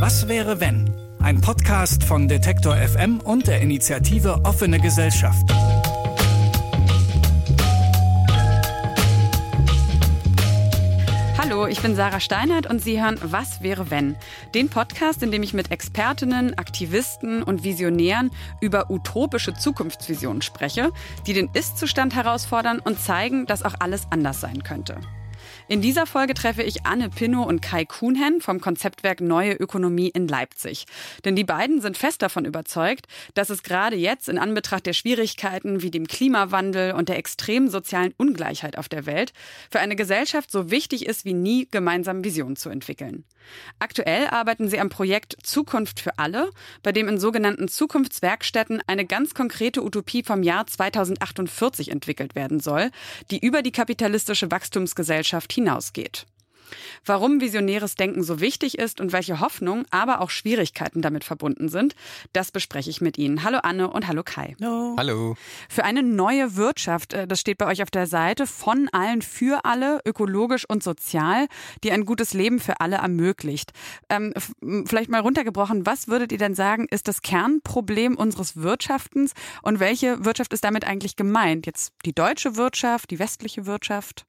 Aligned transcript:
Was 0.00 0.28
wäre 0.28 0.60
wenn? 0.60 0.94
Ein 1.18 1.40
Podcast 1.40 2.04
von 2.04 2.28
Detektor 2.28 2.76
FM 2.76 3.18
und 3.18 3.48
der 3.48 3.60
Initiative 3.60 4.44
Offene 4.44 4.78
Gesellschaft. 4.78 5.44
Hallo, 11.36 11.66
ich 11.66 11.82
bin 11.82 11.96
Sarah 11.96 12.20
Steinert 12.20 12.70
und 12.70 12.80
Sie 12.80 13.02
hören 13.02 13.18
Was 13.22 13.60
wäre 13.60 13.90
wenn? 13.90 14.14
Den 14.54 14.68
Podcast, 14.68 15.24
in 15.24 15.32
dem 15.32 15.42
ich 15.42 15.52
mit 15.52 15.72
Expertinnen, 15.72 16.56
Aktivisten 16.56 17.42
und 17.42 17.64
Visionären 17.64 18.30
über 18.60 18.90
utopische 18.90 19.54
Zukunftsvisionen 19.54 20.42
spreche, 20.42 20.92
die 21.26 21.32
den 21.32 21.50
Ist-Zustand 21.54 22.14
herausfordern 22.14 22.78
und 22.78 23.00
zeigen, 23.00 23.46
dass 23.46 23.64
auch 23.64 23.74
alles 23.80 24.06
anders 24.10 24.40
sein 24.40 24.62
könnte. 24.62 25.00
In 25.70 25.82
dieser 25.82 26.06
Folge 26.06 26.32
treffe 26.32 26.62
ich 26.62 26.86
Anne 26.86 27.10
Pinnow 27.10 27.46
und 27.46 27.60
Kai 27.60 27.84
Kuhnhen 27.84 28.40
vom 28.40 28.58
Konzeptwerk 28.58 29.20
Neue 29.20 29.52
Ökonomie 29.52 30.08
in 30.08 30.26
Leipzig. 30.26 30.86
Denn 31.26 31.36
die 31.36 31.44
beiden 31.44 31.82
sind 31.82 31.98
fest 31.98 32.22
davon 32.22 32.46
überzeugt, 32.46 33.06
dass 33.34 33.50
es 33.50 33.62
gerade 33.62 33.94
jetzt 33.94 34.30
in 34.30 34.38
Anbetracht 34.38 34.86
der 34.86 34.94
Schwierigkeiten 34.94 35.82
wie 35.82 35.90
dem 35.90 36.06
Klimawandel 36.06 36.94
und 36.94 37.10
der 37.10 37.18
extremen 37.18 37.68
sozialen 37.68 38.14
Ungleichheit 38.16 38.78
auf 38.78 38.88
der 38.88 39.04
Welt 39.04 39.34
für 39.70 39.80
eine 39.80 39.94
Gesellschaft 39.94 40.50
so 40.50 40.70
wichtig 40.70 41.04
ist 41.04 41.26
wie 41.26 41.34
nie, 41.34 41.68
gemeinsam 41.70 42.24
Visionen 42.24 42.56
zu 42.56 42.70
entwickeln. 42.70 43.24
Aktuell 43.78 44.26
arbeiten 44.28 44.68
sie 44.68 44.80
am 44.80 44.88
Projekt 44.88 45.36
Zukunft 45.42 46.00
für 46.00 46.18
alle, 46.18 46.50
bei 46.82 46.92
dem 46.92 47.08
in 47.08 47.18
sogenannten 47.18 47.68
Zukunftswerkstätten 47.68 48.82
eine 48.86 49.06
ganz 49.06 49.34
konkrete 49.34 49.82
Utopie 49.82 50.22
vom 50.22 50.42
Jahr 50.42 50.66
2048 50.66 51.90
entwickelt 51.90 52.34
werden 52.34 52.60
soll, 52.60 52.90
die 53.30 53.44
über 53.44 53.62
die 53.62 53.72
kapitalistische 53.72 54.50
Wachstumsgesellschaft 54.50 55.52
hinausgeht. 55.52 56.26
Warum 57.04 57.40
visionäres 57.40 57.94
Denken 57.94 58.22
so 58.22 58.40
wichtig 58.40 58.78
ist 58.78 59.00
und 59.00 59.12
welche 59.12 59.40
Hoffnung, 59.40 59.84
aber 59.90 60.20
auch 60.20 60.30
Schwierigkeiten 60.30 61.02
damit 61.02 61.24
verbunden 61.24 61.68
sind, 61.68 61.94
das 62.32 62.50
bespreche 62.50 62.90
ich 62.90 63.00
mit 63.00 63.18
Ihnen. 63.18 63.44
Hallo 63.44 63.58
Anne 63.62 63.90
und 63.90 64.06
hallo 64.06 64.22
Kai. 64.22 64.56
Hallo. 64.60 64.94
Hallo. 64.96 65.36
Für 65.68 65.84
eine 65.84 66.02
neue 66.02 66.56
Wirtschaft, 66.56 67.12
äh, 67.12 67.26
das 67.26 67.40
steht 67.40 67.58
bei 67.58 67.66
euch 67.66 67.82
auf 67.82 67.90
der 67.90 68.06
Seite, 68.06 68.46
von 68.46 68.88
allen 68.92 69.22
für 69.22 69.64
alle, 69.64 70.00
ökologisch 70.04 70.64
und 70.68 70.82
sozial, 70.82 71.46
die 71.84 71.92
ein 71.92 72.04
gutes 72.04 72.34
Leben 72.34 72.60
für 72.60 72.80
alle 72.80 72.96
ermöglicht. 72.96 73.72
Ähm, 74.08 74.34
vielleicht 74.86 75.10
mal 75.10 75.20
runtergebrochen, 75.20 75.86
was 75.86 76.08
würdet 76.08 76.32
ihr 76.32 76.38
denn 76.38 76.54
sagen, 76.54 76.86
ist 76.90 77.08
das 77.08 77.22
Kernproblem 77.22 78.16
unseres 78.16 78.56
Wirtschaftens 78.56 79.32
und 79.62 79.80
welche 79.80 80.24
Wirtschaft 80.24 80.52
ist 80.52 80.64
damit 80.64 80.86
eigentlich 80.86 81.16
gemeint? 81.16 81.66
Jetzt 81.66 81.92
die 82.04 82.14
deutsche 82.14 82.56
Wirtschaft, 82.56 83.10
die 83.10 83.18
westliche 83.18 83.66
Wirtschaft? 83.66 84.26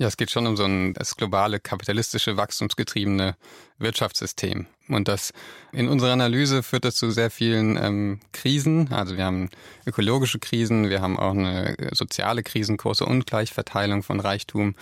Ja, 0.00 0.06
es 0.06 0.16
geht 0.16 0.30
schon 0.30 0.46
um 0.46 0.56
so 0.56 0.64
ein 0.64 0.94
das 0.94 1.14
globale 1.14 1.60
kapitalistische 1.60 2.38
wachstumsgetriebene 2.38 3.36
Wirtschaftssystem. 3.76 4.66
Und 4.88 5.08
das 5.08 5.34
in 5.72 5.90
unserer 5.90 6.14
Analyse 6.14 6.62
führt 6.62 6.86
das 6.86 6.96
zu 6.96 7.10
sehr 7.10 7.30
vielen 7.30 7.76
ähm, 7.76 8.20
Krisen. 8.32 8.90
Also 8.94 9.18
wir 9.18 9.26
haben 9.26 9.50
ökologische 9.84 10.38
Krisen, 10.38 10.88
wir 10.88 11.02
haben 11.02 11.18
auch 11.18 11.32
eine 11.32 11.76
soziale 11.92 12.42
Krisen, 12.42 12.78
große 12.78 13.04
Ungleichverteilung 13.04 14.02
von 14.02 14.20
Reichtum. 14.20 14.74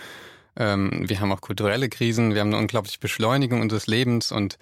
Ähm, 0.55 1.03
wir 1.09 1.19
haben 1.19 1.33
auch 1.33 1.41
kulturelle 1.41 1.89
Krisen, 1.89 2.33
wir 2.33 2.39
haben 2.39 2.53
eine 2.53 2.57
unglaubliche 2.59 2.99
Beschleunigung 2.99 3.59
unseres 3.59 3.87
Lebens 3.87 4.31
und 4.31 4.57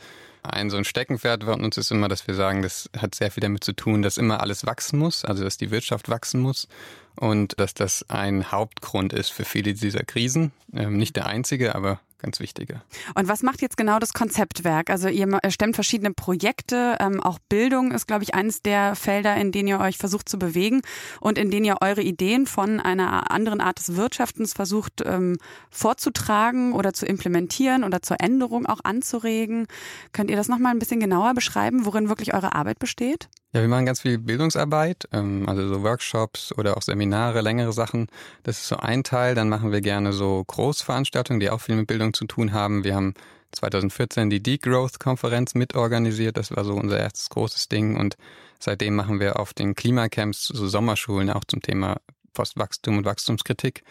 ein 0.53 0.69
so 0.69 0.77
ein 0.77 0.85
Steckenpferd 0.85 1.43
von 1.43 1.63
uns 1.63 1.77
ist 1.77 1.91
immer, 1.91 2.07
dass 2.07 2.27
wir 2.27 2.35
sagen, 2.35 2.61
das 2.61 2.89
hat 2.97 3.15
sehr 3.15 3.31
viel 3.31 3.41
damit 3.41 3.63
zu 3.63 3.73
tun, 3.73 4.01
dass 4.01 4.17
immer 4.17 4.41
alles 4.41 4.65
wachsen 4.65 4.99
muss, 4.99 5.25
also 5.25 5.43
dass 5.43 5.57
die 5.57 5.71
Wirtschaft 5.71 6.09
wachsen 6.09 6.41
muss 6.41 6.67
und 7.15 7.59
dass 7.59 7.73
das 7.73 8.05
ein 8.09 8.51
Hauptgrund 8.51 9.13
ist 9.13 9.29
für 9.29 9.45
viele 9.45 9.73
dieser 9.73 10.03
Krisen. 10.03 10.51
Ähm, 10.73 10.97
nicht 10.97 11.15
der 11.15 11.25
einzige, 11.25 11.75
aber 11.75 11.99
ganz 12.19 12.39
wichtige. 12.39 12.81
Und 13.15 13.27
was 13.27 13.43
macht 13.43 13.61
jetzt 13.61 13.77
genau 13.77 13.99
das 13.99 14.13
Konzeptwerk? 14.13 14.89
Also 14.89 15.07
ihr 15.07 15.39
stemmt 15.49 15.75
verschiedene 15.75 16.13
Projekte, 16.13 16.97
ähm, 16.99 17.21
auch 17.21 17.39
Bildung 17.49 17.91
ist, 17.91 18.07
glaube 18.07 18.23
ich, 18.23 18.33
eines 18.33 18.61
der 18.61 18.95
Felder, 18.95 19.35
in 19.35 19.51
denen 19.51 19.67
ihr 19.67 19.79
euch 19.79 19.97
versucht 19.97 20.27
zu 20.27 20.39
bewegen 20.39 20.81
und 21.19 21.37
in 21.37 21.52
denen 21.52 21.65
ihr 21.65 21.77
eure 21.81 22.02
Ideen 22.02 22.45
von 22.45 22.80
einer 22.80 23.31
anderen 23.31 23.61
Art 23.61 23.80
des 23.80 23.95
Wirtschaftens 23.95 24.53
versucht 24.53 25.03
ähm, 25.05 25.37
vorzutragen 25.69 26.73
oder 26.73 26.93
zu 26.93 27.05
implementieren 27.05 27.83
oder 27.83 28.02
zur 28.02 28.19
Änderung 28.19 28.65
auch 28.65 28.80
anzuregen. 28.83 29.67
Könnt 30.11 30.30
ihr 30.30 30.37
das 30.37 30.47
nochmal 30.47 30.73
ein 30.73 30.80
bisschen 30.80 30.99
genauer 30.99 31.33
beschreiben, 31.33 31.86
worin 31.86 32.09
wirklich 32.09 32.33
eure 32.33 32.55
Arbeit 32.55 32.80
besteht? 32.80 33.30
Ja, 33.53 33.61
wir 33.61 33.69
machen 33.69 33.85
ganz 33.85 34.02
viel 34.02 34.17
Bildungsarbeit, 34.17 35.08
ähm, 35.13 35.47
also 35.47 35.65
so 35.67 35.81
Workshops 35.81 36.52
oder 36.58 36.75
auch 36.75 36.81
Seminare, 36.81 37.39
längere 37.41 37.71
Sachen. 37.71 38.08
Das 38.43 38.58
ist 38.59 38.67
so 38.67 38.75
ein 38.77 39.03
Teil. 39.03 39.35
Dann 39.35 39.47
machen 39.47 39.71
wir 39.71 39.80
gerne 39.80 40.11
so 40.11 40.43
Großveranstaltungen, 40.45 41.39
die 41.39 41.49
auch 41.49 41.61
viel 41.61 41.75
mit 41.75 41.87
Bildung 41.87 42.13
zu 42.13 42.25
tun 42.25 42.52
haben. 42.52 42.83
Wir 42.83 42.95
haben 42.95 43.13
2014 43.53 44.30
die 44.30 44.43
Degrowth-Konferenz 44.43 45.55
mitorganisiert. 45.55 46.36
Das 46.36 46.53
war 46.53 46.65
so 46.65 46.73
unser 46.73 46.99
erstes 46.99 47.30
großes 47.30 47.69
Ding. 47.69 47.95
Und 47.95 48.17
seitdem 48.59 48.95
machen 48.95 49.21
wir 49.21 49.39
auf 49.39 49.53
den 49.53 49.75
Klimacamps 49.75 50.47
so 50.47 50.67
Sommerschulen 50.67 51.30
auch 51.30 51.45
zum 51.45 51.61
Thema 51.61 51.97
Postwachstum 52.33 52.97
und 52.97 53.05
Wachstumskritik. 53.05 53.83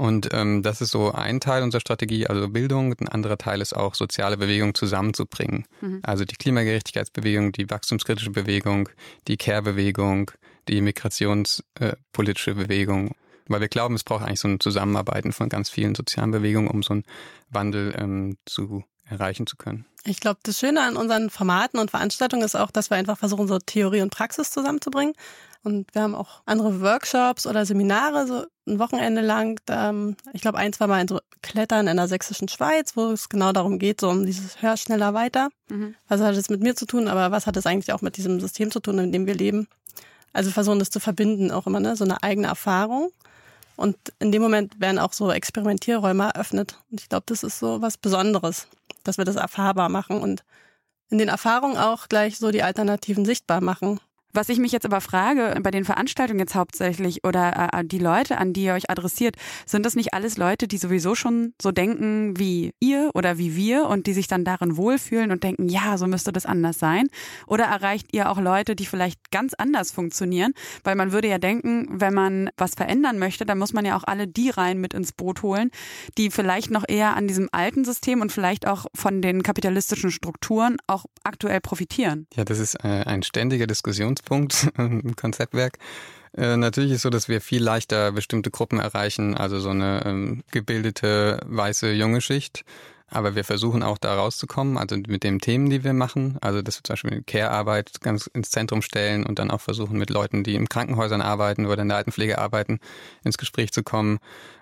Und 0.00 0.30
ähm, 0.32 0.62
das 0.62 0.80
ist 0.80 0.92
so 0.92 1.12
ein 1.12 1.40
Teil 1.40 1.62
unserer 1.62 1.82
Strategie, 1.82 2.26
also 2.26 2.48
Bildung. 2.48 2.94
Ein 2.98 3.08
anderer 3.08 3.36
Teil 3.36 3.60
ist 3.60 3.76
auch 3.76 3.94
soziale 3.94 4.38
Bewegungen 4.38 4.74
zusammenzubringen. 4.74 5.66
Mhm. 5.82 6.00
Also 6.02 6.24
die 6.24 6.36
Klimagerechtigkeitsbewegung, 6.36 7.52
die 7.52 7.68
wachstumskritische 7.68 8.30
Bewegung, 8.30 8.88
die 9.28 9.36
Care-Bewegung, 9.36 10.30
die 10.68 10.80
migrationspolitische 10.80 12.52
äh, 12.52 12.54
Bewegung. 12.54 13.14
Weil 13.48 13.60
wir 13.60 13.68
glauben, 13.68 13.94
es 13.94 14.02
braucht 14.02 14.24
eigentlich 14.24 14.40
so 14.40 14.48
ein 14.48 14.58
Zusammenarbeiten 14.58 15.32
von 15.32 15.50
ganz 15.50 15.68
vielen 15.68 15.94
sozialen 15.94 16.30
Bewegungen, 16.30 16.68
um 16.68 16.82
so 16.82 16.94
einen 16.94 17.04
Wandel 17.50 17.94
ähm, 17.98 18.38
zu 18.46 18.84
erreichen 19.04 19.46
zu 19.46 19.56
können. 19.56 19.84
Ich 20.04 20.20
glaube, 20.20 20.40
das 20.44 20.58
Schöne 20.58 20.80
an 20.80 20.96
unseren 20.96 21.28
Formaten 21.28 21.78
und 21.78 21.90
Veranstaltungen 21.90 22.42
ist 22.42 22.56
auch, 22.56 22.70
dass 22.70 22.88
wir 22.88 22.96
einfach 22.96 23.18
versuchen, 23.18 23.48
so 23.48 23.58
Theorie 23.58 24.00
und 24.00 24.10
Praxis 24.10 24.50
zusammenzubringen. 24.50 25.12
Und 25.62 25.94
wir 25.94 26.02
haben 26.02 26.14
auch 26.14 26.42
andere 26.46 26.80
Workshops 26.80 27.46
oder 27.46 27.66
Seminare, 27.66 28.26
so 28.26 28.46
ein 28.66 28.78
Wochenende 28.78 29.20
lang. 29.20 29.60
Ähm, 29.68 30.16
ich 30.32 30.40
glaube, 30.40 30.58
ein, 30.58 30.72
zwei 30.72 30.86
Mal 30.86 31.02
in 31.02 31.08
so 31.08 31.20
Klettern 31.42 31.86
in 31.86 31.96
der 31.96 32.08
sächsischen 32.08 32.48
Schweiz, 32.48 32.96
wo 32.96 33.10
es 33.10 33.28
genau 33.28 33.52
darum 33.52 33.78
geht, 33.78 34.00
so 34.00 34.08
um 34.08 34.24
dieses 34.24 34.62
Hör 34.62 34.76
schneller 34.76 35.12
weiter. 35.12 35.50
Mhm. 35.68 35.94
Was 36.08 36.20
hat 36.20 36.34
es 36.34 36.48
mit 36.48 36.62
mir 36.62 36.74
zu 36.74 36.86
tun, 36.86 37.08
aber 37.08 37.30
was 37.30 37.46
hat 37.46 37.56
es 37.56 37.66
eigentlich 37.66 37.92
auch 37.92 38.00
mit 38.00 38.16
diesem 38.16 38.40
System 38.40 38.70
zu 38.70 38.80
tun, 38.80 38.98
in 38.98 39.12
dem 39.12 39.26
wir 39.26 39.34
leben? 39.34 39.68
Also 40.32 40.50
versuchen 40.50 40.78
das 40.78 40.90
zu 40.90 41.00
verbinden, 41.00 41.50
auch 41.50 41.66
immer, 41.66 41.80
ne? 41.80 41.96
So 41.96 42.04
eine 42.04 42.22
eigene 42.22 42.46
Erfahrung. 42.46 43.10
Und 43.76 43.96
in 44.18 44.30
dem 44.30 44.42
Moment 44.42 44.78
werden 44.80 44.98
auch 44.98 45.12
so 45.12 45.30
Experimentierräume 45.30 46.24
eröffnet. 46.24 46.78
Und 46.90 47.00
ich 47.00 47.08
glaube, 47.08 47.24
das 47.26 47.42
ist 47.42 47.58
so 47.58 47.80
was 47.82 47.96
Besonderes, 47.96 48.68
dass 49.04 49.18
wir 49.18 49.24
das 49.24 49.36
erfahrbar 49.36 49.88
machen 49.88 50.20
und 50.20 50.44
in 51.08 51.18
den 51.18 51.28
Erfahrungen 51.28 51.76
auch 51.76 52.08
gleich 52.08 52.38
so 52.38 52.50
die 52.50 52.62
Alternativen 52.62 53.24
sichtbar 53.24 53.60
machen. 53.60 53.98
Was 54.32 54.48
ich 54.48 54.58
mich 54.58 54.70
jetzt 54.70 54.86
aber 54.86 55.00
frage, 55.00 55.58
bei 55.62 55.70
den 55.70 55.84
Veranstaltungen 55.84 56.38
jetzt 56.38 56.54
hauptsächlich 56.54 57.24
oder 57.24 57.70
äh, 57.72 57.84
die 57.84 57.98
Leute, 57.98 58.38
an 58.38 58.52
die 58.52 58.64
ihr 58.64 58.74
euch 58.74 58.88
adressiert, 58.88 59.36
sind 59.66 59.84
das 59.84 59.96
nicht 59.96 60.14
alles 60.14 60.36
Leute, 60.36 60.68
die 60.68 60.78
sowieso 60.78 61.14
schon 61.14 61.52
so 61.60 61.72
denken 61.72 62.38
wie 62.38 62.72
ihr 62.78 63.10
oder 63.14 63.38
wie 63.38 63.56
wir 63.56 63.86
und 63.86 64.06
die 64.06 64.12
sich 64.12 64.28
dann 64.28 64.44
darin 64.44 64.76
wohlfühlen 64.76 65.32
und 65.32 65.42
denken, 65.42 65.68
ja, 65.68 65.98
so 65.98 66.06
müsste 66.06 66.32
das 66.32 66.46
anders 66.46 66.78
sein? 66.78 67.08
Oder 67.46 67.64
erreicht 67.64 68.08
ihr 68.12 68.30
auch 68.30 68.40
Leute, 68.40 68.76
die 68.76 68.86
vielleicht 68.86 69.32
ganz 69.32 69.54
anders 69.54 69.90
funktionieren? 69.90 70.52
Weil 70.84 70.94
man 70.94 71.10
würde 71.10 71.28
ja 71.28 71.38
denken, 71.38 71.88
wenn 71.90 72.14
man 72.14 72.50
was 72.56 72.74
verändern 72.74 73.18
möchte, 73.18 73.44
dann 73.44 73.58
muss 73.58 73.72
man 73.72 73.84
ja 73.84 73.96
auch 73.96 74.04
alle 74.04 74.28
die 74.28 74.50
rein 74.50 74.78
mit 74.78 74.94
ins 74.94 75.12
Boot 75.12 75.42
holen, 75.42 75.70
die 76.18 76.30
vielleicht 76.30 76.70
noch 76.70 76.84
eher 76.86 77.16
an 77.16 77.26
diesem 77.26 77.48
alten 77.50 77.84
System 77.84 78.20
und 78.20 78.30
vielleicht 78.30 78.66
auch 78.66 78.86
von 78.94 79.22
den 79.22 79.42
kapitalistischen 79.42 80.12
Strukturen 80.12 80.76
auch 80.86 81.06
aktuell 81.24 81.60
profitieren. 81.60 82.26
Ja, 82.34 82.44
das 82.44 82.60
ist 82.60 82.76
äh, 82.84 82.88
ein 82.88 83.24
ständiger 83.24 83.66
Diskussions 83.66 84.19
Punkt 84.22 84.70
im 84.78 85.16
Konzeptwerk. 85.16 85.78
Äh, 86.36 86.56
natürlich 86.56 86.92
ist 86.92 87.02
so, 87.02 87.10
dass 87.10 87.28
wir 87.28 87.40
viel 87.40 87.62
leichter 87.62 88.12
bestimmte 88.12 88.50
Gruppen 88.50 88.78
erreichen, 88.78 89.36
also 89.36 89.58
so 89.58 89.70
eine 89.70 90.02
ähm, 90.04 90.44
gebildete 90.52 91.40
weiße 91.46 91.92
junge 91.92 92.20
Schicht, 92.20 92.64
aber 93.10 93.34
wir 93.34 93.44
versuchen 93.44 93.82
auch 93.82 93.98
da 93.98 94.14
rauszukommen, 94.14 94.78
also 94.78 94.96
mit 94.96 95.24
den 95.24 95.38
Themen, 95.38 95.70
die 95.70 95.84
wir 95.84 95.92
machen. 95.92 96.38
Also, 96.40 96.62
dass 96.62 96.78
wir 96.78 96.84
zum 96.84 96.94
Beispiel 96.94 97.22
Care-Arbeit 97.22 98.00
ganz 98.00 98.26
ins 98.28 98.50
Zentrum 98.50 98.82
stellen 98.82 99.26
und 99.26 99.38
dann 99.38 99.50
auch 99.50 99.60
versuchen, 99.60 99.98
mit 99.98 100.10
Leuten, 100.10 100.44
die 100.44 100.54
in 100.54 100.68
Krankenhäusern 100.68 101.20
arbeiten 101.20 101.66
oder 101.66 101.82
in 101.82 101.88
der 101.88 101.98
Altenpflege 101.98 102.38
arbeiten, 102.38 102.80
ins 103.24 103.38
Gespräch 103.38 103.72
zu 103.72 103.82
kommen. 103.82 104.18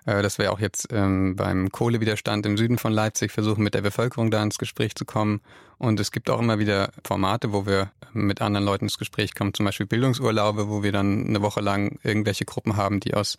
Äh, 0.08 0.22
dass 0.22 0.38
wir 0.38 0.52
auch 0.52 0.58
jetzt 0.58 0.88
ähm, 0.90 1.36
beim 1.36 1.70
Kohlewiderstand 1.70 2.46
im 2.46 2.56
Süden 2.56 2.78
von 2.78 2.92
Leipzig 2.92 3.30
versuchen, 3.30 3.62
mit 3.62 3.74
der 3.74 3.82
Bevölkerung 3.82 4.30
da 4.30 4.42
ins 4.42 4.56
Gespräch 4.56 4.94
zu 4.94 5.04
kommen. 5.04 5.42
Und 5.76 6.00
es 6.00 6.12
gibt 6.12 6.30
auch 6.30 6.40
immer 6.40 6.58
wieder 6.58 6.92
Formate, 7.04 7.52
wo 7.52 7.66
wir 7.66 7.92
mit 8.14 8.40
anderen 8.40 8.64
Leuten 8.64 8.86
ins 8.86 8.96
Gespräch 8.96 9.34
kommen, 9.34 9.52
zum 9.52 9.66
Beispiel 9.66 9.84
Bildungsurlaube, 9.84 10.70
wo 10.70 10.82
wir 10.82 10.92
dann 10.92 11.26
eine 11.26 11.42
Woche 11.42 11.60
lang 11.60 11.98
irgendwelche 12.02 12.46
Gruppen 12.46 12.78
haben, 12.78 13.00
die 13.00 13.12
aus 13.12 13.36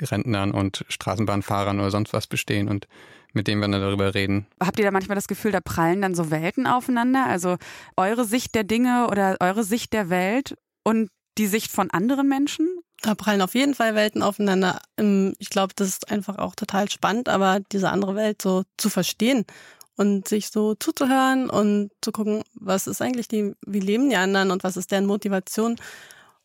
Rentnern 0.00 0.52
und 0.52 0.84
Straßenbahnfahrern 0.88 1.80
oder 1.80 1.90
sonst 1.90 2.12
was 2.12 2.28
bestehen 2.28 2.68
und 2.68 2.86
mit 3.32 3.48
denen 3.48 3.60
wir 3.60 3.68
dann 3.68 3.80
darüber 3.80 4.14
reden. 4.14 4.46
Habt 4.60 4.78
ihr 4.78 4.84
da 4.84 4.90
manchmal 4.90 5.16
das 5.16 5.28
Gefühl, 5.28 5.52
da 5.52 5.60
prallen 5.60 6.02
dann 6.02 6.14
so 6.14 6.30
Welten 6.30 6.66
aufeinander? 6.66 7.26
Also 7.26 7.56
eure 7.96 8.24
Sicht 8.24 8.54
der 8.54 8.64
Dinge 8.64 9.08
oder 9.10 9.36
eure 9.40 9.64
Sicht 9.64 9.92
der 9.92 10.10
Welt 10.10 10.56
und 10.84 11.10
die 11.38 11.46
Sicht 11.46 11.70
von 11.70 11.90
anderen 11.90 12.28
Menschen? 12.28 12.66
Da 13.02 13.14
prallen 13.14 13.42
auf 13.42 13.54
jeden 13.54 13.74
Fall 13.74 13.94
Welten 13.94 14.22
aufeinander. 14.22 14.80
Ich 15.38 15.50
glaube, 15.50 15.74
das 15.76 15.88
ist 15.88 16.10
einfach 16.10 16.38
auch 16.38 16.54
total 16.54 16.90
spannend, 16.90 17.28
aber 17.28 17.60
diese 17.72 17.90
andere 17.90 18.14
Welt 18.14 18.40
so 18.40 18.62
zu 18.78 18.88
verstehen 18.88 19.44
und 19.96 20.26
sich 20.28 20.48
so 20.48 20.74
zuzuhören 20.74 21.50
und 21.50 21.90
zu 22.00 22.12
gucken, 22.12 22.42
was 22.54 22.86
ist 22.86 23.02
eigentlich 23.02 23.28
die, 23.28 23.54
wie 23.66 23.80
leben 23.80 24.08
die 24.08 24.16
anderen 24.16 24.50
und 24.50 24.64
was 24.64 24.76
ist 24.78 24.90
deren 24.92 25.06
Motivation. 25.06 25.76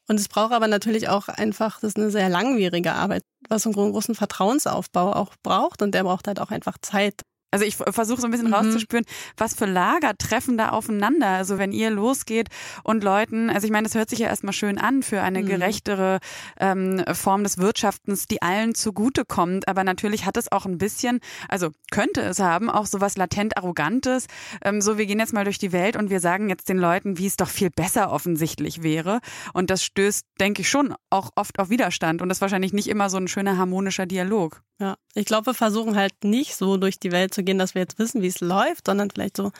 Und 0.07 0.19
es 0.19 0.28
braucht 0.28 0.51
aber 0.51 0.68
natürlich 0.68 1.07
auch 1.07 1.30
einfach, 1.30 1.80
das 1.80 1.92
ist 1.92 1.98
eine 1.98 2.12
sehr 2.12 2.28
langwierige 2.28 2.94
Arbeit, 2.94 3.20
was 3.51 3.65
einen 3.65 3.75
großen 3.75 4.15
Vertrauensaufbau 4.15 5.13
auch 5.13 5.36
braucht 5.44 5.81
und 5.81 5.94
der 5.94 6.03
braucht 6.03 6.27
halt 6.27 6.39
auch 6.39 6.50
einfach 6.51 6.77
Zeit. 6.81 7.21
Also 7.51 7.65
ich 7.65 7.75
versuche 7.75 8.21
so 8.21 8.27
ein 8.27 8.31
bisschen 8.31 8.48
mhm. 8.48 8.53
rauszuspüren, 8.53 9.06
was 9.38 9.53
für 9.53 9.65
Lager 9.65 10.18
treffen 10.18 10.57
da 10.57 10.69
aufeinander. 10.69 11.27
Also 11.27 11.57
wenn 11.57 11.74
ihr 11.74 11.89
losgeht 11.89 12.48
und 12.83 13.03
Leuten, 13.03 13.50
also 13.50 13.65
ich 13.65 13.71
meine, 13.71 13.88
das 13.88 13.95
hört 13.95 14.09
sich 14.09 14.19
ja 14.19 14.27
erstmal 14.27 14.53
schön 14.53 14.77
an 14.77 15.03
für 15.03 15.21
eine 15.21 15.42
mhm. 15.42 15.48
gerechtere 15.48 16.19
ähm, 16.59 17.03
Form 17.13 17.44
des 17.44 17.57
Wirtschaftens, 17.57 18.25
die 18.25 18.42
allen 18.42 18.74
zugutekommt. 18.74 19.68
Aber 19.68 19.83
natürlich 19.83 20.25
hat 20.25 20.38
es 20.38 20.51
auch 20.51 20.65
ein 20.65 20.77
bisschen, 20.77 21.19
also 21.50 21.69
könnte 21.92 22.21
es 22.21 22.39
haben, 22.39 22.69
auch 22.69 22.86
so 22.86 23.01
was 23.01 23.18
latent 23.18 23.57
Arrogantes. 23.57 24.27
Ähm, 24.63 24.81
so, 24.81 24.97
wir 24.97 25.06
gehen 25.06 25.19
jetzt 25.19 25.33
mal 25.33 25.44
durch 25.44 25.57
die 25.57 25.74
Welt 25.74 25.97
und 25.97 26.09
wir 26.09 26.21
sagen 26.21 26.50
jetzt 26.50 26.69
den 26.69 26.77
Leuten, 26.77 27.18
wie 27.18 27.27
es 27.27 27.36
doch 27.36 27.50
viel 27.50 27.69
besser 27.69 28.12
offensichtlich 28.12 28.81
wäre. 28.81 29.19
Und 29.54 29.69
das 29.69 29.83
stößt, 29.83 30.25
denke 30.39 30.62
ich, 30.62 30.69
schon 30.69 30.95
auch 31.09 31.31
oft 31.36 31.59
auf 31.59 31.69
Widerstand. 31.69 32.21
Und 32.21 32.30
das 32.30 32.38
ist 32.38 32.42
wahrscheinlich 32.42 32.71
nicht 32.71 32.88
immer 32.88 33.09
so 33.09 33.18
ein 33.18 33.27
schöner 33.27 33.57
harmonischer 33.57 34.06
Dialog. 34.06 34.63
Ja, 34.81 34.95
ich 35.13 35.25
glaube, 35.25 35.45
wir 35.45 35.54
versuchen 35.54 35.95
halt 35.95 36.24
nicht 36.24 36.56
so 36.56 36.75
durch 36.75 37.00
die 37.00 37.12
Welt 37.12 37.36
zu 37.36 37.44
gehen, 37.44 37.60
dass 37.60 37.75
wir 37.75 37.83
jetzt 37.83 38.00
wissen, 38.00 38.24
wie 38.24 38.28
es 38.28 38.39
läuft, 38.39 38.88
sondern 38.88 39.12
vielleicht 39.12 39.38
so 39.38 39.51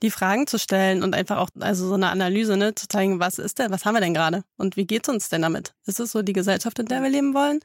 die 0.00 0.10
Fragen 0.10 0.46
zu 0.46 0.58
stellen 0.58 1.02
und 1.02 1.14
einfach 1.14 1.36
auch, 1.36 1.50
also 1.60 1.86
so 1.86 1.92
eine 1.92 2.08
Analyse, 2.08 2.56
ne, 2.56 2.74
zu 2.74 2.88
zeigen, 2.88 3.20
was 3.20 3.38
ist 3.38 3.58
denn, 3.58 3.70
was 3.70 3.84
haben 3.84 3.94
wir 3.94 4.00
denn 4.00 4.14
gerade 4.14 4.44
und 4.56 4.78
wie 4.78 4.86
geht's 4.86 5.10
uns 5.10 5.28
denn 5.28 5.42
damit? 5.42 5.74
Ist 5.84 6.00
es 6.00 6.12
so 6.12 6.22
die 6.22 6.32
Gesellschaft, 6.32 6.78
in 6.78 6.86
der 6.86 7.02
wir 7.02 7.10
leben 7.10 7.34
wollen? 7.34 7.60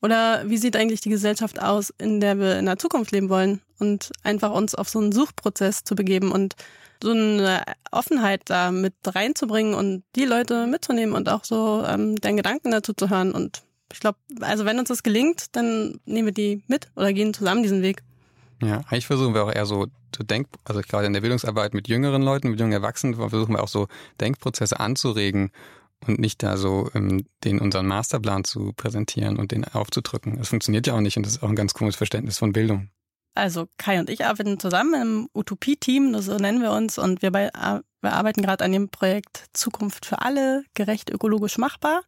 Oder 0.00 0.48
wie 0.48 0.56
sieht 0.56 0.74
eigentlich 0.74 1.02
die 1.02 1.10
Gesellschaft 1.10 1.60
aus, 1.60 1.92
in 1.98 2.18
der 2.18 2.38
wir 2.38 2.58
in 2.58 2.64
der 2.64 2.78
Zukunft 2.78 3.12
leben 3.12 3.28
wollen? 3.28 3.60
Und 3.78 4.10
einfach 4.22 4.52
uns 4.52 4.74
auf 4.74 4.88
so 4.88 5.00
einen 5.00 5.12
Suchprozess 5.12 5.84
zu 5.84 5.94
begeben 5.96 6.32
und 6.32 6.54
so 7.02 7.10
eine 7.10 7.62
Offenheit 7.90 8.40
da 8.46 8.70
mit 8.70 8.94
reinzubringen 9.04 9.74
und 9.74 10.02
die 10.16 10.24
Leute 10.24 10.66
mitzunehmen 10.66 11.14
und 11.14 11.28
auch 11.28 11.44
so 11.44 11.84
ähm, 11.86 12.16
deinen 12.16 12.38
Gedanken 12.38 12.70
dazu 12.70 12.94
zu 12.94 13.10
hören 13.10 13.32
und 13.32 13.62
ich 13.92 14.00
glaube, 14.00 14.18
also 14.40 14.64
wenn 14.64 14.78
uns 14.78 14.88
das 14.88 15.02
gelingt, 15.02 15.56
dann 15.56 16.00
nehmen 16.04 16.26
wir 16.26 16.32
die 16.32 16.62
mit 16.66 16.88
oder 16.96 17.12
gehen 17.12 17.34
zusammen 17.34 17.62
diesen 17.62 17.82
Weg. 17.82 18.02
Ja, 18.62 18.82
eigentlich 18.88 19.06
versuchen 19.06 19.34
wir 19.34 19.44
auch 19.44 19.52
eher 19.52 19.66
so 19.66 19.86
zu 20.12 20.24
denken, 20.24 20.50
also 20.64 20.80
gerade 20.80 21.06
in 21.06 21.12
der 21.12 21.20
Bildungsarbeit 21.20 21.74
mit 21.74 21.88
jüngeren 21.88 22.22
Leuten, 22.22 22.50
mit 22.50 22.58
jungen 22.58 22.72
Erwachsenen, 22.72 23.14
versuchen 23.14 23.54
wir 23.54 23.62
auch 23.62 23.68
so 23.68 23.88
Denkprozesse 24.20 24.80
anzuregen 24.80 25.52
und 26.06 26.18
nicht 26.18 26.42
da 26.42 26.56
so 26.56 26.90
ähm, 26.94 27.26
den 27.44 27.60
unseren 27.60 27.86
Masterplan 27.86 28.44
zu 28.44 28.72
präsentieren 28.72 29.36
und 29.36 29.52
den 29.52 29.64
aufzudrücken. 29.64 30.38
Das 30.38 30.48
funktioniert 30.48 30.86
ja 30.86 30.94
auch 30.94 31.00
nicht 31.00 31.16
und 31.16 31.24
das 31.24 31.34
ist 31.34 31.42
auch 31.42 31.48
ein 31.48 31.56
ganz 31.56 31.74
cooles 31.74 31.96
Verständnis 31.96 32.38
von 32.38 32.52
Bildung. 32.52 32.90
Also 33.34 33.68
Kai 33.76 34.00
und 34.00 34.10
ich 34.10 34.24
arbeiten 34.24 34.58
zusammen 34.58 35.00
im 35.00 35.28
Utopie-Team, 35.32 36.20
so 36.20 36.36
nennen 36.38 36.60
wir 36.60 36.72
uns, 36.72 36.98
und 36.98 37.22
wir, 37.22 37.30
bei, 37.30 37.50
wir 38.00 38.12
arbeiten 38.12 38.42
gerade 38.42 38.64
an 38.64 38.72
dem 38.72 38.88
Projekt 38.88 39.44
Zukunft 39.52 40.06
für 40.06 40.22
alle, 40.22 40.64
gerecht 40.74 41.10
ökologisch 41.10 41.56
machbar. 41.56 42.02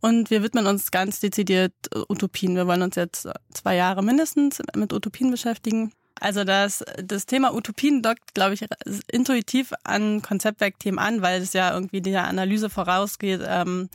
Und 0.00 0.30
wir 0.30 0.42
widmen 0.42 0.66
uns 0.66 0.90
ganz 0.90 1.20
dezidiert 1.20 1.72
äh, 1.94 2.00
Utopien. 2.08 2.54
Wir 2.54 2.66
wollen 2.66 2.82
uns 2.82 2.96
jetzt 2.96 3.28
zwei 3.52 3.76
Jahre 3.76 4.02
mindestens 4.02 4.60
mit 4.76 4.92
Utopien 4.92 5.30
beschäftigen. 5.30 5.92
Also 6.20 6.44
das, 6.44 6.84
das 7.02 7.26
Thema 7.26 7.54
Utopien 7.54 8.02
dockt, 8.02 8.34
glaube 8.34 8.54
ich, 8.54 8.64
intuitiv 9.10 9.72
an 9.84 10.22
Konzeptwerkthemen 10.22 10.98
an, 10.98 11.22
weil 11.22 11.40
es 11.40 11.52
ja 11.52 11.72
irgendwie 11.72 12.00
der 12.00 12.26
Analyse 12.26 12.70
vorausgeht. 12.70 13.40
Ähm, 13.46 13.88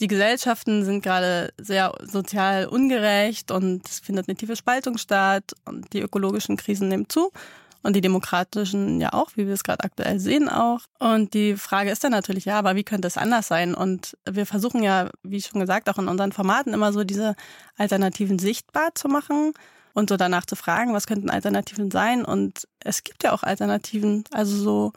die 0.00 0.08
Gesellschaften 0.08 0.84
sind 0.84 1.02
gerade 1.02 1.52
sehr 1.58 1.94
sozial 2.02 2.66
ungerecht 2.66 3.50
und 3.50 3.86
es 3.86 4.00
findet 4.00 4.28
eine 4.28 4.36
tiefe 4.36 4.56
Spaltung 4.56 4.98
statt 4.98 5.54
und 5.64 5.92
die 5.92 6.00
ökologischen 6.00 6.56
Krisen 6.56 6.88
nehmen 6.88 7.08
zu 7.08 7.32
und 7.82 7.94
die 7.94 8.00
demokratischen 8.00 9.00
ja 9.00 9.12
auch, 9.12 9.30
wie 9.36 9.46
wir 9.46 9.54
es 9.54 9.64
gerade 9.64 9.84
aktuell 9.84 10.18
sehen 10.18 10.48
auch. 10.48 10.80
Und 10.98 11.34
die 11.34 11.56
Frage 11.56 11.90
ist 11.90 12.02
dann 12.04 12.12
natürlich, 12.12 12.44
ja, 12.44 12.58
aber 12.58 12.76
wie 12.76 12.84
könnte 12.84 13.08
es 13.08 13.16
anders 13.16 13.48
sein? 13.48 13.74
Und 13.74 14.16
wir 14.28 14.46
versuchen 14.46 14.82
ja, 14.82 15.10
wie 15.22 15.40
schon 15.40 15.60
gesagt, 15.60 15.88
auch 15.88 15.98
in 15.98 16.08
unseren 16.08 16.32
Formaten 16.32 16.74
immer 16.74 16.92
so 16.92 17.04
diese 17.04 17.36
Alternativen 17.76 18.38
sichtbar 18.38 18.94
zu 18.94 19.08
machen 19.08 19.52
und 19.94 20.08
so 20.10 20.16
danach 20.16 20.46
zu 20.46 20.56
fragen, 20.56 20.92
was 20.92 21.06
könnten 21.06 21.30
Alternativen 21.30 21.90
sein? 21.90 22.24
Und 22.24 22.66
es 22.80 23.04
gibt 23.04 23.22
ja 23.22 23.32
auch 23.32 23.42
Alternativen, 23.42 24.24
also 24.32 24.56
so 24.56 24.92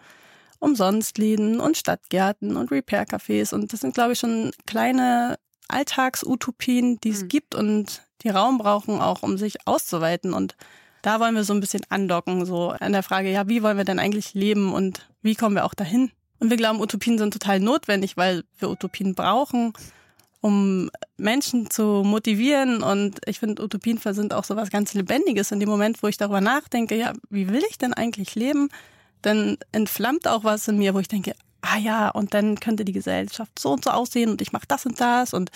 Umsonstläden 0.59 1.59
und 1.59 1.77
Stadtgärten 1.77 2.57
und 2.57 2.71
Repair-Cafés. 2.71 3.53
Und 3.53 3.71
das 3.71 3.79
sind, 3.79 3.93
glaube 3.93 4.13
ich, 4.13 4.19
schon 4.19 4.51
kleine 4.65 5.37
Alltagsutopien, 5.69 6.99
die 6.99 7.11
es 7.11 7.23
mhm. 7.23 7.27
gibt 7.29 7.55
und 7.55 8.01
die 8.23 8.29
Raum 8.29 8.57
brauchen, 8.57 8.99
auch 8.99 9.23
um 9.23 9.37
sich 9.37 9.65
auszuweiten. 9.65 10.33
Und 10.33 10.55
da 11.01 11.19
wollen 11.19 11.35
wir 11.35 11.43
so 11.43 11.53
ein 11.53 11.59
bisschen 11.59 11.81
andocken, 11.89 12.45
so 12.45 12.69
an 12.69 12.91
der 12.91 13.03
Frage, 13.03 13.31
ja, 13.31 13.47
wie 13.47 13.63
wollen 13.63 13.77
wir 13.77 13.85
denn 13.85 13.99
eigentlich 13.99 14.33
leben 14.33 14.73
und 14.73 15.07
wie 15.21 15.35
kommen 15.35 15.55
wir 15.55 15.65
auch 15.65 15.73
dahin? 15.73 16.11
Und 16.39 16.49
wir 16.49 16.57
glauben, 16.57 16.81
Utopien 16.81 17.17
sind 17.17 17.33
total 17.33 17.59
notwendig, 17.59 18.17
weil 18.17 18.43
wir 18.59 18.69
Utopien 18.69 19.13
brauchen, 19.13 19.73
um 20.41 20.89
Menschen 21.17 21.69
zu 21.69 22.03
motivieren. 22.05 22.81
Und 22.81 23.19
ich 23.25 23.39
finde, 23.39 23.61
Utopien 23.61 23.97
sind 23.97 24.33
auch 24.33 24.45
so 24.45 24.55
was 24.55 24.69
ganz 24.69 24.93
Lebendiges. 24.93 25.51
In 25.51 25.59
dem 25.59 25.67
Moment, 25.67 26.01
wo 26.01 26.07
ich 26.07 26.17
darüber 26.17 26.39
nachdenke, 26.39 26.95
ja, 26.95 27.13
wie 27.29 27.49
will 27.49 27.63
ich 27.69 27.77
denn 27.77 27.93
eigentlich 27.93 28.35
leben? 28.35 28.69
Dann 29.21 29.57
entflammt 29.73 30.27
auch 30.29 30.45
was 30.45 30.67
in 30.69 30.77
mir, 30.77 30.93
wo 30.93 30.99
ich 30.99 31.09
denke, 31.09 31.33
ah 31.61 31.77
ja, 31.77 32.09
und 32.09 32.33
dann 32.33 32.59
könnte 32.59 32.85
die 32.85 32.93
Gesellschaft 32.93 33.59
so 33.59 33.73
und 33.73 33.83
so 33.83 33.89
aussehen 33.89 34.29
und 34.29 34.41
ich 34.41 34.53
mache 34.53 34.67
das 34.67 34.85
und 34.85 35.01
das 35.01 35.33
und 35.33 35.51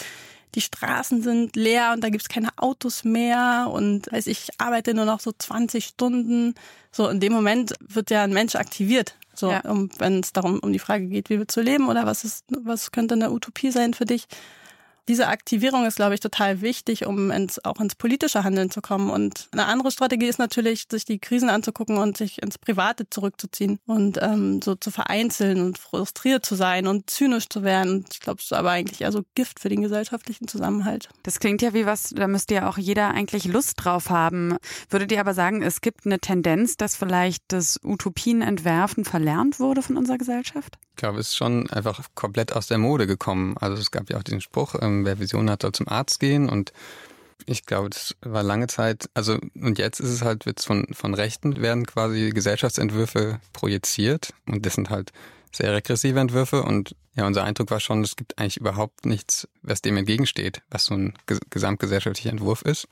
die 0.56 0.62
Straßen 0.62 1.22
sind 1.22 1.56
leer 1.56 1.92
und 1.94 2.04
da 2.04 2.10
gibt's 2.10 2.30
keine 2.30 2.50
Autos 2.58 3.04
mehr 3.04 3.70
und 3.72 4.12
weiß 4.12 4.28
ich 4.28 4.50
arbeite 4.60 4.94
nur 4.94 5.06
noch 5.06 5.20
so 5.20 5.32
20 5.32 5.86
Stunden. 5.86 6.56
So 6.92 7.10
in 7.10 7.20
dem 7.20 7.34
Moment 7.34 7.74
wird 7.80 8.12
ja 8.12 8.24
ein 8.24 8.34
Mensch 8.34 8.56
aktiviert. 8.56 9.16
So, 9.36 9.52
ja. 9.52 9.62
um, 9.62 9.90
wenn 9.98 10.20
es 10.20 10.32
darum 10.32 10.60
um 10.60 10.72
die 10.72 10.80
Frage 10.80 11.08
geht, 11.08 11.30
wie 11.30 11.40
willst 11.40 11.58
du 11.58 11.62
leben 11.62 11.90
oder 11.90 12.06
was 12.06 12.24
ist, 12.24 12.46
was 12.50 12.92
könnte 12.92 13.16
eine 13.16 13.32
Utopie 13.32 13.72
sein 13.72 13.94
für 13.94 14.06
dich? 14.06 14.28
Diese 15.08 15.28
Aktivierung 15.28 15.86
ist, 15.86 15.96
glaube 15.96 16.14
ich, 16.14 16.20
total 16.20 16.62
wichtig, 16.62 17.06
um 17.06 17.32
ins, 17.32 17.64
auch 17.64 17.80
ins 17.80 17.96
politische 17.96 18.44
Handeln 18.44 18.70
zu 18.72 18.82
kommen. 18.82 19.10
Und 19.10 19.50
eine 19.52 19.66
andere 19.66 19.92
Strategie 19.92 20.28
ist 20.28 20.40
natürlich, 20.40 20.86
sich 20.90 21.06
die 21.06 21.20
Krisen 21.20 21.50
anzugucken 21.50 21.98
und 21.98 22.18
sich 22.18 22.42
ins 22.42 22.58
Private 22.58 23.10
zurückzuziehen 23.10 23.80
und 23.86 24.20
ähm, 24.22 24.62
so 24.62 24.76
zu 24.76 24.92
vereinzeln 24.92 25.62
und 25.62 25.78
frustriert 25.78 26.46
zu 26.46 26.56
sein 26.56 26.88
und 26.88 27.10
zynisch 27.10 27.50
zu 27.50 27.64
werden. 27.64 28.06
Ich 28.12 28.20
glaube, 28.20 28.40
es 28.40 28.46
ist 28.46 28.54
aber 28.54 28.72
eigentlich 28.72 29.02
eher 29.02 29.12
so 29.12 29.24
Gift 29.36 29.60
für 29.60 29.70
den 29.70 29.82
gesellschaftlichen 29.82 30.48
Zusammenhalt. 30.48 31.10
Das 31.24 31.40
klingt 31.40 31.62
ja 31.62 31.74
wie 31.74 31.86
was, 31.86 32.10
da 32.16 32.28
müsste 32.28 32.56
ja 32.56 32.70
auch 32.70 32.78
jeder 32.78 33.10
eigentlich 33.12 33.46
Lust 33.46 33.74
drauf 33.78 34.10
haben. 34.10 34.58
Würdet 34.90 35.12
ihr 35.12 35.20
aber 35.20 35.34
sagen, 35.34 35.62
es 35.62 35.82
gibt 35.82 36.06
eine 36.06 36.20
Tendenz, 36.20 36.78
dass 36.78 36.96
vielleicht 36.96 37.44
das 37.50 37.80
Utopienentwerfen 37.84 39.06
verlernt 39.06 39.60
wurde 39.60 39.82
von 39.82 39.98
unserer 39.98 40.18
Gesellschaft? 40.18 40.78
Ich 40.94 40.98
glaube, 40.98 41.20
es 41.20 41.30
ist 41.30 41.36
schon 41.36 41.70
einfach 41.72 42.00
komplett 42.14 42.54
aus 42.54 42.68
der 42.68 42.78
Mode 42.78 43.08
gekommen. 43.08 43.58
Also 43.60 43.82
es 43.82 43.92
gab 43.92 44.10
ja 44.10 44.18
auch 44.18 44.24
diesen 44.24 44.42
Spruch, 44.42 44.76
ähm, 44.80 45.06
wer 45.06 45.20
Vision 45.20 45.50
hat, 45.50 45.64
soll 45.64 45.72
zum 45.72 45.88
Arzt 45.88 46.20
gehen 46.20 46.50
und 46.50 46.72
ich 47.46 47.66
glaube, 47.66 47.90
das 47.90 48.16
war 48.22 48.44
lange 48.44 48.68
Zeit, 48.68 49.10
also 49.16 49.38
und 49.56 49.78
jetzt 49.78 50.00
ist 50.00 50.12
es 50.12 50.22
halt, 50.22 50.46
wird 50.46 50.62
von, 50.62 50.88
von 50.94 51.14
Rechten 51.14 51.62
werden 51.62 51.86
quasi 51.86 52.30
Gesellschaftsentwürfe 52.30 53.40
projiziert 53.52 54.34
und 54.46 54.66
das 54.66 54.76
sind 54.76 54.90
halt 54.90 55.12
sehr 55.52 55.74
regressive 55.74 56.20
Entwürfe 56.20 56.64
und 56.64 56.96
ja, 57.16 57.28
unser 57.28 57.44
Eindruck 57.44 57.70
war 57.70 57.80
schon, 57.80 58.02
es 58.04 58.16
gibt 58.16 58.40
eigentlich 58.40 58.58
überhaupt 58.58 59.06
nichts, 59.06 59.48
was 59.62 59.82
dem 59.82 59.98
entgegensteht, 59.98 60.62
was 60.70 60.86
so 60.86 60.96
ein 60.96 61.14
gesamtgesellschaftlicher 61.50 62.32
Entwurf 62.32 62.64
ist. 62.64 62.88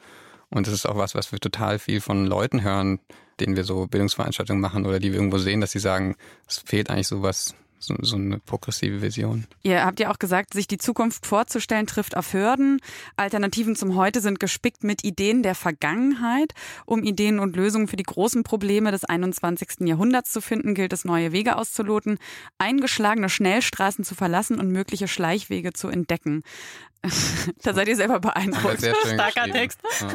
Und 0.50 0.68
das 0.68 0.74
ist 0.74 0.86
auch 0.86 0.98
was, 0.98 1.16
was 1.16 1.32
wir 1.32 1.40
total 1.40 1.80
viel 1.80 2.02
von 2.02 2.26
Leuten 2.26 2.62
hören, 2.62 3.00
denen 3.40 3.56
wir 3.56 3.64
so 3.64 3.88
Bildungsveranstaltungen 3.88 4.62
machen 4.62 4.86
oder 4.86 5.00
die 5.00 5.12
wir 5.12 5.20
irgendwo 5.20 5.40
sehen, 5.40 5.62
dass 5.62 5.72
sie 5.72 5.80
sagen, 5.80 6.16
es 6.48 6.58
fehlt 6.58 6.90
eigentlich 6.90 7.08
sowas 7.08 7.56
so, 7.84 7.96
so 8.02 8.16
eine 8.16 8.40
progressive 8.40 9.02
Vision. 9.02 9.46
Ihr 9.64 9.84
habt 9.86 10.00
ja 10.00 10.12
auch 10.12 10.20
gesagt, 10.20 10.54
sich 10.54 10.68
die 10.68 10.78
Zukunft 10.78 11.26
vorzustellen 11.26 11.88
trifft 11.88 12.16
auf 12.16 12.34
Hürden. 12.34 12.80
Alternativen 13.16 13.76
zum 13.76 13.96
Heute 13.96 14.22
sind 14.22 14.40
gespickt 14.40 14.84
mit 14.84 15.04
Ideen 15.04 15.44
der 15.44 15.56
Vergangenheit. 15.56 16.54
Um 16.86 17.04
Ideen 17.04 17.40
und 17.40 17.56
Lösungen 17.56 17.88
für 17.88 17.96
die 17.96 18.04
großen 18.04 18.44
Probleme 18.44 18.92
des 18.92 19.04
21. 19.04 19.88
Jahrhunderts 19.88 20.32
zu 20.32 20.42
finden, 20.42 20.76
gilt 20.76 20.94
es, 20.94 21.06
neue 21.06 21.32
Wege 21.32 21.58
auszuloten, 21.58 22.20
eingeschlagene 22.58 23.30
Schnellstraßen 23.30 24.04
zu 24.04 24.16
verlassen 24.16 24.60
und 24.60 24.72
mögliche 24.72 25.08
Schleichwege 25.08 25.74
zu 25.74 25.90
entdecken. 25.90 26.44
Da 27.64 27.74
seid 27.74 27.88
ihr 27.88 27.96
selber 27.96 28.20
beeindruckt. 28.20 28.80
Sehr 28.80 28.96
schön 28.96 29.14
Starker 29.16 29.52
Text. 29.52 29.80
Ja. 30.00 30.08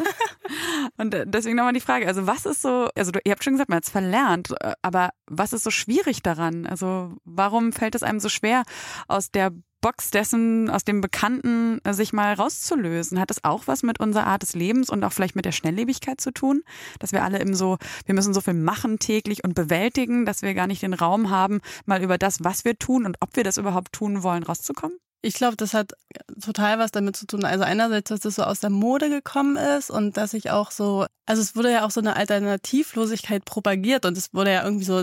Und 0.96 1.14
äh, 1.14 1.26
deswegen 1.26 1.56
nochmal 1.56 1.72
die 1.72 1.80
Frage, 1.80 2.06
also 2.06 2.26
was 2.26 2.46
ist 2.46 2.62
so, 2.62 2.88
also 2.94 3.12
ihr 3.24 3.32
habt 3.32 3.42
schon 3.42 3.54
gesagt, 3.54 3.68
man 3.68 3.78
hat 3.78 3.84
es 3.84 3.90
verlernt, 3.90 4.52
äh, 4.60 4.72
aber 4.82 5.10
was 5.26 5.52
ist 5.52 5.64
so 5.64 5.70
schwierig 5.70 6.22
daran? 6.22 6.66
Also 6.66 7.12
warum 7.24 7.72
fällt 7.72 7.94
es 7.94 8.02
einem 8.02 8.20
so 8.20 8.28
schwer, 8.28 8.62
aus 9.08 9.30
der 9.30 9.52
Box 9.80 10.10
dessen, 10.10 10.70
aus 10.70 10.84
dem 10.84 11.00
Bekannten 11.00 11.80
äh, 11.84 11.92
sich 11.92 12.12
mal 12.12 12.34
rauszulösen? 12.34 13.20
Hat 13.20 13.30
das 13.30 13.44
auch 13.44 13.66
was 13.66 13.82
mit 13.82 14.00
unserer 14.00 14.26
Art 14.26 14.42
des 14.42 14.54
Lebens 14.54 14.90
und 14.90 15.04
auch 15.04 15.12
vielleicht 15.12 15.36
mit 15.36 15.44
der 15.44 15.52
Schnelllebigkeit 15.52 16.20
zu 16.20 16.32
tun? 16.32 16.62
Dass 16.98 17.12
wir 17.12 17.24
alle 17.24 17.40
eben 17.40 17.54
so, 17.54 17.78
wir 18.04 18.14
müssen 18.14 18.34
so 18.34 18.40
viel 18.40 18.54
machen 18.54 18.98
täglich 18.98 19.44
und 19.44 19.54
bewältigen, 19.54 20.24
dass 20.24 20.42
wir 20.42 20.54
gar 20.54 20.66
nicht 20.66 20.82
den 20.82 20.94
Raum 20.94 21.30
haben, 21.30 21.60
mal 21.84 22.02
über 22.02 22.18
das, 22.18 22.42
was 22.42 22.64
wir 22.64 22.78
tun 22.78 23.06
und 23.06 23.16
ob 23.20 23.36
wir 23.36 23.44
das 23.44 23.58
überhaupt 23.58 23.92
tun 23.92 24.22
wollen, 24.22 24.42
rauszukommen? 24.42 24.98
Ich 25.26 25.34
glaube, 25.34 25.56
das 25.56 25.74
hat 25.74 25.92
total 26.40 26.78
was 26.78 26.92
damit 26.92 27.16
zu 27.16 27.26
tun. 27.26 27.44
Also 27.44 27.64
einerseits, 27.64 28.10
dass 28.10 28.20
das 28.20 28.36
so 28.36 28.44
aus 28.44 28.60
der 28.60 28.70
Mode 28.70 29.10
gekommen 29.10 29.56
ist 29.56 29.90
und 29.90 30.16
dass 30.16 30.34
ich 30.34 30.52
auch 30.52 30.70
so, 30.70 31.04
also 31.26 31.42
es 31.42 31.56
wurde 31.56 31.72
ja 31.72 31.84
auch 31.84 31.90
so 31.90 31.98
eine 31.98 32.14
Alternativlosigkeit 32.14 33.44
propagiert 33.44 34.06
und 34.06 34.16
es 34.16 34.32
wurde 34.32 34.52
ja 34.52 34.62
irgendwie 34.62 34.84
so 34.84 35.02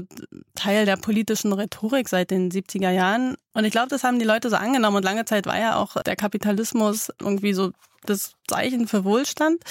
Teil 0.55 0.85
der 0.85 0.95
politischen 0.95 1.51
Rhetorik 1.51 2.07
seit 2.07 2.31
den 2.31 2.49
70er 2.49 2.89
Jahren. 2.89 3.35
Und 3.53 3.65
ich 3.65 3.71
glaube, 3.71 3.89
das 3.89 4.05
haben 4.05 4.17
die 4.17 4.23
Leute 4.23 4.49
so 4.49 4.55
angenommen 4.55 4.95
und 4.95 5.03
lange 5.03 5.25
Zeit 5.25 5.45
war 5.45 5.59
ja 5.59 5.75
auch 5.75 6.01
der 6.01 6.15
Kapitalismus 6.15 7.11
irgendwie 7.19 7.53
so 7.53 7.71
das 8.05 8.31
Zeichen 8.47 8.87
für 8.87 9.03
Wohlstand, 9.03 9.61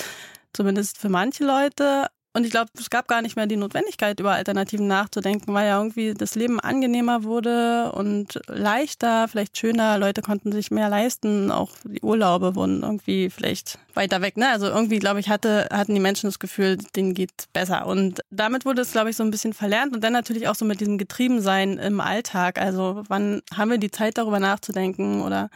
zumindest 0.53 0.99
für 0.99 1.09
manche 1.09 1.45
Leute. 1.45 2.09
Und 2.35 2.45
ich 2.45 2.51
glaube, 2.51 2.71
es 2.79 2.89
gab 2.89 3.09
gar 3.09 3.21
nicht 3.21 3.37
mehr 3.37 3.47
die 3.47 3.57
Notwendigkeit, 3.57 4.19
über 4.19 4.33
Alternativen 4.33 4.87
nachzudenken, 4.87 5.53
weil 5.53 5.67
ja 5.67 5.77
irgendwie 5.77 6.15
das 6.15 6.35
Leben 6.35 6.61
angenehmer 6.61 7.25
wurde 7.25 7.93
und 7.93 8.41
leichter, 8.47 9.29
vielleicht 9.29 9.59
schöner. 9.59 9.99
Leute 9.99 10.23
konnten 10.23 10.51
sich 10.51 10.71
mehr 10.71 10.89
leisten. 10.89 11.51
Auch 11.51 11.71
die 11.85 12.01
Urlaube 12.01 12.55
wurden 12.55 12.83
irgendwie 12.83 13.29
vielleicht 13.29 13.79
weiter 13.93 14.23
weg. 14.23 14.39
Ne? 14.39 14.49
Also 14.49 14.67
irgendwie, 14.67 14.99
glaube 14.99 15.21
ich, 15.21 15.29
hatte, 15.29 15.69
hatten 15.71 15.93
die 15.93 16.01
Menschen 16.01 16.29
das 16.29 16.39
Gefühl, 16.39 16.79
denen 16.97 17.13
geht 17.13 17.49
besser. 17.53 17.87
Und 17.87 18.23
damit 18.31 18.65
wurde 18.65 18.81
es, 18.81 18.93
glaube 18.93 19.11
ich, 19.11 19.17
so 19.17 19.25
ein 19.25 19.31
bisschen 19.31 19.53
verlernt. 19.53 19.95
Und 19.95 20.03
dann 20.03 20.15
natürlich 20.15 20.49
auch 20.49 20.55
so 20.55 20.65
mit 20.65 20.81
diesem 20.81 20.97
Getriebensein 20.97 21.77
im 21.77 22.01
Alltag. 22.01 22.59
Also 22.59 23.03
wann 23.09 23.43
haben 23.55 23.71
wir 23.71 23.79
die 23.79 23.91
Zeit, 23.91 24.17
darüber 24.17 24.41
nachzudenken 24.41 25.21
oder 25.21 25.51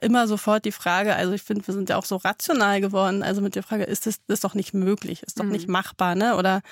immer 0.00 0.26
sofort 0.26 0.64
die 0.64 0.72
Frage, 0.72 1.14
also 1.14 1.32
ich 1.32 1.42
finde, 1.42 1.66
wir 1.66 1.74
sind 1.74 1.88
ja 1.88 1.96
auch 1.96 2.04
so 2.04 2.16
rational 2.16 2.80
geworden, 2.80 3.22
also 3.22 3.40
mit 3.40 3.54
der 3.54 3.62
Frage, 3.62 3.84
ist 3.84 4.06
das, 4.06 4.20
das 4.26 4.34
ist 4.34 4.44
doch 4.44 4.54
nicht 4.54 4.74
möglich, 4.74 5.22
ist 5.22 5.38
doch 5.38 5.44
mhm. 5.44 5.52
nicht 5.52 5.68
machbar, 5.68 6.14
ne? 6.14 6.36
Oder 6.36 6.62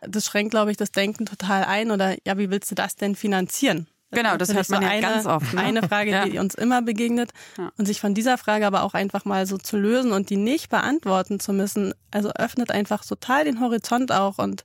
das 0.00 0.26
schränkt, 0.26 0.52
glaube 0.52 0.70
ich, 0.70 0.76
das 0.76 0.92
Denken 0.92 1.26
total 1.26 1.64
ein 1.64 1.90
oder 1.90 2.16
ja, 2.24 2.38
wie 2.38 2.50
willst 2.50 2.70
du 2.70 2.74
das 2.74 2.96
denn 2.96 3.16
finanzieren? 3.16 3.88
Genau, 4.10 4.36
das 4.38 4.54
hört 4.54 4.68
man 4.70 4.82
ja 4.82 4.88
eine, 4.88 5.02
ganz 5.02 5.26
oft. 5.26 5.52
Ne? 5.52 5.60
Eine 5.60 5.82
Frage, 5.82 6.10
ja. 6.10 6.24
die 6.24 6.38
uns 6.38 6.54
immer 6.54 6.80
begegnet. 6.80 7.32
Ja. 7.58 7.70
Und 7.76 7.84
sich 7.84 8.00
von 8.00 8.14
dieser 8.14 8.38
Frage 8.38 8.66
aber 8.66 8.82
auch 8.82 8.94
einfach 8.94 9.26
mal 9.26 9.46
so 9.46 9.58
zu 9.58 9.76
lösen 9.76 10.12
und 10.12 10.30
die 10.30 10.36
nicht 10.36 10.70
beantworten 10.70 11.40
zu 11.40 11.52
müssen, 11.52 11.92
also 12.10 12.30
öffnet 12.30 12.70
einfach 12.70 13.04
total 13.04 13.44
den 13.44 13.60
Horizont 13.60 14.10
auch 14.10 14.38
und 14.38 14.64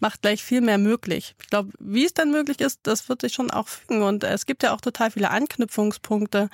macht 0.00 0.22
gleich 0.22 0.42
viel 0.42 0.60
mehr 0.60 0.78
möglich. 0.78 1.36
Ich 1.40 1.48
glaube, 1.48 1.70
wie 1.78 2.04
es 2.04 2.12
dann 2.12 2.32
möglich 2.32 2.60
ist, 2.60 2.80
das 2.82 3.08
wird 3.08 3.20
sich 3.20 3.34
schon 3.34 3.52
auch 3.52 3.68
fügen. 3.68 4.02
Und 4.02 4.24
es 4.24 4.46
gibt 4.46 4.64
ja 4.64 4.74
auch 4.74 4.80
total 4.80 5.12
viele 5.12 5.30
Anknüpfungspunkte 5.30 6.48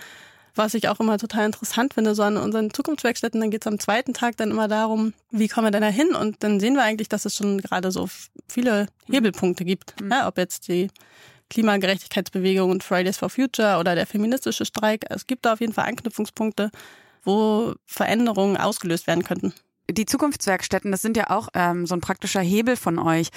was 0.58 0.74
ich 0.74 0.88
auch 0.88 1.00
immer 1.00 1.18
total 1.18 1.46
interessant 1.46 1.94
finde, 1.94 2.14
so 2.14 2.22
an 2.22 2.36
unseren 2.36 2.72
Zukunftswerkstätten, 2.72 3.40
dann 3.40 3.50
geht 3.50 3.62
es 3.62 3.66
am 3.66 3.78
zweiten 3.78 4.12
Tag 4.12 4.36
dann 4.36 4.50
immer 4.50 4.68
darum, 4.68 5.14
wie 5.30 5.48
kommen 5.48 5.68
wir 5.68 5.70
denn 5.70 5.82
da 5.82 5.88
hin? 5.88 6.14
Und 6.14 6.42
dann 6.42 6.60
sehen 6.60 6.74
wir 6.74 6.82
eigentlich, 6.82 7.08
dass 7.08 7.24
es 7.24 7.34
schon 7.34 7.58
gerade 7.60 7.90
so 7.90 8.08
viele 8.48 8.88
Hebelpunkte 9.10 9.64
gibt. 9.64 10.00
Mhm. 10.00 10.10
Ja, 10.10 10.28
ob 10.28 10.36
jetzt 10.38 10.68
die 10.68 10.88
Klimagerechtigkeitsbewegung 11.50 12.70
und 12.70 12.84
Fridays 12.84 13.16
for 13.16 13.30
Future 13.30 13.78
oder 13.78 13.94
der 13.94 14.06
feministische 14.06 14.66
Streik. 14.66 15.06
Es 15.08 15.26
gibt 15.26 15.46
da 15.46 15.54
auf 15.54 15.60
jeden 15.60 15.72
Fall 15.72 15.86
Anknüpfungspunkte, 15.86 16.70
wo 17.24 17.74
Veränderungen 17.86 18.56
ausgelöst 18.56 19.06
werden 19.06 19.24
könnten 19.24 19.54
die 19.90 20.06
Zukunftswerkstätten, 20.06 20.90
das 20.90 21.02
sind 21.02 21.16
ja 21.16 21.30
auch 21.30 21.48
ähm, 21.54 21.86
so 21.86 21.94
ein 21.94 22.00
praktischer 22.00 22.40
Hebel 22.40 22.76
von 22.76 22.98
euch. 22.98 23.28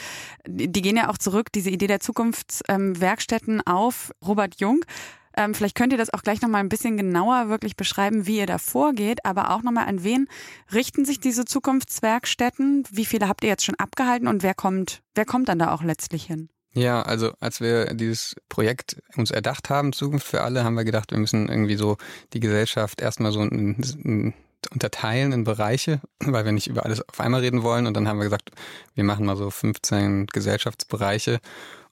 Die, 0.45 0.71
die 0.71 0.81
gehen 0.81 0.97
ja 0.97 1.09
auch 1.09 1.17
zurück, 1.17 1.51
diese 1.53 1.69
Idee 1.69 1.87
der 1.87 2.01
Zukunftswerkstätten 2.01 3.55
ähm, 3.55 3.61
auf 3.65 4.11
Robert 4.25 4.59
Jung. 4.59 4.81
Ähm, 5.35 5.53
vielleicht 5.53 5.75
könnt 5.75 5.93
ihr 5.93 5.97
das 5.97 6.13
auch 6.13 6.23
gleich 6.23 6.41
nochmal 6.41 6.61
ein 6.61 6.69
bisschen 6.69 6.97
genauer 6.97 7.49
wirklich 7.49 7.75
beschreiben, 7.75 8.27
wie 8.27 8.37
ihr 8.37 8.45
da 8.45 8.57
vorgeht, 8.57 9.25
aber 9.25 9.51
auch 9.51 9.63
nochmal 9.63 9.87
an 9.87 10.03
wen 10.03 10.27
richten 10.73 11.05
sich 11.05 11.19
diese 11.19 11.45
Zukunftswerkstätten? 11.45 12.83
Wie 12.91 13.05
viele 13.05 13.27
habt 13.27 13.43
ihr 13.43 13.49
jetzt 13.49 13.65
schon 13.65 13.75
abgehalten 13.75 14.27
und 14.27 14.43
wer 14.43 14.53
kommt, 14.53 15.01
wer 15.15 15.25
kommt 15.25 15.49
dann 15.49 15.59
da 15.59 15.73
auch 15.73 15.83
letztlich 15.83 16.25
hin? 16.25 16.49
Ja, 16.73 17.01
also 17.01 17.33
als 17.41 17.59
wir 17.59 17.93
dieses 17.93 18.35
Projekt 18.47 19.01
uns 19.17 19.29
erdacht 19.29 19.69
haben, 19.69 19.91
Zukunft 19.91 20.25
für 20.25 20.41
alle, 20.41 20.63
haben 20.63 20.75
wir 20.75 20.85
gedacht, 20.85 21.11
wir 21.11 21.17
müssen 21.17 21.49
irgendwie 21.49 21.75
so 21.75 21.97
die 22.33 22.39
Gesellschaft 22.39 23.01
erstmal 23.01 23.33
so 23.33 23.41
ein, 23.41 23.81
ein 24.05 24.33
unterteilen 24.69 25.31
in 25.31 25.43
Bereiche, 25.43 26.01
weil 26.19 26.45
wir 26.45 26.51
nicht 26.51 26.67
über 26.67 26.85
alles 26.85 27.07
auf 27.07 27.19
einmal 27.19 27.41
reden 27.41 27.63
wollen. 27.63 27.87
Und 27.87 27.95
dann 27.95 28.07
haben 28.07 28.19
wir 28.19 28.25
gesagt, 28.25 28.51
wir 28.93 29.03
machen 29.03 29.25
mal 29.25 29.35
so 29.35 29.49
15 29.49 30.27
Gesellschaftsbereiche. 30.27 31.39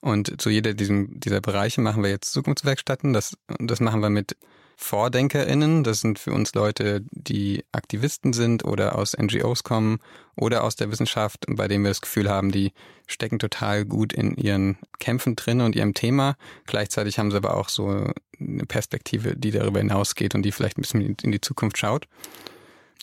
Und 0.00 0.40
zu 0.40 0.50
jeder 0.50 0.74
diesem, 0.74 1.20
dieser 1.20 1.40
Bereiche 1.40 1.80
machen 1.80 2.02
wir 2.02 2.10
jetzt 2.10 2.32
Zukunftswerkstätten. 2.32 3.12
Das, 3.12 3.36
das 3.58 3.80
machen 3.80 4.00
wir 4.00 4.10
mit 4.10 4.36
VordenkerInnen. 4.80 5.84
Das 5.84 6.00
sind 6.00 6.18
für 6.18 6.32
uns 6.32 6.54
Leute, 6.54 7.04
die 7.10 7.64
Aktivisten 7.70 8.32
sind 8.32 8.64
oder 8.64 8.96
aus 8.96 9.14
NGOs 9.16 9.62
kommen 9.62 9.98
oder 10.36 10.64
aus 10.64 10.74
der 10.74 10.90
Wissenschaft, 10.90 11.44
bei 11.48 11.68
denen 11.68 11.84
wir 11.84 11.90
das 11.90 12.00
Gefühl 12.00 12.30
haben, 12.30 12.50
die 12.50 12.72
stecken 13.06 13.38
total 13.38 13.84
gut 13.84 14.14
in 14.14 14.36
ihren 14.36 14.78
Kämpfen 14.98 15.36
drin 15.36 15.60
und 15.60 15.76
ihrem 15.76 15.92
Thema. 15.92 16.36
Gleichzeitig 16.66 17.18
haben 17.18 17.30
sie 17.30 17.36
aber 17.36 17.56
auch 17.56 17.68
so 17.68 17.88
eine 17.88 18.66
Perspektive, 18.66 19.36
die 19.36 19.50
darüber 19.50 19.80
hinausgeht 19.80 20.34
und 20.34 20.42
die 20.42 20.52
vielleicht 20.52 20.78
ein 20.78 20.82
bisschen 20.82 21.16
in 21.22 21.32
die 21.32 21.40
Zukunft 21.42 21.76
schaut. 21.76 22.08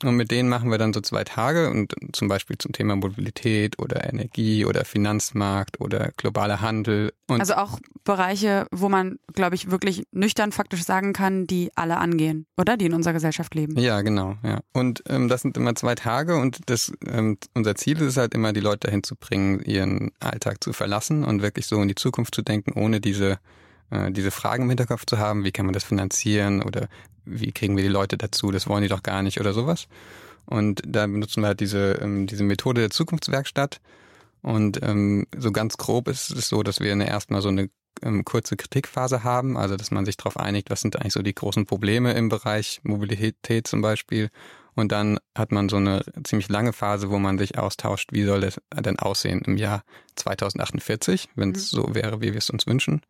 Und 0.03 0.15
mit 0.15 0.29
denen 0.29 0.47
machen 0.47 0.69
wir 0.69 0.77
dann 0.77 0.93
so 0.93 1.01
zwei 1.01 1.23
Tage 1.23 1.71
und 1.71 1.93
zum 2.13 2.27
Beispiel 2.27 2.57
zum 2.57 2.71
Thema 2.71 2.95
Mobilität 2.95 3.79
oder 3.79 4.07
Energie 4.07 4.63
oder 4.63 4.85
Finanzmarkt 4.85 5.81
oder 5.81 6.11
globaler 6.17 6.61
Handel. 6.61 7.13
Und 7.27 7.39
also 7.39 7.55
auch 7.55 7.79
Bereiche, 8.03 8.67
wo 8.71 8.89
man, 8.89 9.17
glaube 9.33 9.55
ich, 9.55 9.71
wirklich 9.71 10.03
nüchtern 10.11 10.51
faktisch 10.51 10.83
sagen 10.83 11.13
kann, 11.13 11.47
die 11.47 11.71
alle 11.75 11.97
angehen, 11.97 12.45
oder? 12.57 12.77
Die 12.77 12.85
in 12.85 12.93
unserer 12.93 13.13
Gesellschaft 13.13 13.55
leben. 13.55 13.77
Ja, 13.79 14.01
genau, 14.01 14.35
ja. 14.43 14.59
Und 14.71 15.03
ähm, 15.07 15.29
das 15.29 15.41
sind 15.41 15.57
immer 15.57 15.73
zwei 15.73 15.95
Tage 15.95 16.37
und 16.37 16.69
das 16.69 16.93
ähm, 17.07 17.37
unser 17.55 17.75
Ziel 17.75 17.99
ist 18.01 18.17
halt 18.17 18.35
immer, 18.35 18.53
die 18.53 18.59
Leute 18.59 18.87
dahin 18.87 19.01
zu 19.03 19.15
bringen, 19.15 19.61
ihren 19.61 20.11
Alltag 20.19 20.63
zu 20.63 20.73
verlassen 20.73 21.23
und 21.23 21.41
wirklich 21.41 21.65
so 21.65 21.81
in 21.81 21.87
die 21.87 21.95
Zukunft 21.95 22.35
zu 22.35 22.43
denken, 22.43 22.73
ohne 22.79 23.01
diese 23.01 23.39
äh, 23.89 24.11
diese 24.11 24.31
Fragen 24.31 24.63
im 24.63 24.69
Hinterkopf 24.69 25.05
zu 25.05 25.17
haben, 25.17 25.43
wie 25.43 25.51
kann 25.51 25.65
man 25.65 25.73
das 25.73 25.83
finanzieren 25.83 26.61
oder 26.61 26.87
wie 27.25 27.51
kriegen 27.51 27.75
wir 27.75 27.83
die 27.83 27.89
Leute 27.89 28.17
dazu, 28.17 28.51
das 28.51 28.67
wollen 28.67 28.83
die 28.83 28.89
doch 28.89 29.03
gar 29.03 29.21
nicht 29.21 29.39
oder 29.39 29.53
sowas. 29.53 29.87
Und 30.45 30.81
da 30.85 31.05
benutzen 31.05 31.41
wir 31.43 31.47
halt 31.47 31.59
diese, 31.59 31.99
ähm, 32.01 32.25
diese 32.25 32.43
Methode 32.43 32.81
der 32.81 32.89
Zukunftswerkstatt. 32.89 33.81
Und 34.41 34.81
ähm, 34.81 35.27
so 35.37 35.51
ganz 35.51 35.77
grob 35.77 36.07
ist 36.07 36.31
es 36.31 36.47
so, 36.47 36.63
dass 36.63 36.79
wir 36.79 36.91
eine, 36.91 37.07
erstmal 37.07 37.41
so 37.41 37.49
eine 37.49 37.69
ähm, 38.01 38.23
kurze 38.23 38.55
Kritikphase 38.55 39.23
haben, 39.23 39.57
also 39.57 39.75
dass 39.75 39.91
man 39.91 40.05
sich 40.05 40.15
darauf 40.15 40.37
einigt, 40.37 40.69
was 40.69 40.81
sind 40.81 40.95
eigentlich 40.95 41.13
so 41.13 41.21
die 41.21 41.35
großen 41.35 41.65
Probleme 41.65 42.13
im 42.13 42.29
Bereich 42.29 42.79
Mobilität 42.83 43.67
zum 43.67 43.81
Beispiel. 43.81 44.29
Und 44.75 44.91
dann 44.91 45.17
hat 45.35 45.51
man 45.51 45.69
so 45.69 45.77
eine 45.77 46.03
ziemlich 46.23 46.49
lange 46.49 46.71
Phase, 46.71 47.09
wo 47.09 47.17
man 47.17 47.39
sich 47.39 47.57
austauscht, 47.57 48.13
wie 48.13 48.23
soll 48.23 48.41
das 48.41 48.61
denn 48.73 48.99
aussehen 48.99 49.41
im 49.45 49.57
Jahr 49.57 49.83
2048, 50.15 51.29
wenn 51.35 51.51
es 51.51 51.73
mhm. 51.73 51.77
so 51.77 51.95
wäre, 51.95 52.21
wie 52.21 52.31
wir 52.31 52.37
es 52.37 52.49
uns 52.49 52.67
wünschen. 52.67 53.01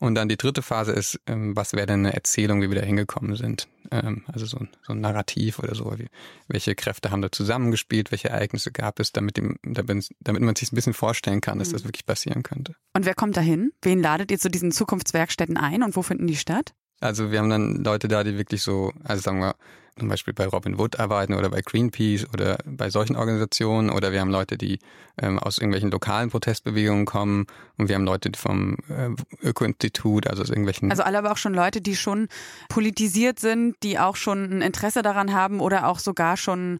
Und 0.00 0.14
dann 0.14 0.28
die 0.28 0.36
dritte 0.36 0.62
Phase 0.62 0.92
ist, 0.92 1.20
ähm, 1.26 1.56
was 1.56 1.72
wäre 1.72 1.86
denn 1.86 2.00
eine 2.00 2.14
Erzählung, 2.14 2.62
wie 2.62 2.70
wir 2.70 2.80
da 2.80 2.86
hingekommen 2.86 3.34
sind? 3.34 3.66
Ähm, 3.90 4.24
also 4.32 4.46
so 4.46 4.58
ein, 4.58 4.68
so 4.86 4.92
ein 4.92 5.00
Narrativ 5.00 5.58
oder 5.58 5.74
so. 5.74 5.98
Wie, 5.98 6.06
welche 6.46 6.74
Kräfte 6.76 7.10
haben 7.10 7.20
da 7.20 7.32
zusammengespielt? 7.32 8.12
Welche 8.12 8.28
Ereignisse 8.28 8.70
gab 8.70 9.00
es, 9.00 9.12
damit, 9.12 9.36
dem, 9.36 9.56
damit, 9.64 10.08
damit 10.20 10.42
man 10.42 10.54
sich 10.54 10.72
ein 10.72 10.76
bisschen 10.76 10.94
vorstellen 10.94 11.40
kann, 11.40 11.58
dass 11.58 11.70
das 11.70 11.82
mhm. 11.82 11.88
wirklich 11.88 12.06
passieren 12.06 12.44
könnte. 12.44 12.74
Und 12.94 13.06
wer 13.06 13.14
kommt 13.14 13.36
da 13.36 13.40
hin? 13.40 13.72
Wen 13.82 14.00
ladet 14.00 14.30
ihr 14.30 14.38
zu 14.38 14.50
diesen 14.50 14.70
Zukunftswerkstätten 14.70 15.56
ein 15.56 15.82
und 15.82 15.96
wo 15.96 16.02
finden 16.02 16.28
die 16.28 16.36
statt? 16.36 16.74
Also 17.00 17.30
wir 17.30 17.38
haben 17.38 17.50
dann 17.50 17.84
Leute 17.84 18.08
da, 18.08 18.24
die 18.24 18.36
wirklich 18.36 18.62
so, 18.62 18.92
also 19.04 19.22
sagen 19.22 19.40
wir, 19.40 19.54
zum 19.98 20.08
Beispiel 20.08 20.32
bei 20.32 20.46
Robin 20.46 20.78
Wood 20.78 20.98
arbeiten 21.00 21.34
oder 21.34 21.50
bei 21.50 21.60
Greenpeace 21.60 22.26
oder 22.32 22.58
bei 22.64 22.90
solchen 22.90 23.16
Organisationen 23.16 23.90
oder 23.90 24.12
wir 24.12 24.20
haben 24.20 24.30
Leute, 24.30 24.56
die 24.56 24.78
ähm, 25.20 25.38
aus 25.38 25.58
irgendwelchen 25.58 25.90
lokalen 25.90 26.30
Protestbewegungen 26.30 27.04
kommen 27.04 27.46
und 27.76 27.88
wir 27.88 27.96
haben 27.96 28.04
Leute 28.04 28.30
vom 28.36 28.76
äh, 28.88 29.10
Öko-Institut, 29.46 30.26
also 30.26 30.42
aus 30.42 30.50
irgendwelchen. 30.50 30.90
Also 30.90 31.02
alle 31.02 31.18
aber 31.18 31.32
auch 31.32 31.36
schon 31.36 31.54
Leute, 31.54 31.80
die 31.80 31.96
schon 31.96 32.28
politisiert 32.68 33.40
sind, 33.40 33.76
die 33.82 33.98
auch 33.98 34.16
schon 34.16 34.44
ein 34.44 34.62
Interesse 34.62 35.02
daran 35.02 35.32
haben 35.34 35.60
oder 35.60 35.86
auch 35.88 35.98
sogar 35.98 36.36
schon 36.36 36.78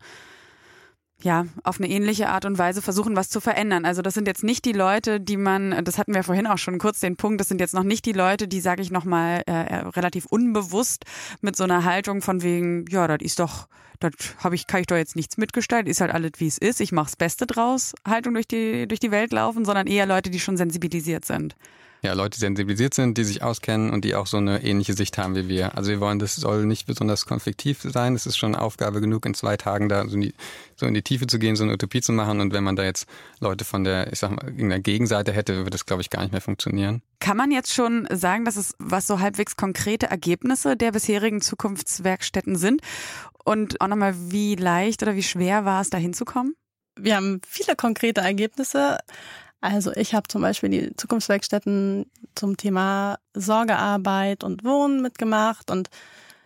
ja, 1.22 1.46
auf 1.64 1.80
eine 1.80 1.88
ähnliche 1.88 2.28
Art 2.28 2.44
und 2.44 2.58
Weise 2.58 2.80
versuchen, 2.80 3.16
was 3.16 3.28
zu 3.28 3.40
verändern. 3.40 3.84
Also 3.84 4.02
das 4.02 4.14
sind 4.14 4.28
jetzt 4.28 4.44
nicht 4.44 4.64
die 4.64 4.72
Leute, 4.72 5.20
die 5.20 5.36
man, 5.36 5.84
das 5.84 5.98
hatten 5.98 6.14
wir 6.14 6.22
vorhin 6.22 6.46
auch 6.46 6.58
schon 6.58 6.78
kurz 6.78 7.00
den 7.00 7.16
Punkt, 7.16 7.40
das 7.40 7.48
sind 7.48 7.60
jetzt 7.60 7.74
noch 7.74 7.82
nicht 7.82 8.06
die 8.06 8.12
Leute, 8.12 8.46
die, 8.46 8.60
sage 8.60 8.82
ich 8.82 8.92
nochmal, 8.92 9.42
äh, 9.48 9.52
äh, 9.52 9.76
relativ 9.88 10.26
unbewusst 10.26 11.04
mit 11.40 11.56
so 11.56 11.64
einer 11.64 11.84
Haltung 11.84 12.22
von 12.22 12.42
wegen, 12.42 12.84
ja, 12.88 13.08
das 13.08 13.18
ist 13.20 13.40
doch, 13.40 13.66
das 13.98 14.12
habe 14.38 14.54
ich, 14.54 14.68
kann 14.68 14.80
ich 14.80 14.86
doch 14.86 14.96
jetzt 14.96 15.16
nichts 15.16 15.38
mitgestalten, 15.38 15.90
ist 15.90 16.00
halt 16.00 16.14
alles 16.14 16.32
wie 16.38 16.46
es 16.46 16.58
ist, 16.58 16.80
ich 16.80 16.92
mache 16.92 17.06
das 17.06 17.16
Beste 17.16 17.46
draus, 17.46 17.94
Haltung 18.06 18.34
durch 18.34 18.46
die, 18.46 18.86
durch 18.86 19.00
die 19.00 19.10
Welt 19.10 19.32
laufen, 19.32 19.64
sondern 19.64 19.88
eher 19.88 20.06
Leute, 20.06 20.30
die 20.30 20.38
schon 20.38 20.56
sensibilisiert 20.56 21.24
sind 21.24 21.56
ja, 22.02 22.12
Leute 22.12 22.36
die 22.36 22.40
sensibilisiert 22.40 22.94
sind, 22.94 23.18
die 23.18 23.24
sich 23.24 23.42
auskennen 23.42 23.90
und 23.90 24.04
die 24.04 24.14
auch 24.14 24.26
so 24.26 24.36
eine 24.36 24.62
ähnliche 24.62 24.94
Sicht 24.94 25.18
haben 25.18 25.34
wie 25.34 25.48
wir. 25.48 25.76
Also 25.76 25.90
wir 25.90 26.00
wollen, 26.00 26.18
das 26.18 26.36
soll 26.36 26.64
nicht 26.64 26.86
besonders 26.86 27.26
konfliktiv 27.26 27.80
sein. 27.82 28.14
Es 28.14 28.26
ist 28.26 28.36
schon 28.36 28.54
Aufgabe 28.54 29.00
genug, 29.00 29.26
in 29.26 29.34
zwei 29.34 29.56
Tagen 29.56 29.88
da 29.88 30.06
so 30.06 30.14
in, 30.14 30.20
die, 30.20 30.34
so 30.76 30.86
in 30.86 30.94
die 30.94 31.02
Tiefe 31.02 31.26
zu 31.26 31.38
gehen, 31.38 31.56
so 31.56 31.64
eine 31.64 31.72
Utopie 31.72 32.00
zu 32.00 32.12
machen. 32.12 32.40
Und 32.40 32.52
wenn 32.52 32.62
man 32.62 32.76
da 32.76 32.84
jetzt 32.84 33.06
Leute 33.40 33.64
von 33.64 33.84
der, 33.84 34.12
ich 34.12 34.18
sag 34.20 34.30
mal, 34.30 34.44
irgendeiner 34.44 34.80
Gegenseite 34.80 35.32
hätte, 35.32 35.56
würde 35.56 35.70
das, 35.70 35.86
glaube 35.86 36.02
ich, 36.02 36.10
gar 36.10 36.22
nicht 36.22 36.32
mehr 36.32 36.40
funktionieren. 36.40 37.02
Kann 37.20 37.36
man 37.36 37.50
jetzt 37.50 37.74
schon 37.74 38.06
sagen, 38.12 38.44
dass 38.44 38.56
es 38.56 38.74
was 38.78 39.06
so 39.06 39.18
halbwegs 39.18 39.56
konkrete 39.56 40.06
Ergebnisse 40.06 40.76
der 40.76 40.92
bisherigen 40.92 41.40
Zukunftswerkstätten 41.40 42.56
sind? 42.56 42.80
Und 43.44 43.80
auch 43.80 43.88
nochmal, 43.88 44.14
wie 44.30 44.54
leicht 44.54 45.02
oder 45.02 45.16
wie 45.16 45.22
schwer 45.22 45.64
war 45.64 45.80
es, 45.80 45.90
da 45.90 45.98
hinzukommen? 45.98 46.54
Wir 46.96 47.16
haben 47.16 47.40
viele 47.46 47.76
konkrete 47.76 48.20
Ergebnisse. 48.20 48.98
Also 49.60 49.92
ich 49.94 50.14
habe 50.14 50.28
zum 50.28 50.42
Beispiel 50.42 50.68
die 50.68 50.96
Zukunftswerkstätten 50.96 52.10
zum 52.34 52.56
Thema 52.56 53.18
Sorgearbeit 53.34 54.44
und 54.44 54.64
Wohnen 54.64 55.02
mitgemacht 55.02 55.70
und 55.70 55.88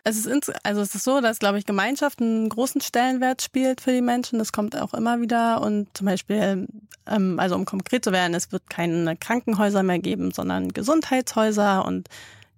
Es 0.05 0.17
ist, 0.17 0.27
ins, 0.27 0.51
also 0.65 0.81
es 0.81 0.95
ist 0.97 1.05
so, 1.05 1.21
dass, 1.21 1.39
glaube 1.39 1.59
ich, 1.59 1.67
Gemeinschaft 1.67 2.21
einen 2.21 2.49
großen 2.49 2.81
Stellenwert 2.81 3.41
spielt 3.41 3.81
für 3.81 3.93
die 3.93 4.01
Menschen. 4.01 4.41
Das 4.41 4.51
kommt 4.51 4.77
auch 4.77 4.95
immer 4.95 5.21
wieder. 5.21 5.61
Und 5.61 5.87
zum 5.97 6.07
Beispiel, 6.07 6.67
ähm, 7.07 7.39
also 7.39 7.55
um 7.55 7.65
konkret 7.67 8.05
zu 8.05 8.11
werden, 8.11 8.35
es 8.35 8.51
wird 8.51 8.69
keine 8.69 9.17
Krankenhäuser 9.17 9.85
mehr 9.85 10.01
geben, 10.01 10.33
sondern 10.33 10.73
Gesundheitshäuser 10.73 11.85
und 11.85 12.09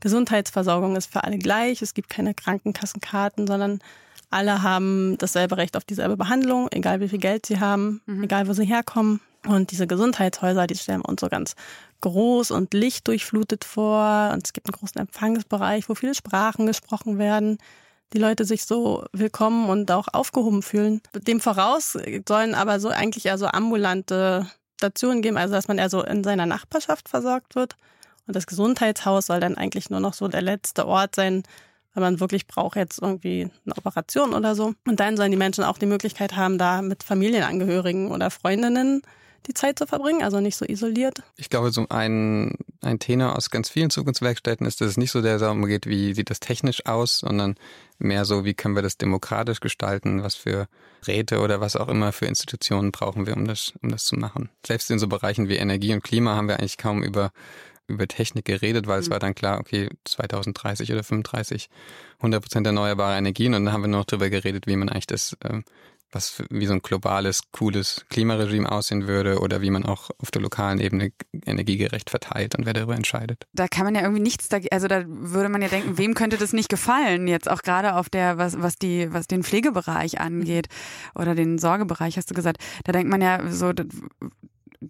Gesundheitsversorgung 0.01 0.97
ist 0.97 1.13
für 1.13 1.25
alle 1.25 1.37
gleich. 1.37 1.83
Es 1.83 1.93
gibt 1.93 2.09
keine 2.09 2.33
Krankenkassenkarten, 2.33 3.47
sondern 3.47 3.81
alle 4.31 4.63
haben 4.63 5.17
dasselbe 5.19 5.59
Recht 5.59 5.77
auf 5.77 5.85
dieselbe 5.85 6.17
Behandlung, 6.17 6.69
egal 6.71 7.01
wie 7.01 7.09
viel 7.09 7.21
Geld 7.21 7.45
sie 7.45 7.61
haben, 7.61 8.01
mhm. 8.07 8.23
egal 8.23 8.49
wo 8.49 8.55
sie 8.55 8.65
herkommen. 8.65 9.21
Und 9.47 9.71
diese 9.71 9.87
Gesundheitshäuser, 9.87 10.67
die 10.67 10.77
stellen 10.77 11.01
wir 11.01 11.09
uns 11.09 11.21
so 11.21 11.29
ganz 11.29 11.55
groß 12.01 12.51
und 12.51 12.73
lichtdurchflutet 12.75 13.65
vor. 13.65 14.31
Und 14.33 14.47
es 14.47 14.53
gibt 14.53 14.69
einen 14.69 14.79
großen 14.79 15.01
Empfangsbereich, 15.01 15.89
wo 15.89 15.95
viele 15.95 16.15
Sprachen 16.15 16.67
gesprochen 16.67 17.19
werden. 17.19 17.59
Die 18.13 18.19
Leute 18.19 18.45
sich 18.45 18.65
so 18.65 19.05
willkommen 19.13 19.69
und 19.69 19.91
auch 19.91 20.09
aufgehoben 20.13 20.63
fühlen. 20.63 21.03
Dem 21.15 21.41
voraus 21.41 21.99
sollen 22.29 22.55
aber 22.55 22.81
so 22.81 22.89
eigentlich 22.89 23.27
eher 23.27 23.39
so 23.39 23.47
ambulante 23.47 24.47
Stationen 24.79 25.23
geben, 25.23 25.37
also 25.37 25.55
dass 25.55 25.69
man 25.69 25.79
eher 25.79 25.91
so 25.91 26.03
in 26.03 26.25
seiner 26.25 26.47
Nachbarschaft 26.47 27.09
versorgt 27.09 27.55
wird. 27.55 27.77
Und 28.27 28.37
das 28.37 28.47
Gesundheitshaus 28.47 29.27
soll 29.27 29.41
dann 29.41 29.57
eigentlich 29.57 29.91
nur 29.91 30.01
noch 30.01 30.15
so 30.15 30.29
der 30.29 30.43
letzte 30.43 30.87
Ort 30.87 31.15
sein, 31.15 31.43
wenn 31.93 32.03
man 32.03 32.21
wirklich 32.21 32.47
braucht 32.47 32.77
jetzt 32.77 33.01
irgendwie 33.03 33.51
eine 33.65 33.77
Operation 33.77 34.33
oder 34.33 34.55
so. 34.55 34.75
Und 34.87 35.01
dann 35.01 35.17
sollen 35.17 35.31
die 35.31 35.37
Menschen 35.37 35.65
auch 35.65 35.79
die 35.79 35.87
Möglichkeit 35.87 36.37
haben, 36.37 36.59
da 36.59 36.83
mit 36.83 37.03
Familienangehörigen 37.03 38.11
oder 38.11 38.31
Freundinnen 38.31 39.03
die 39.47 39.55
Zeit 39.55 39.79
zu 39.79 39.87
verbringen, 39.87 40.23
also 40.23 40.41
nicht 40.41 40.57
so 40.57 40.65
isoliert. 40.65 41.23
Ich 41.37 41.51
glaube, 41.51 41.71
so 41.71 41.87
ein, 41.89 42.57
ein 42.81 42.99
Tenor 42.99 43.37
aus 43.37 43.51
ganz 43.51 43.69
vielen 43.69 43.91
Zukunftswerkstätten 43.91 44.67
ist, 44.67 44.81
dass 44.81 44.89
es 44.89 44.97
nicht 44.97 45.11
so 45.11 45.23
der 45.23 45.39
darum 45.39 45.65
geht, 45.67 45.87
wie 45.87 46.15
sieht 46.15 46.31
das 46.31 46.41
technisch 46.41 46.87
aus, 46.87 47.19
sondern 47.19 47.57
mehr 47.99 48.25
so, 48.25 48.45
wie 48.45 48.55
können 48.55 48.75
wir 48.75 48.83
das 48.83 48.97
demokratisch 48.97 49.61
gestalten, 49.61 50.23
was 50.23 50.35
für 50.35 50.69
Räte 51.07 51.41
oder 51.41 51.61
was 51.61 51.77
auch 51.77 51.89
immer 51.89 52.13
für 52.13 52.27
Institutionen 52.27 52.93
brauchen 52.93 53.27
wir, 53.27 53.37
um 53.37 53.47
das, 53.47 53.75
um 53.83 53.91
das 53.91 54.05
zu 54.05 54.17
machen. 54.17 54.49
Selbst 54.67 54.91
in 54.91 54.99
so 54.99 55.09
Bereichen 55.09 55.49
wie 55.49 55.57
Energie 55.57 55.93
und 55.93 56.03
Klima 56.03 56.35
haben 56.35 56.49
wir 56.49 56.59
eigentlich 56.59 56.79
kaum 56.79 57.03
über 57.03 57.33
über 57.87 58.09
Technik 58.09 58.47
geredet, 58.47 58.87
weil 58.87 58.97
mhm. 58.97 59.03
es 59.03 59.11
war 59.11 59.19
dann 59.19 59.35
klar, 59.35 59.61
okay, 59.61 59.91
2030 60.05 60.93
oder 60.93 61.05
35 61.05 61.69
100 62.19 62.43
Prozent 62.43 62.67
erneuerbare 62.67 63.19
Energien 63.19 63.55
und 63.55 63.65
dann 63.65 63.75
haben 63.75 63.83
wir 63.83 63.89
nur 63.89 64.01
noch 64.01 64.07
darüber 64.07 64.31
geredet, 64.31 64.67
wie 64.67 64.77
man 64.77 64.89
eigentlich 64.89 65.07
das 65.07 65.37
was 66.15 66.43
wie 66.51 66.67
so 66.67 66.73
ein 66.75 66.83
globales, 66.83 67.43
cooles 67.53 68.05
Klimaregime 68.09 68.71
aussehen 68.71 69.07
würde 69.07 69.41
oder 69.41 69.61
wie 69.61 69.71
man 69.71 69.85
auch 69.85 70.11
auf 70.19 70.31
der 70.31 70.43
lokalen 70.43 70.81
Ebene 70.81 71.13
energiegerecht 71.45 72.11
verteilt 72.11 72.57
und 72.57 72.67
wer 72.67 72.73
darüber 72.73 72.95
entscheidet. 72.95 73.45
Da 73.53 73.69
kann 73.69 73.85
man 73.85 73.95
ja 73.95 74.03
irgendwie 74.03 74.23
nichts 74.23 74.49
dagegen, 74.49 74.73
also 74.73 74.89
da 74.89 75.05
würde 75.07 75.49
man 75.49 75.63
ja 75.63 75.69
denken, 75.69 75.99
wem 75.99 76.15
könnte 76.15 76.39
das 76.39 76.53
nicht 76.53 76.69
gefallen, 76.69 77.29
jetzt 77.29 77.51
auch 77.51 77.63
gerade 77.63 77.95
auf 77.97 78.09
der, 78.09 78.39
was, 78.39 78.61
was 78.61 78.77
die, 78.77 79.13
was 79.13 79.27
den 79.27 79.43
Pflegebereich 79.43 80.21
angeht 80.21 80.69
oder 81.15 81.35
den 81.35 81.59
Sorgebereich, 81.59 82.17
hast 82.17 82.31
du 82.31 82.35
gesagt. 82.35 82.59
Da 82.85 82.93
denkt 82.93 83.11
man 83.11 83.21
ja 83.21 83.51
so, 83.51 83.73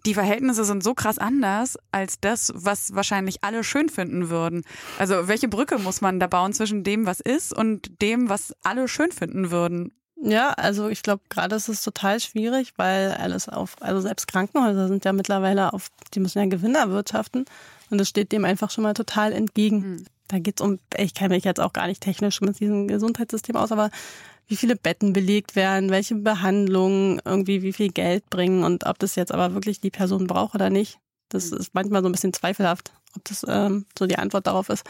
die 0.03 0.13
Verhältnisse 0.13 0.65
sind 0.65 0.83
so 0.83 0.93
krass 0.93 1.17
anders 1.17 1.77
als 1.91 2.19
das, 2.19 2.51
was 2.55 2.95
wahrscheinlich 2.95 3.43
alle 3.43 3.63
schön 3.63 3.89
finden 3.89 4.29
würden. 4.29 4.63
Also 4.99 5.27
welche 5.27 5.47
Brücke 5.47 5.79
muss 5.79 6.01
man 6.01 6.19
da 6.19 6.27
bauen 6.27 6.53
zwischen 6.53 6.83
dem, 6.83 7.05
was 7.05 7.19
ist 7.19 7.53
und 7.53 8.01
dem, 8.01 8.29
was 8.29 8.53
alle 8.63 8.87
schön 8.87 9.11
finden 9.11 9.51
würden? 9.51 9.93
Ja, 10.27 10.53
also 10.53 10.89
ich 10.89 11.03
glaube, 11.03 11.21
gerade 11.29 11.55
ist 11.55 11.69
es 11.69 11.83
total 11.83 12.19
schwierig, 12.19 12.73
weil 12.77 13.11
alles 13.11 13.47
auf, 13.47 13.75
also 13.79 14.01
selbst 14.01 14.27
Krankenhäuser 14.27 14.87
sind 14.87 15.05
ja 15.05 15.13
mittlerweile 15.13 15.71
auf, 15.71 15.89
die 16.15 16.19
müssen 16.19 16.39
ja 16.39 16.45
Gewinner 16.47 16.79
erwirtschaften 16.79 17.45
und 17.91 17.99
das 17.99 18.09
steht 18.09 18.31
dem 18.31 18.43
einfach 18.43 18.71
schon 18.71 18.83
mal 18.83 18.95
total 18.95 19.33
entgegen. 19.33 19.77
Mhm. 19.77 20.05
Da 20.27 20.39
geht's 20.39 20.63
um, 20.63 20.79
ich 20.97 21.13
kenne 21.13 21.35
mich 21.35 21.43
jetzt 21.43 21.59
auch 21.59 21.73
gar 21.73 21.85
nicht 21.85 22.01
technisch 22.01 22.41
mit 22.41 22.59
diesem 22.59 22.87
Gesundheitssystem 22.87 23.55
aus, 23.55 23.71
aber 23.71 23.91
wie 24.47 24.55
viele 24.55 24.75
Betten 24.75 25.13
belegt 25.13 25.55
werden, 25.55 25.91
welche 25.91 26.15
Behandlungen 26.15 27.21
irgendwie 27.23 27.61
wie 27.61 27.73
viel 27.73 27.91
Geld 27.91 28.27
bringen 28.31 28.63
und 28.63 28.87
ob 28.87 28.97
das 28.97 29.15
jetzt 29.15 29.31
aber 29.31 29.53
wirklich 29.53 29.79
die 29.79 29.91
Person 29.91 30.25
braucht 30.25 30.55
oder 30.55 30.71
nicht. 30.71 30.97
Das 31.29 31.51
mhm. 31.51 31.57
ist 31.57 31.75
manchmal 31.75 32.01
so 32.01 32.09
ein 32.09 32.11
bisschen 32.11 32.33
zweifelhaft, 32.33 32.93
ob 33.15 33.23
das 33.25 33.45
ähm, 33.47 33.85
so 33.97 34.07
die 34.07 34.17
Antwort 34.17 34.47
darauf 34.47 34.69
ist. 34.69 34.85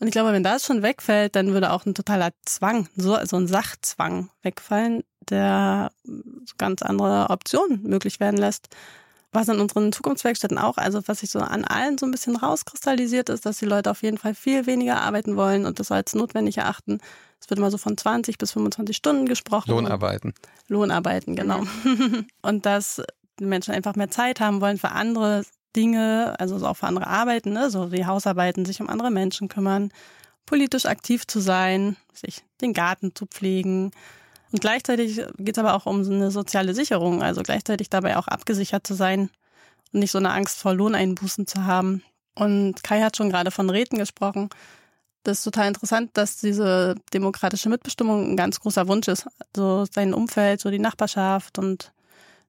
Und 0.00 0.06
ich 0.06 0.12
glaube, 0.12 0.32
wenn 0.32 0.44
das 0.44 0.64
schon 0.64 0.82
wegfällt, 0.82 1.34
dann 1.34 1.52
würde 1.52 1.72
auch 1.72 1.84
ein 1.84 1.94
totaler 1.94 2.30
Zwang, 2.44 2.88
so, 2.96 3.18
so 3.24 3.36
ein 3.36 3.48
Sachzwang 3.48 4.30
wegfallen, 4.42 5.02
der 5.28 5.90
ganz 6.56 6.82
andere 6.82 7.30
Optionen 7.30 7.82
möglich 7.82 8.20
werden 8.20 8.38
lässt. 8.38 8.68
Was 9.32 9.48
in 9.48 9.60
unseren 9.60 9.92
Zukunftswerkstätten 9.92 10.56
auch, 10.56 10.78
also 10.78 11.02
was 11.06 11.20
sich 11.20 11.30
so 11.30 11.40
an 11.40 11.64
allen 11.64 11.98
so 11.98 12.06
ein 12.06 12.10
bisschen 12.12 12.36
rauskristallisiert 12.36 13.28
ist, 13.28 13.44
dass 13.44 13.58
die 13.58 13.66
Leute 13.66 13.90
auf 13.90 14.02
jeden 14.02 14.16
Fall 14.16 14.34
viel 14.34 14.66
weniger 14.66 15.02
arbeiten 15.02 15.36
wollen 15.36 15.66
und 15.66 15.80
das 15.80 15.92
als 15.92 16.14
notwendig 16.14 16.58
erachten. 16.58 17.00
Es 17.40 17.50
wird 17.50 17.58
immer 17.58 17.70
so 17.70 17.76
von 17.76 17.96
20 17.96 18.38
bis 18.38 18.52
25 18.52 18.96
Stunden 18.96 19.26
gesprochen. 19.26 19.70
Lohnarbeiten. 19.70 20.32
Lohnarbeiten, 20.68 21.36
genau. 21.36 21.62
Mhm. 21.84 22.26
und 22.42 22.64
dass 22.64 23.02
die 23.38 23.44
Menschen 23.44 23.74
einfach 23.74 23.96
mehr 23.96 24.10
Zeit 24.10 24.40
haben 24.40 24.60
wollen 24.60 24.78
für 24.78 24.92
andere 24.92 25.44
Dinge, 25.76 26.34
also 26.38 26.64
auch 26.66 26.76
für 26.76 26.86
andere 26.86 27.06
Arbeiten, 27.06 27.52
ne? 27.52 27.70
so 27.70 27.92
wie 27.92 28.06
Hausarbeiten, 28.06 28.64
sich 28.64 28.80
um 28.80 28.88
andere 28.88 29.10
Menschen 29.10 29.48
kümmern, 29.48 29.90
politisch 30.46 30.86
aktiv 30.86 31.26
zu 31.26 31.40
sein, 31.40 31.96
sich 32.12 32.44
den 32.60 32.72
Garten 32.72 33.14
zu 33.14 33.26
pflegen. 33.26 33.90
Und 34.50 34.60
gleichzeitig 34.60 35.20
geht 35.36 35.56
es 35.56 35.58
aber 35.58 35.74
auch 35.74 35.86
um 35.86 36.02
eine 36.02 36.30
soziale 36.30 36.74
Sicherung, 36.74 37.22
also 37.22 37.42
gleichzeitig 37.42 37.90
dabei 37.90 38.16
auch 38.16 38.28
abgesichert 38.28 38.86
zu 38.86 38.94
sein 38.94 39.30
und 39.92 40.00
nicht 40.00 40.10
so 40.10 40.18
eine 40.18 40.32
Angst 40.32 40.58
vor 40.58 40.74
Lohneinbußen 40.74 41.46
zu 41.46 41.64
haben. 41.64 42.02
Und 42.34 42.82
Kai 42.82 43.02
hat 43.02 43.16
schon 43.16 43.30
gerade 43.30 43.50
von 43.50 43.68
Räten 43.68 43.98
gesprochen. 43.98 44.48
Das 45.24 45.38
ist 45.38 45.44
total 45.44 45.68
interessant, 45.68 46.10
dass 46.14 46.38
diese 46.38 46.94
demokratische 47.12 47.68
Mitbestimmung 47.68 48.30
ein 48.30 48.36
ganz 48.36 48.60
großer 48.60 48.88
Wunsch 48.88 49.08
ist. 49.08 49.26
So 49.54 49.84
sein 49.84 50.14
Umfeld, 50.14 50.60
so 50.60 50.70
die 50.70 50.78
Nachbarschaft 50.78 51.58
und 51.58 51.92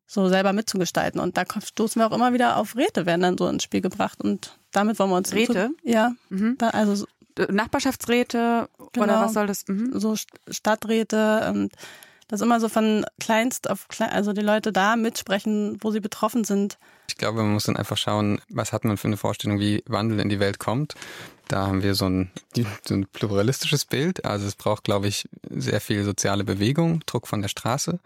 so 0.10 0.28
selber 0.28 0.54
mitzugestalten. 0.54 1.22
Und 1.22 1.38
da 1.38 1.44
stoßen 1.46 2.02
wir 2.02 2.08
auch 2.08 2.16
immer 2.16 2.34
wieder 2.34 2.58
auf 2.58 2.76
Räte, 2.76 3.06
werden 3.06 3.22
dann 3.22 3.38
so 3.38 3.48
ins 3.48 3.64
Spiel 3.64 3.82
gebracht. 3.82 4.20
Und 4.22 4.58
damit 4.72 4.98
wollen 4.98 5.12
wir 5.12 5.18
uns. 5.18 5.34
Räte? 5.34 5.70
Ja. 5.84 6.14
Mhm. 6.30 6.56
Da, 6.58 6.70
also 6.70 7.06
Nachbarschaftsräte 7.48 8.68
genau, 8.92 9.04
oder 9.04 9.22
was 9.22 9.34
soll 9.34 9.46
das? 9.46 9.68
Mhm. 9.68 10.00
So 10.00 10.16
Stadträte 10.50 11.52
und 11.54 11.72
das 12.28 12.42
immer 12.42 12.60
so 12.60 12.70
von 12.70 13.06
kleinst 13.20 13.70
auf 13.70 13.88
klein, 13.88 14.10
also 14.10 14.34
die 14.34 14.42
Leute 14.42 14.72
da 14.72 14.96
mitsprechen, 14.96 15.78
wo 15.82 15.92
sie 15.92 16.00
betroffen 16.00 16.44
sind. 16.44 16.80
Ich 17.08 17.18
glaube, 17.18 17.42
man 17.42 17.54
muss 17.54 17.66
dann 17.66 17.78
einfach 17.78 17.98
schauen, 17.98 18.42
was 18.50 18.74
hat 18.74 18.86
man 18.86 18.98
für 18.98 19.08
eine 19.08 19.18
Vorstellung, 19.18 19.60
wie 19.60 19.84
Wandel 19.88 20.20
in 20.20 20.30
die 20.30 20.40
Welt 20.40 20.60
kommt. 20.60 20.96
Da 21.48 21.68
haben 21.68 21.82
wir 21.82 21.96
so 21.96 22.06
ein, 22.06 22.32
so 22.88 22.94
ein 22.96 23.08
pluralistisches 23.08 23.86
Bild. 23.86 24.26
Also 24.26 24.48
es 24.48 24.56
braucht, 24.56 24.84
glaube 24.84 25.08
ich, 25.08 25.28
sehr 25.50 25.82
viel 25.82 26.04
soziale 26.04 26.44
Bewegung, 26.44 27.02
Druck 27.06 27.28
von 27.28 27.42
der 27.42 27.50
Straße. 27.50 28.00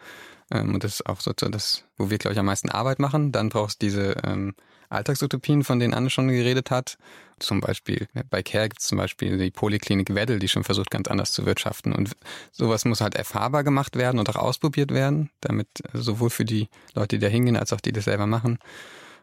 Ähm, 0.51 0.73
und 0.73 0.83
das 0.83 0.95
ist 0.95 1.05
auch 1.05 1.19
so 1.19 1.31
das, 1.33 1.83
wo 1.97 2.09
wir, 2.09 2.17
glaube 2.17 2.33
ich, 2.33 2.39
am 2.39 2.45
meisten 2.45 2.69
Arbeit 2.69 2.99
machen. 2.99 3.31
Dann 3.31 3.49
brauchst 3.49 3.81
du 3.81 3.85
diese 3.85 4.15
ähm, 4.23 4.55
Alltagsutopien, 4.89 5.63
von 5.63 5.79
denen 5.79 5.93
Anne 5.93 6.09
schon 6.09 6.27
geredet 6.27 6.71
hat. 6.71 6.97
Zum 7.39 7.59
Beispiel 7.59 8.07
bei 8.29 8.43
Care 8.43 8.69
gibt 8.69 8.81
es 8.81 8.87
zum 8.87 8.97
Beispiel 8.97 9.37
die 9.37 9.51
Poliklinik 9.51 10.13
Weddel, 10.13 10.39
die 10.39 10.47
schon 10.47 10.63
versucht, 10.63 10.91
ganz 10.91 11.07
anders 11.07 11.31
zu 11.31 11.45
wirtschaften. 11.45 11.93
Und 11.93 12.11
sowas 12.51 12.85
muss 12.85 13.01
halt 13.01 13.15
erfahrbar 13.15 13.63
gemacht 13.63 13.95
werden 13.97 14.19
und 14.19 14.29
auch 14.29 14.35
ausprobiert 14.35 14.91
werden, 14.91 15.29
damit 15.41 15.67
sowohl 15.93 16.29
für 16.29 16.45
die 16.45 16.69
Leute, 16.93 17.17
die 17.17 17.25
da 17.25 17.27
hingehen, 17.27 17.57
als 17.57 17.73
auch 17.73 17.81
die 17.81 17.91
das 17.91 18.05
selber 18.05 18.27
machen. 18.27 18.59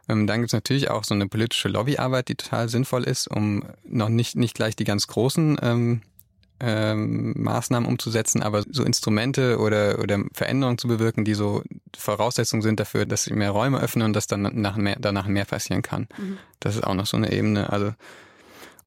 Ähm, 0.09 0.27
dann 0.27 0.41
gibt 0.41 0.49
es 0.49 0.55
natürlich 0.55 0.91
auch 0.91 1.05
so 1.05 1.15
eine 1.15 1.29
politische 1.29 1.69
Lobbyarbeit, 1.69 2.29
die 2.29 2.35
total 2.35 2.69
sinnvoll 2.69 3.05
ist, 3.05 3.29
um 3.29 3.65
noch 3.85 4.09
nicht, 4.09 4.37
nicht 4.37 4.55
gleich 4.55 4.75
die 4.77 4.85
ganz 4.85 5.07
großen 5.07 5.59
ähm, 5.63 6.03
ähm, 6.61 7.35
Maßnahmen 7.37 7.89
umzusetzen, 7.89 8.43
aber 8.43 8.65
so 8.71 8.85
Instrumente 8.85 9.59
oder, 9.59 9.99
oder 9.99 10.19
Veränderungen 10.33 10.79
zu 10.79 10.89
bewirken, 10.89 11.25
die 11.25 11.35
so 11.35 11.63
Voraussetzungen 11.97 12.63
sind 12.63 12.81
dafür, 12.81 13.07
dass 13.07 13.25
sie 13.25 13.35
mehr 13.35 13.51
Räume 13.51 13.81
öffnen 13.81 14.07
und 14.07 14.13
dass 14.15 14.27
dann 14.27 14.43
nach 14.55 14.77
mehr, 14.77 14.97
danach 15.01 15.27
mehr 15.27 15.45
passieren 15.45 15.83
kann. 15.83 16.09
Mhm. 16.19 16.39
Das 16.61 16.77
ist 16.77 16.85
auch 16.85 16.95
noch 16.95 17.07
so 17.07 17.17
eine 17.17 17.33
Ebene. 17.33 17.73
Also 17.73 17.95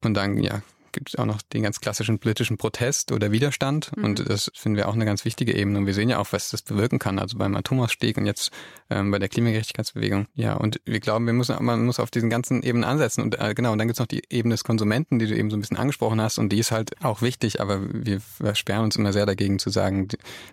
und 0.02 0.14
dann 0.14 0.38
ja 0.38 0.62
gibt 0.94 1.10
es 1.10 1.16
auch 1.16 1.26
noch 1.26 1.42
den 1.42 1.62
ganz 1.62 1.80
klassischen 1.80 2.18
politischen 2.18 2.56
Protest 2.56 3.12
oder 3.12 3.32
Widerstand. 3.32 3.94
Mhm. 3.96 4.04
Und 4.04 4.28
das 4.28 4.50
finden 4.54 4.76
wir 4.76 4.88
auch 4.88 4.94
eine 4.94 5.04
ganz 5.04 5.24
wichtige 5.24 5.54
Ebene. 5.54 5.78
Und 5.78 5.86
wir 5.86 5.94
sehen 5.94 6.08
ja 6.08 6.18
auch, 6.18 6.32
was 6.32 6.50
das 6.50 6.62
bewirken 6.62 6.98
kann. 6.98 7.18
Also 7.18 7.36
beim 7.36 7.54
Atomausstieg 7.54 8.16
und 8.16 8.26
jetzt 8.26 8.50
ähm, 8.88 9.10
bei 9.10 9.18
der 9.18 9.28
Klimagerechtigkeitsbewegung. 9.28 10.26
Ja, 10.34 10.54
und 10.54 10.80
wir 10.84 11.00
glauben, 11.00 11.26
wir 11.26 11.34
müssen, 11.34 11.62
man 11.62 11.84
muss 11.84 12.00
auf 12.00 12.10
diesen 12.10 12.30
ganzen 12.30 12.62
Ebenen 12.62 12.84
ansetzen. 12.84 13.22
Und 13.22 13.38
äh, 13.38 13.54
genau, 13.54 13.72
und 13.72 13.78
dann 13.78 13.88
gibt 13.88 13.96
es 13.96 14.00
noch 14.00 14.06
die 14.06 14.22
Ebene 14.30 14.54
des 14.54 14.64
Konsumenten, 14.64 15.18
die 15.18 15.26
du 15.26 15.36
eben 15.36 15.50
so 15.50 15.56
ein 15.56 15.60
bisschen 15.60 15.76
angesprochen 15.76 16.20
hast. 16.20 16.38
Und 16.38 16.50
die 16.50 16.58
ist 16.58 16.70
halt 16.70 17.02
auch 17.04 17.20
wichtig, 17.20 17.60
aber 17.60 17.80
wir 17.92 18.20
versperren 18.20 18.84
uns 18.84 18.96
immer 18.96 19.12
sehr 19.12 19.26
dagegen 19.26 19.58
zu 19.58 19.70
sagen, 19.70 20.08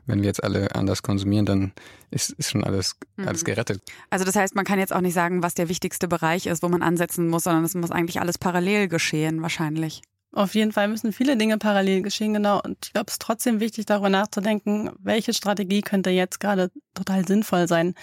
wenn 0.05 0.19
wir 0.19 0.27
jetzt 0.27 0.43
alle 0.43 0.75
anders 0.75 1.03
konsumieren, 1.03 1.45
dann 1.45 1.71
ist, 2.09 2.31
ist 2.31 2.51
schon 2.51 2.63
alles, 2.63 2.97
mhm. 3.15 3.27
alles 3.27 3.45
gerettet. 3.45 3.81
Also 4.09 4.25
das 4.25 4.35
heißt, 4.35 4.55
man 4.55 4.65
kann 4.65 4.79
jetzt 4.79 4.93
auch 4.93 5.01
nicht 5.01 5.13
sagen, 5.13 5.41
was 5.43 5.53
der 5.53 5.69
wichtigste 5.69 6.07
Bereich 6.07 6.45
ist, 6.45 6.61
wo 6.61 6.69
man 6.69 6.81
ansetzen 6.81 7.27
muss, 7.29 7.43
sondern 7.43 7.63
es 7.63 7.73
muss 7.73 7.91
eigentlich 7.91 8.19
alles 8.19 8.37
parallel 8.37 8.87
geschehen, 8.87 9.41
wahrscheinlich. 9.41 10.01
Auf 10.33 10.55
jeden 10.55 10.71
Fall 10.71 10.87
müssen 10.87 11.11
viele 11.11 11.35
Dinge 11.35 11.57
parallel 11.57 12.01
geschehen, 12.03 12.33
genau. 12.33 12.61
Und 12.61 12.77
ich 12.85 12.93
glaube, 12.93 13.07
es 13.07 13.15
ist 13.15 13.21
trotzdem 13.21 13.59
wichtig, 13.59 13.85
darüber 13.85 14.09
nachzudenken, 14.09 14.91
welche 14.99 15.33
Strategie 15.33 15.81
könnte 15.81 16.09
jetzt 16.09 16.39
gerade 16.39 16.71
total 16.93 17.27
sinnvoll 17.27 17.67
sein. 17.67 17.95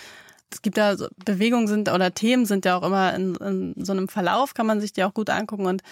Es 0.52 0.62
gibt 0.62 0.76
ja 0.76 0.96
so, 0.96 1.08
Bewegungen 1.24 1.68
sind 1.68 1.90
oder 1.90 2.12
Themen 2.12 2.44
sind 2.46 2.64
ja 2.64 2.76
auch 2.76 2.82
immer 2.82 3.14
in, 3.14 3.34
in 3.36 3.84
so 3.84 3.92
einem 3.92 4.08
Verlauf, 4.08 4.54
kann 4.54 4.66
man 4.66 4.80
sich 4.80 4.92
die 4.92 5.04
auch 5.04 5.14
gut 5.14 5.30
angucken. 5.30 5.66
Und 5.66 5.82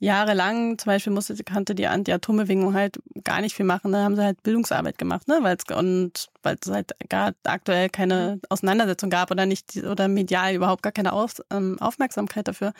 jahrelang, 0.00 0.78
zum 0.78 0.86
Beispiel 0.86 1.12
musste, 1.12 1.36
kannte 1.44 1.74
die 1.74 1.86
Anti-Atom-Bewegung 1.86 2.74
halt 2.74 3.00
gar 3.22 3.40
nicht 3.40 3.54
viel 3.54 3.66
machen. 3.66 3.92
Da 3.92 4.02
haben 4.02 4.16
sie 4.16 4.24
halt 4.24 4.42
Bildungsarbeit 4.42 4.98
gemacht, 4.98 5.28
ne? 5.28 5.38
Weil 5.42 5.56
es 5.56 5.76
und 5.76 6.30
weil 6.42 6.56
es 6.60 6.70
halt 6.70 6.92
gar 7.08 7.32
aktuell 7.44 7.90
keine 7.90 8.40
Auseinandersetzung 8.48 9.10
gab 9.10 9.30
oder 9.30 9.46
nicht 9.46 9.76
oder 9.76 10.08
medial 10.08 10.54
überhaupt 10.54 10.82
gar 10.82 10.92
keine 10.92 11.12
Auf, 11.12 11.42
ähm, 11.50 11.78
Aufmerksamkeit 11.80 12.48
dafür. 12.48 12.72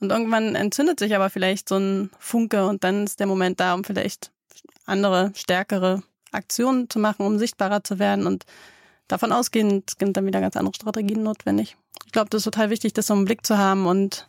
Und 0.00 0.10
irgendwann 0.10 0.54
entzündet 0.54 0.98
sich 0.98 1.14
aber 1.14 1.30
vielleicht 1.30 1.68
so 1.68 1.76
ein 1.76 2.10
Funke 2.18 2.66
und 2.66 2.84
dann 2.84 3.04
ist 3.04 3.20
der 3.20 3.26
Moment 3.26 3.60
da, 3.60 3.74
um 3.74 3.84
vielleicht 3.84 4.30
andere, 4.86 5.32
stärkere 5.34 6.02
Aktionen 6.32 6.88
zu 6.88 6.98
machen, 6.98 7.26
um 7.26 7.38
sichtbarer 7.38 7.84
zu 7.84 7.98
werden. 7.98 8.26
Und 8.26 8.46
davon 9.08 9.32
ausgehend 9.32 9.90
sind 9.98 10.16
dann 10.16 10.26
wieder 10.26 10.40
ganz 10.40 10.56
andere 10.56 10.74
Strategien 10.74 11.22
notwendig. 11.22 11.76
Ich 12.06 12.12
glaube, 12.12 12.30
das 12.30 12.40
ist 12.40 12.44
total 12.44 12.70
wichtig, 12.70 12.94
das 12.94 13.06
so 13.06 13.14
im 13.14 13.24
Blick 13.24 13.46
zu 13.46 13.58
haben 13.58 13.86
und 13.86 14.28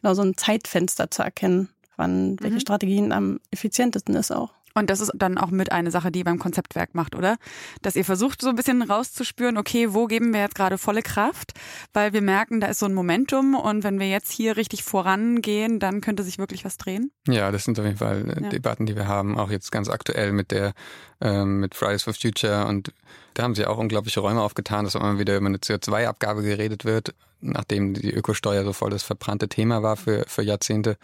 genau 0.00 0.14
so 0.14 0.22
ein 0.22 0.36
Zeitfenster 0.36 1.10
zu 1.10 1.22
erkennen, 1.22 1.68
wann 1.96 2.32
mhm. 2.32 2.36
welche 2.40 2.60
Strategien 2.60 3.12
am 3.12 3.40
effizientesten 3.50 4.14
ist 4.14 4.30
auch. 4.30 4.52
Und 4.78 4.90
das 4.90 5.00
ist 5.00 5.12
dann 5.14 5.38
auch 5.38 5.50
mit 5.50 5.72
eine 5.72 5.90
Sache, 5.90 6.10
die 6.10 6.20
ihr 6.20 6.24
beim 6.24 6.38
Konzeptwerk 6.38 6.94
macht, 6.94 7.14
oder? 7.14 7.36
Dass 7.82 7.96
ihr 7.96 8.04
versucht, 8.04 8.40
so 8.40 8.48
ein 8.48 8.56
bisschen 8.56 8.82
rauszuspüren, 8.82 9.58
okay, 9.58 9.92
wo 9.92 10.06
geben 10.06 10.32
wir 10.32 10.40
jetzt 10.40 10.54
gerade 10.54 10.78
volle 10.78 11.02
Kraft? 11.02 11.52
Weil 11.92 12.12
wir 12.12 12.22
merken, 12.22 12.60
da 12.60 12.68
ist 12.68 12.78
so 12.78 12.86
ein 12.86 12.94
Momentum 12.94 13.54
und 13.54 13.84
wenn 13.84 13.98
wir 13.98 14.08
jetzt 14.08 14.30
hier 14.30 14.56
richtig 14.56 14.84
vorangehen, 14.84 15.80
dann 15.80 16.00
könnte 16.00 16.22
sich 16.22 16.38
wirklich 16.38 16.64
was 16.64 16.76
drehen. 16.76 17.10
Ja, 17.26 17.50
das 17.50 17.64
sind 17.64 17.78
auf 17.78 17.84
jeden 17.84 17.98
Fall 17.98 18.28
äh, 18.28 18.42
ja. 18.42 18.48
Debatten, 18.48 18.86
die 18.86 18.96
wir 18.96 19.08
haben, 19.08 19.38
auch 19.38 19.50
jetzt 19.50 19.72
ganz 19.72 19.88
aktuell 19.88 20.32
mit 20.32 20.50
der, 20.50 20.72
ähm, 21.20 21.60
mit 21.60 21.74
Fridays 21.74 22.04
for 22.04 22.14
Future 22.14 22.66
und 22.66 22.92
da 23.34 23.44
haben 23.44 23.54
sie 23.54 23.66
auch 23.66 23.78
unglaubliche 23.78 24.20
Räume 24.20 24.42
aufgetan, 24.42 24.84
dass 24.84 24.94
immer 24.96 25.18
wieder 25.18 25.36
über 25.36 25.46
eine 25.46 25.58
CO2-Abgabe 25.58 26.42
geredet 26.42 26.84
wird, 26.84 27.14
nachdem 27.40 27.94
die 27.94 28.12
Ökosteuer 28.12 28.64
so 28.64 28.72
voll 28.72 28.90
das 28.90 29.04
verbrannte 29.04 29.48
Thema 29.48 29.82
war 29.82 29.96
für, 29.96 30.24
für 30.26 30.42
Jahrzehnte. 30.42 30.96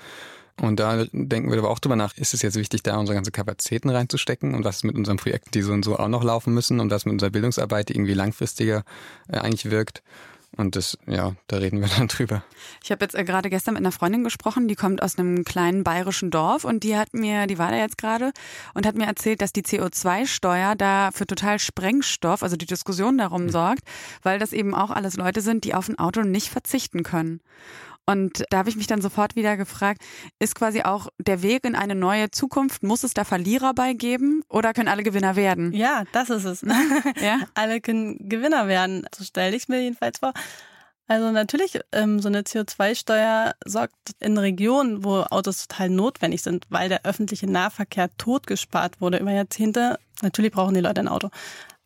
Und 0.60 0.78
da 0.78 1.04
denken 1.12 1.50
wir 1.50 1.58
aber 1.58 1.70
auch 1.70 1.80
drüber 1.80 1.96
nach, 1.96 2.16
ist 2.16 2.32
es 2.32 2.42
jetzt 2.42 2.56
wichtig, 2.56 2.82
da 2.82 2.96
unsere 2.96 3.16
ganzen 3.16 3.32
Kapazitäten 3.32 3.90
reinzustecken 3.90 4.54
und 4.54 4.64
was 4.64 4.76
ist 4.76 4.84
mit 4.84 4.94
unseren 4.94 5.16
Projekten, 5.16 5.50
die 5.50 5.62
so 5.62 5.72
und 5.72 5.84
so 5.84 5.98
auch 5.98 6.08
noch 6.08 6.22
laufen 6.22 6.54
müssen 6.54 6.78
und 6.78 6.90
was 6.90 7.04
mit 7.04 7.12
unserer 7.12 7.30
Bildungsarbeit, 7.30 7.88
die 7.88 7.94
irgendwie 7.94 8.14
langfristiger 8.14 8.84
äh, 9.28 9.38
eigentlich 9.38 9.70
wirkt. 9.70 10.02
Und 10.56 10.76
das, 10.76 10.96
ja, 11.06 11.32
da 11.48 11.56
reden 11.56 11.80
wir 11.80 11.88
dann 11.98 12.08
drüber. 12.08 12.44
Ich 12.82 12.90
habe 12.92 13.04
jetzt 13.04 13.14
äh, 13.14 13.24
gerade 13.24 13.50
gestern 13.50 13.74
mit 13.74 13.82
einer 13.82 13.92
Freundin 13.92 14.22
gesprochen, 14.22 14.68
die 14.68 14.76
kommt 14.76 15.02
aus 15.02 15.18
einem 15.18 15.44
kleinen 15.44 15.82
bayerischen 15.82 16.30
Dorf 16.30 16.64
und 16.64 16.84
die 16.84 16.96
hat 16.96 17.14
mir, 17.14 17.46
die 17.46 17.58
war 17.58 17.70
da 17.70 17.78
jetzt 17.78 17.98
gerade 17.98 18.32
und 18.74 18.86
hat 18.86 18.94
mir 18.94 19.06
erzählt, 19.06 19.42
dass 19.42 19.52
die 19.52 19.62
CO2-Steuer 19.62 20.76
da 20.76 21.10
für 21.12 21.26
total 21.26 21.58
Sprengstoff, 21.58 22.42
also 22.42 22.56
die 22.56 22.66
Diskussion 22.66 23.18
darum 23.18 23.44
mhm. 23.44 23.50
sorgt, 23.50 23.82
weil 24.22 24.38
das 24.38 24.52
eben 24.52 24.74
auch 24.74 24.90
alles 24.90 25.16
Leute 25.16 25.40
sind, 25.40 25.64
die 25.64 25.74
auf 25.74 25.88
ein 25.88 25.98
Auto 25.98 26.22
nicht 26.22 26.50
verzichten 26.50 27.02
können. 27.02 27.40
Und 28.06 28.44
da 28.50 28.58
habe 28.58 28.68
ich 28.68 28.76
mich 28.76 28.86
dann 28.86 29.00
sofort 29.00 29.34
wieder 29.34 29.56
gefragt, 29.56 30.02
ist 30.38 30.54
quasi 30.54 30.82
auch 30.82 31.08
der 31.18 31.42
Weg 31.42 31.64
in 31.64 31.74
eine 31.74 31.94
neue 31.94 32.30
Zukunft, 32.30 32.82
muss 32.82 33.02
es 33.02 33.14
da 33.14 33.24
Verlierer 33.24 33.72
bei 33.74 33.94
geben 33.94 34.42
oder 34.48 34.74
können 34.74 34.88
alle 34.88 35.02
Gewinner 35.02 35.36
werden? 35.36 35.72
Ja, 35.72 36.04
das 36.12 36.30
ist 36.30 36.44
es. 36.44 36.62
ja? 37.20 37.40
Alle 37.54 37.80
können 37.80 38.28
Gewinner 38.28 38.68
werden. 38.68 39.06
So 39.16 39.24
stelle 39.24 39.56
ich 39.56 39.68
mir 39.68 39.80
jedenfalls 39.80 40.18
vor. 40.18 40.32
Also 41.06 41.30
natürlich, 41.30 41.78
ähm, 41.92 42.20
so 42.20 42.28
eine 42.28 42.42
CO2-Steuer 42.42 43.54
sorgt 43.66 43.94
in 44.20 44.38
Regionen, 44.38 45.04
wo 45.04 45.20
Autos 45.20 45.66
total 45.66 45.90
notwendig 45.90 46.42
sind, 46.42 46.64
weil 46.70 46.88
der 46.88 47.04
öffentliche 47.04 47.46
Nahverkehr 47.46 48.08
totgespart 48.16 49.00
wurde 49.02 49.18
über 49.18 49.32
Jahrzehnte. 49.32 49.98
Natürlich 50.22 50.52
brauchen 50.52 50.74
die 50.74 50.80
Leute 50.80 51.02
ein 51.02 51.08
Auto. 51.08 51.28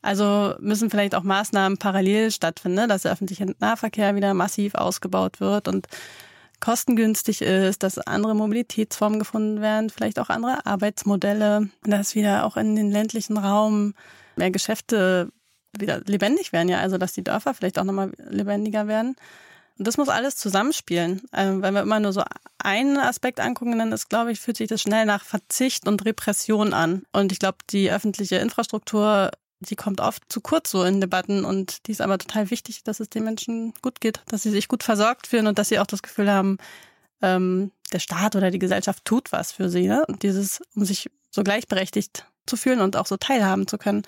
Also 0.00 0.54
müssen 0.61 0.90
vielleicht 0.90 1.14
auch 1.14 1.24
Maßnahmen 1.24 1.78
parallel 1.78 2.30
stattfinden, 2.30 2.76
ne? 2.76 2.87
dass 2.87 3.02
der 3.02 3.12
öffentliche 3.12 3.54
Nahverkehr 3.58 4.14
wieder 4.14 4.32
massiv 4.34 4.74
ausgebaut 4.74 5.40
wird 5.40 5.66
und 5.66 5.88
kostengünstig 6.61 7.42
ist, 7.42 7.82
dass 7.82 7.98
andere 7.98 8.34
Mobilitätsformen 8.34 9.18
gefunden 9.18 9.61
werden, 9.61 9.90
vielleicht 9.90 10.18
auch 10.18 10.28
andere 10.28 10.66
Arbeitsmodelle, 10.66 11.68
dass 11.84 12.14
wieder 12.14 12.44
auch 12.44 12.56
in 12.56 12.74
den 12.74 12.90
ländlichen 12.90 13.37
Raum 13.37 13.94
mehr 14.37 14.50
Geschäfte 14.50 15.30
wieder 15.76 16.00
lebendig 16.06 16.52
werden, 16.52 16.68
ja, 16.68 16.78
also 16.78 16.98
dass 16.98 17.12
die 17.12 17.22
Dörfer 17.22 17.54
vielleicht 17.54 17.78
auch 17.78 17.84
nochmal 17.84 18.12
lebendiger 18.18 18.88
werden. 18.88 19.16
Und 19.78 19.87
das 19.87 19.96
muss 19.96 20.08
alles 20.08 20.37
zusammenspielen. 20.37 21.22
Ähm, 21.32 21.62
wenn 21.62 21.74
wir 21.74 21.82
immer 21.82 22.00
nur 22.00 22.12
so 22.12 22.24
einen 22.58 22.96
Aspekt 22.96 23.38
angucken, 23.38 23.78
dann 23.78 23.92
ist, 23.92 24.08
glaube 24.08 24.32
ich, 24.32 24.40
fühlt 24.40 24.56
sich 24.56 24.68
das 24.68 24.82
schnell 24.82 25.06
nach 25.06 25.24
Verzicht 25.24 25.87
und 25.87 26.04
Repression 26.04 26.74
an. 26.74 27.04
Und 27.12 27.30
ich 27.30 27.38
glaube, 27.38 27.58
die 27.70 27.90
öffentliche 27.90 28.37
Infrastruktur 28.37 29.30
die 29.61 29.77
kommt 29.77 30.01
oft 30.01 30.23
zu 30.29 30.40
kurz 30.40 30.71
so 30.71 30.85
in 30.85 31.01
Debatten 31.01 31.44
und 31.44 31.87
die 31.87 31.92
ist 31.92 32.01
aber 32.01 32.18
total 32.18 32.51
wichtig, 32.51 32.85
dass 32.85 33.01
es 33.01 33.11
den 33.11 33.25
Menschen 33.25 33.75
gut 33.83 34.01
geht, 34.01 34.23
dass 34.29 34.42
sie 34.42 34.51
sich 34.51 34.68
gut 34.68 34.83
versorgt 34.83 35.27
fühlen 35.27 35.47
und 35.47 35.59
dass 35.59 35.68
sie 35.68 35.79
auch 35.79 35.87
das 35.87 36.03
Gefühl 36.03 36.31
haben, 36.31 36.59
ähm, 37.23 37.73
der 37.92 37.99
Staat 37.99 38.37
oder 38.37 38.51
die 38.51 38.59
Gesellschaft 38.59 39.05
tut 39.05 39.33
was 39.33 39.53
für 39.53 39.68
sie. 39.68 39.88
Ne? 39.88 40.05
Und 40.07 40.23
dieses, 40.23 40.61
um 40.75 40.85
sich 40.85 41.11
so 41.31 41.42
gleichberechtigt 41.42 42.27
zu 42.47 42.57
fühlen 42.57 42.81
und 42.81 42.97
auch 42.97 43.07
so 43.07 43.16
teilhaben 43.16 43.66
zu 43.66 43.79
können. 43.79 44.03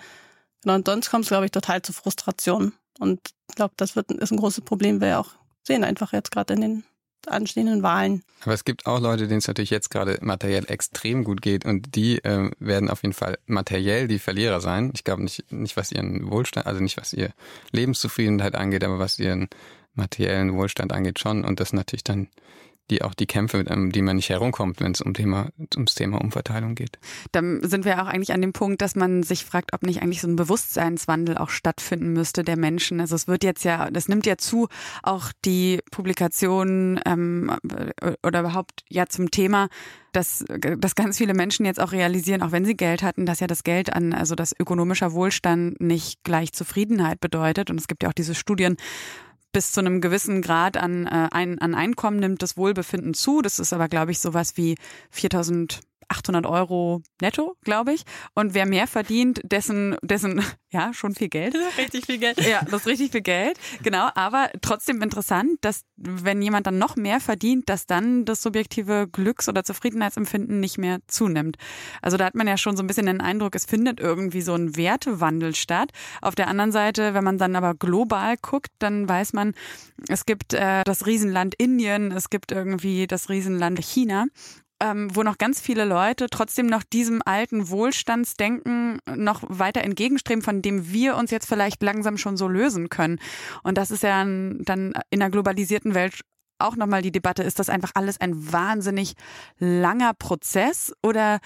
Genau, 0.62 0.74
und 0.74 0.86
sonst 0.86 1.10
kommt 1.10 1.24
es, 1.24 1.30
glaube 1.30 1.46
ich, 1.46 1.52
total 1.52 1.82
zu 1.82 1.92
Frustration. 1.92 2.72
Und 2.98 3.20
ich 3.48 3.56
glaube, 3.56 3.74
das 3.76 3.96
wird, 3.96 4.10
ist 4.12 4.30
ein 4.30 4.38
großes 4.38 4.64
Problem, 4.64 5.00
wir 5.00 5.18
auch 5.18 5.30
sehen 5.66 5.84
einfach 5.84 6.12
jetzt 6.12 6.30
gerade 6.30 6.54
in 6.54 6.60
den 6.60 6.84
anstehenden 7.28 7.82
Wahlen. 7.82 8.22
Aber 8.42 8.54
es 8.54 8.64
gibt 8.64 8.86
auch 8.86 9.00
Leute, 9.00 9.28
denen 9.28 9.38
es 9.38 9.48
natürlich 9.48 9.70
jetzt 9.70 9.90
gerade 9.90 10.18
materiell 10.22 10.64
extrem 10.68 11.24
gut 11.24 11.42
geht 11.42 11.64
und 11.64 11.94
die 11.94 12.22
äh, 12.24 12.50
werden 12.58 12.88
auf 12.88 13.02
jeden 13.02 13.12
Fall 13.12 13.38
materiell 13.46 14.08
die 14.08 14.18
Verlierer 14.18 14.60
sein. 14.60 14.90
Ich 14.94 15.04
glaube 15.04 15.22
nicht, 15.22 15.50
nicht 15.52 15.76
was 15.76 15.92
ihren 15.92 16.30
Wohlstand, 16.30 16.66
also 16.66 16.80
nicht 16.80 16.96
was 16.96 17.12
ihr 17.12 17.32
Lebenszufriedenheit 17.72 18.54
angeht, 18.54 18.84
aber 18.84 18.98
was 18.98 19.18
ihren 19.18 19.48
materiellen 19.94 20.54
Wohlstand 20.54 20.92
angeht 20.92 21.18
schon. 21.18 21.44
Und 21.44 21.60
das 21.60 21.72
natürlich 21.72 22.04
dann 22.04 22.28
die 22.90 23.02
auch 23.02 23.14
die 23.14 23.26
Kämpfe, 23.26 23.64
um 23.64 23.92
die 23.92 24.02
man 24.02 24.16
nicht 24.16 24.28
herumkommt, 24.28 24.80
wenn 24.80 24.92
es 24.92 25.00
um 25.00 25.14
Thema, 25.14 25.50
ums 25.74 25.94
Thema 25.94 26.20
Umverteilung 26.20 26.74
geht. 26.74 26.98
Dann 27.32 27.60
sind 27.62 27.84
wir 27.84 28.02
auch 28.02 28.06
eigentlich 28.06 28.32
an 28.32 28.42
dem 28.42 28.52
Punkt, 28.52 28.82
dass 28.82 28.96
man 28.96 29.22
sich 29.22 29.44
fragt, 29.44 29.72
ob 29.72 29.82
nicht 29.82 30.02
eigentlich 30.02 30.20
so 30.20 30.28
ein 30.28 30.36
Bewusstseinswandel 30.36 31.38
auch 31.38 31.50
stattfinden 31.50 32.12
müsste 32.12 32.42
der 32.42 32.56
Menschen. 32.56 33.00
Also 33.00 33.14
es 33.14 33.28
wird 33.28 33.44
jetzt 33.44 33.64
ja, 33.64 33.90
das 33.90 34.08
nimmt 34.08 34.26
ja 34.26 34.36
zu, 34.36 34.68
auch 35.02 35.32
die 35.44 35.80
Publikationen 35.90 37.00
ähm, 37.06 37.56
oder 38.22 38.40
überhaupt 38.40 38.84
ja 38.88 39.06
zum 39.06 39.30
Thema, 39.30 39.68
dass, 40.12 40.44
dass 40.48 40.94
ganz 40.94 41.18
viele 41.18 41.34
Menschen 41.34 41.64
jetzt 41.64 41.80
auch 41.80 41.92
realisieren, 41.92 42.42
auch 42.42 42.52
wenn 42.52 42.64
sie 42.64 42.76
Geld 42.76 43.02
hatten, 43.02 43.26
dass 43.26 43.40
ja 43.40 43.46
das 43.46 43.62
Geld 43.62 43.92
an, 43.92 44.12
also 44.12 44.34
das 44.34 44.54
ökonomischer 44.58 45.12
Wohlstand 45.12 45.80
nicht 45.80 46.24
gleich 46.24 46.52
Zufriedenheit 46.52 47.20
bedeutet. 47.20 47.70
Und 47.70 47.78
es 47.78 47.86
gibt 47.86 48.02
ja 48.02 48.08
auch 48.08 48.14
diese 48.14 48.34
Studien, 48.34 48.76
bis 49.52 49.72
zu 49.72 49.80
einem 49.80 50.00
gewissen 50.00 50.42
Grad 50.42 50.76
an, 50.76 51.06
äh, 51.06 51.28
ein, 51.30 51.58
an 51.58 51.74
Einkommen 51.74 52.18
nimmt 52.18 52.42
das 52.42 52.56
Wohlbefinden 52.56 53.14
zu. 53.14 53.42
Das 53.42 53.58
ist 53.58 53.72
aber, 53.72 53.88
glaube 53.88 54.12
ich, 54.12 54.20
sowas 54.20 54.56
wie 54.56 54.76
4000 55.10 55.80
800 56.10 56.44
Euro 56.44 57.02
netto, 57.22 57.56
glaube 57.62 57.92
ich. 57.92 58.02
Und 58.34 58.52
wer 58.52 58.66
mehr 58.66 58.86
verdient, 58.86 59.40
dessen, 59.44 59.96
dessen, 60.02 60.42
ja, 60.70 60.92
schon 60.92 61.14
viel 61.14 61.28
Geld. 61.28 61.54
Richtig 61.78 62.06
viel 62.06 62.18
Geld. 62.18 62.40
Ja, 62.40 62.62
das 62.62 62.82
ist 62.82 62.86
richtig 62.86 63.12
viel 63.12 63.20
Geld. 63.22 63.58
Genau. 63.82 64.08
Aber 64.14 64.50
trotzdem 64.60 65.02
interessant, 65.02 65.58
dass 65.60 65.82
wenn 65.96 66.42
jemand 66.42 66.66
dann 66.66 66.78
noch 66.78 66.96
mehr 66.96 67.20
verdient, 67.20 67.68
dass 67.68 67.86
dann 67.86 68.24
das 68.24 68.42
subjektive 68.42 69.08
Glücks- 69.10 69.48
oder 69.48 69.64
Zufriedenheitsempfinden 69.64 70.60
nicht 70.60 70.78
mehr 70.78 70.98
zunimmt. 71.06 71.56
Also 72.02 72.16
da 72.16 72.24
hat 72.24 72.34
man 72.34 72.48
ja 72.48 72.56
schon 72.56 72.76
so 72.76 72.82
ein 72.82 72.86
bisschen 72.86 73.06
den 73.06 73.20
Eindruck, 73.20 73.54
es 73.54 73.64
findet 73.64 74.00
irgendwie 74.00 74.42
so 74.42 74.54
ein 74.54 74.76
Wertewandel 74.76 75.54
statt. 75.54 75.92
Auf 76.22 76.34
der 76.34 76.48
anderen 76.48 76.72
Seite, 76.72 77.14
wenn 77.14 77.24
man 77.24 77.38
dann 77.38 77.56
aber 77.56 77.74
global 77.74 78.36
guckt, 78.36 78.70
dann 78.78 79.08
weiß 79.08 79.32
man, 79.32 79.54
es 80.08 80.26
gibt 80.26 80.54
äh, 80.54 80.82
das 80.84 81.06
Riesenland 81.06 81.54
Indien, 81.56 82.12
es 82.12 82.30
gibt 82.30 82.52
irgendwie 82.52 83.06
das 83.06 83.28
Riesenland 83.28 83.78
China 83.80 84.26
ähm, 84.80 85.14
wo 85.14 85.22
noch 85.22 85.38
ganz 85.38 85.60
viele 85.60 85.84
Leute 85.84 86.28
trotzdem 86.30 86.66
noch 86.66 86.82
diesem 86.82 87.20
alten 87.24 87.68
Wohlstandsdenken 87.68 88.98
noch 89.14 89.42
weiter 89.46 89.82
entgegenstreben, 89.82 90.42
von 90.42 90.62
dem 90.62 90.90
wir 90.90 91.16
uns 91.16 91.30
jetzt 91.30 91.48
vielleicht 91.48 91.82
langsam 91.82 92.16
schon 92.16 92.36
so 92.36 92.48
lösen 92.48 92.88
können. 92.88 93.18
Und 93.62 93.76
das 93.76 93.90
ist 93.90 94.02
ja 94.02 94.24
dann 94.24 94.92
in 95.10 95.22
einer 95.22 95.30
globalisierten 95.30 95.94
Welt 95.94 96.20
auch 96.58 96.76
nochmal 96.76 97.02
die 97.02 97.12
Debatte, 97.12 97.42
ist 97.42 97.58
das 97.58 97.70
einfach 97.70 97.92
alles 97.94 98.20
ein 98.20 98.52
wahnsinnig 98.52 99.14
langer 99.58 100.12
Prozess 100.14 100.92
oder 101.02 101.40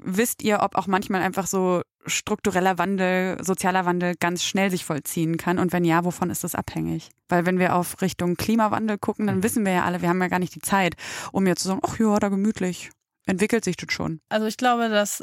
wisst 0.00 0.42
ihr, 0.42 0.60
ob 0.62 0.76
auch 0.76 0.86
manchmal 0.86 1.22
einfach 1.22 1.46
so 1.46 1.82
struktureller 2.08 2.78
Wandel, 2.78 3.42
sozialer 3.42 3.84
Wandel 3.84 4.14
ganz 4.18 4.44
schnell 4.44 4.70
sich 4.70 4.84
vollziehen 4.84 5.36
kann? 5.36 5.58
Und 5.58 5.72
wenn 5.72 5.84
ja, 5.84 6.04
wovon 6.04 6.30
ist 6.30 6.44
das 6.44 6.54
abhängig? 6.54 7.10
Weil 7.28 7.46
wenn 7.46 7.58
wir 7.58 7.74
auf 7.74 8.00
Richtung 8.00 8.36
Klimawandel 8.36 8.98
gucken, 8.98 9.26
dann 9.26 9.38
mhm. 9.38 9.42
wissen 9.42 9.64
wir 9.64 9.72
ja 9.72 9.84
alle, 9.84 10.02
wir 10.02 10.08
haben 10.08 10.20
ja 10.20 10.28
gar 10.28 10.38
nicht 10.38 10.54
die 10.54 10.60
Zeit, 10.60 10.94
um 11.32 11.46
jetzt 11.46 11.62
zu 11.62 11.68
sagen, 11.68 11.80
ach 11.84 11.98
ja, 11.98 12.18
da 12.18 12.28
gemütlich. 12.28 12.90
Entwickelt 13.26 13.62
sich 13.62 13.76
das 13.76 13.92
schon. 13.92 14.20
Also 14.30 14.46
ich 14.46 14.56
glaube, 14.56 14.88
dass 14.88 15.22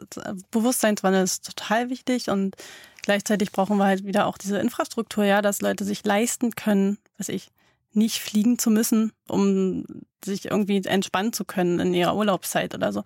Bewusstseinswandel 0.52 1.24
ist 1.24 1.44
total 1.44 1.90
wichtig 1.90 2.30
und 2.30 2.56
gleichzeitig 3.02 3.52
brauchen 3.52 3.78
wir 3.78 3.86
halt 3.86 4.06
wieder 4.06 4.28
auch 4.28 4.38
diese 4.38 4.60
Infrastruktur, 4.60 5.24
ja, 5.24 5.42
dass 5.42 5.62
Leute 5.62 5.86
sich 5.86 6.06
leisten 6.06 6.52
können, 6.52 7.00
was 7.18 7.30
ich, 7.30 7.50
nicht 7.96 8.20
fliegen 8.20 8.60
zu 8.60 8.70
müssen, 8.70 9.12
um 9.28 9.86
sich 10.24 10.46
irgendwie 10.46 10.84
entspannen 10.86 11.34
zu 11.34 11.46
können 11.46 11.80
in 11.80 11.94
ihrer 11.94 12.16
Urlaubszeit 12.16 12.76
oder 12.76 12.92
so. 12.92 13.04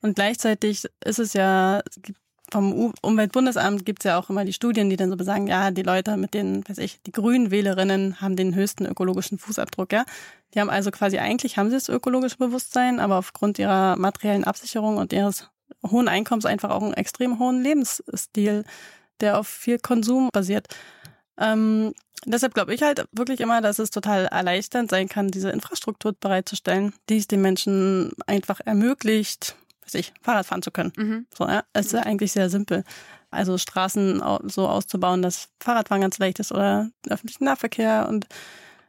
Und 0.00 0.16
gleichzeitig 0.16 0.88
ist 1.04 1.18
es 1.18 1.32
ja, 1.34 1.82
vom 2.52 2.92
Umweltbundesamt 3.00 3.84
gibt 3.84 4.04
es 4.04 4.04
ja 4.04 4.18
auch 4.18 4.30
immer 4.30 4.44
die 4.44 4.52
Studien, 4.52 4.90
die 4.90 4.96
dann 4.96 5.10
so 5.10 5.16
besagen, 5.16 5.46
ja, 5.46 5.70
die 5.70 5.82
Leute 5.82 6.16
mit 6.16 6.34
den, 6.34 6.62
weiß 6.68 6.78
ich, 6.78 7.00
die 7.02 7.12
grünen 7.12 7.50
Wählerinnen 7.50 8.20
haben 8.20 8.36
den 8.36 8.54
höchsten 8.54 8.84
ökologischen 8.84 9.38
Fußabdruck, 9.38 9.92
ja. 9.92 10.04
Die 10.54 10.60
haben 10.60 10.70
also 10.70 10.90
quasi 10.90 11.18
eigentlich 11.18 11.56
haben 11.56 11.70
sie 11.70 11.76
das 11.76 11.88
ökologische 11.88 12.36
Bewusstsein, 12.36 13.00
aber 13.00 13.16
aufgrund 13.16 13.58
ihrer 13.58 13.96
materiellen 13.96 14.44
Absicherung 14.44 14.98
und 14.98 15.12
ihres 15.14 15.48
hohen 15.90 16.08
Einkommens 16.08 16.44
einfach 16.44 16.70
auch 16.70 16.82
einen 16.82 16.92
extrem 16.92 17.38
hohen 17.38 17.62
Lebensstil, 17.62 18.64
der 19.20 19.38
auf 19.38 19.48
viel 19.48 19.78
Konsum 19.78 20.28
basiert. 20.30 20.68
Ähm, 21.38 21.94
deshalb 22.26 22.52
glaube 22.52 22.74
ich 22.74 22.82
halt 22.82 23.06
wirklich 23.12 23.40
immer, 23.40 23.62
dass 23.62 23.78
es 23.78 23.90
total 23.90 24.26
erleichternd 24.26 24.90
sein 24.90 25.08
kann, 25.08 25.28
diese 25.28 25.50
Infrastruktur 25.50 26.12
bereitzustellen, 26.12 26.92
die 27.08 27.16
es 27.16 27.28
den 27.28 27.40
Menschen 27.40 28.12
einfach 28.26 28.60
ermöglicht, 28.62 29.56
weiß 29.84 29.94
ich, 29.94 30.12
Fahrrad 30.22 30.46
fahren 30.46 30.62
zu 30.62 30.70
können. 30.70 30.92
Mhm. 30.96 31.26
So, 31.36 31.46
ja, 31.46 31.64
es 31.72 31.86
ist 31.86 31.92
ja 31.92 32.00
eigentlich 32.00 32.32
sehr 32.32 32.50
simpel. 32.50 32.84
Also 33.30 33.56
Straßen 33.56 34.22
so 34.44 34.68
auszubauen, 34.68 35.22
dass 35.22 35.48
Fahrradfahren 35.60 36.02
ganz 36.02 36.18
leicht 36.18 36.38
ist 36.38 36.52
oder 36.52 36.90
öffentlichen 37.08 37.44
Nahverkehr 37.44 38.06
und 38.08 38.26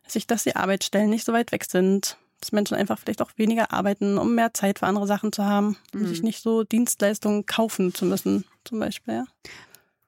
sich, 0.07 0.27
dass 0.27 0.43
die 0.43 0.55
Arbeitsstellen 0.55 1.09
nicht 1.09 1.25
so 1.25 1.33
weit 1.33 1.51
weg 1.51 1.65
sind, 1.65 2.17
dass 2.41 2.51
Menschen 2.51 2.75
einfach 2.75 2.99
vielleicht 2.99 3.21
auch 3.21 3.31
weniger 3.37 3.71
arbeiten, 3.71 4.17
um 4.17 4.35
mehr 4.35 4.53
Zeit 4.53 4.79
für 4.79 4.87
andere 4.87 5.07
Sachen 5.07 5.31
zu 5.31 5.45
haben, 5.45 5.77
um 5.93 6.01
mhm. 6.01 6.07
sich 6.07 6.21
nicht 6.23 6.41
so 6.41 6.63
Dienstleistungen 6.63 7.45
kaufen 7.45 7.93
zu 7.93 8.05
müssen, 8.05 8.43
zum 8.65 8.79
Beispiel. 8.79 9.13
Ja. 9.13 9.23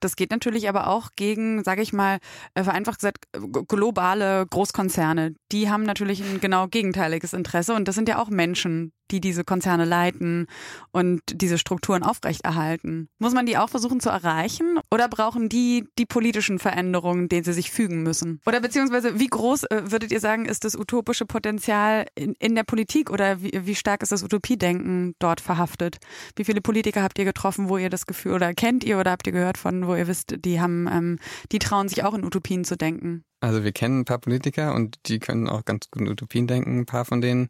Das 0.00 0.16
geht 0.16 0.30
natürlich 0.30 0.68
aber 0.68 0.88
auch 0.88 1.12
gegen, 1.16 1.64
sage 1.64 1.80
ich 1.80 1.94
mal, 1.94 2.18
äh, 2.54 2.62
vereinfacht 2.62 3.00
gesagt, 3.00 3.26
globale 3.66 4.46
Großkonzerne. 4.46 5.34
Die 5.52 5.70
haben 5.70 5.84
natürlich 5.84 6.22
ein 6.22 6.40
genau 6.40 6.68
gegenteiliges 6.68 7.32
Interesse 7.32 7.74
und 7.74 7.88
das 7.88 7.94
sind 7.94 8.08
ja 8.08 8.18
auch 8.18 8.28
Menschen, 8.28 8.92
die 9.10 9.20
diese 9.20 9.44
Konzerne 9.44 9.84
leiten 9.84 10.46
und 10.92 11.20
diese 11.30 11.58
Strukturen 11.58 12.02
aufrechterhalten. 12.02 13.08
Muss 13.18 13.34
man 13.34 13.46
die 13.46 13.56
auch 13.56 13.68
versuchen 13.68 14.00
zu 14.00 14.10
erreichen 14.10 14.78
oder 14.90 15.08
brauchen 15.08 15.48
die 15.48 15.84
die 15.98 16.06
politischen 16.06 16.58
Veränderungen, 16.58 17.28
denen 17.28 17.44
sie 17.44 17.52
sich 17.52 17.70
fügen 17.70 18.02
müssen? 18.02 18.40
Oder 18.46 18.60
beziehungsweise 18.60 19.18
wie 19.18 19.26
groß 19.26 19.64
äh, 19.64 19.90
würdet 19.90 20.12
ihr 20.12 20.20
sagen, 20.20 20.46
ist 20.46 20.64
das 20.64 20.76
utopische 20.76 21.26
Potenzial 21.26 22.06
in, 22.14 22.34
in 22.38 22.54
der 22.54 22.64
Politik 22.64 23.10
oder 23.10 23.42
wie, 23.42 23.52
wie 23.54 23.74
stark 23.74 24.02
ist 24.02 24.12
das 24.12 24.22
Utopiedenken 24.22 25.14
dort 25.18 25.40
verhaftet? 25.40 25.98
Wie 26.36 26.44
viele 26.44 26.60
Politiker 26.60 27.02
habt 27.02 27.18
ihr 27.18 27.24
getroffen, 27.24 27.68
wo 27.68 27.78
ihr 27.78 27.90
das 27.90 28.06
Gefühl 28.06 28.32
oder 28.32 28.54
kennt 28.54 28.84
ihr 28.84 28.98
oder 28.98 29.12
habt 29.12 29.26
ihr 29.26 29.32
gehört 29.32 29.58
von, 29.58 29.86
wo 29.86 29.94
ihr 29.94 30.08
wisst, 30.08 30.34
die 30.44 30.60
haben, 30.60 30.88
ähm, 30.90 31.18
die 31.52 31.58
trauen 31.58 31.88
sich 31.88 32.04
auch 32.04 32.14
in 32.14 32.24
Utopien 32.24 32.64
zu 32.64 32.76
denken? 32.76 33.24
Also 33.40 33.64
wir 33.64 33.72
kennen 33.72 34.00
ein 34.00 34.04
paar 34.04 34.18
Politiker 34.18 34.74
und 34.74 34.96
die 35.06 35.18
können 35.18 35.48
auch 35.48 35.64
ganz 35.64 35.90
gut 35.90 36.02
in 36.02 36.08
Utopien 36.08 36.46
denken, 36.46 36.80
ein 36.80 36.86
paar 36.86 37.04
von 37.04 37.20
denen. 37.20 37.48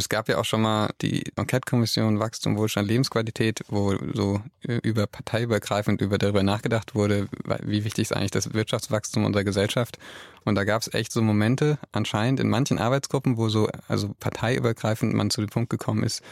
Es 0.00 0.08
gab 0.08 0.30
ja 0.30 0.38
auch 0.38 0.46
schon 0.46 0.62
mal 0.62 0.88
die 1.02 1.24
Enquete-Kommission 1.36 2.20
Wachstum, 2.20 2.56
Wohlstand, 2.56 2.88
Lebensqualität, 2.88 3.60
wo 3.68 3.94
so 4.14 4.40
über 4.62 5.06
parteiübergreifend 5.06 6.00
über 6.00 6.16
darüber 6.16 6.42
nachgedacht 6.42 6.94
wurde, 6.94 7.28
wie 7.64 7.84
wichtig 7.84 8.04
ist 8.04 8.16
eigentlich 8.16 8.30
das 8.30 8.54
Wirtschaftswachstum 8.54 9.26
unserer 9.26 9.44
Gesellschaft. 9.44 9.98
Und 10.46 10.54
da 10.54 10.64
gab 10.64 10.80
es 10.80 10.94
echt 10.94 11.12
so 11.12 11.20
Momente 11.20 11.78
anscheinend 11.92 12.40
in 12.40 12.48
manchen 12.48 12.78
Arbeitsgruppen, 12.78 13.36
wo 13.36 13.50
so 13.50 13.68
also 13.88 14.14
parteiübergreifend 14.18 15.12
man 15.12 15.28
zu 15.28 15.42
dem 15.42 15.50
Punkt 15.50 15.68
gekommen 15.68 16.02
ist, 16.02 16.22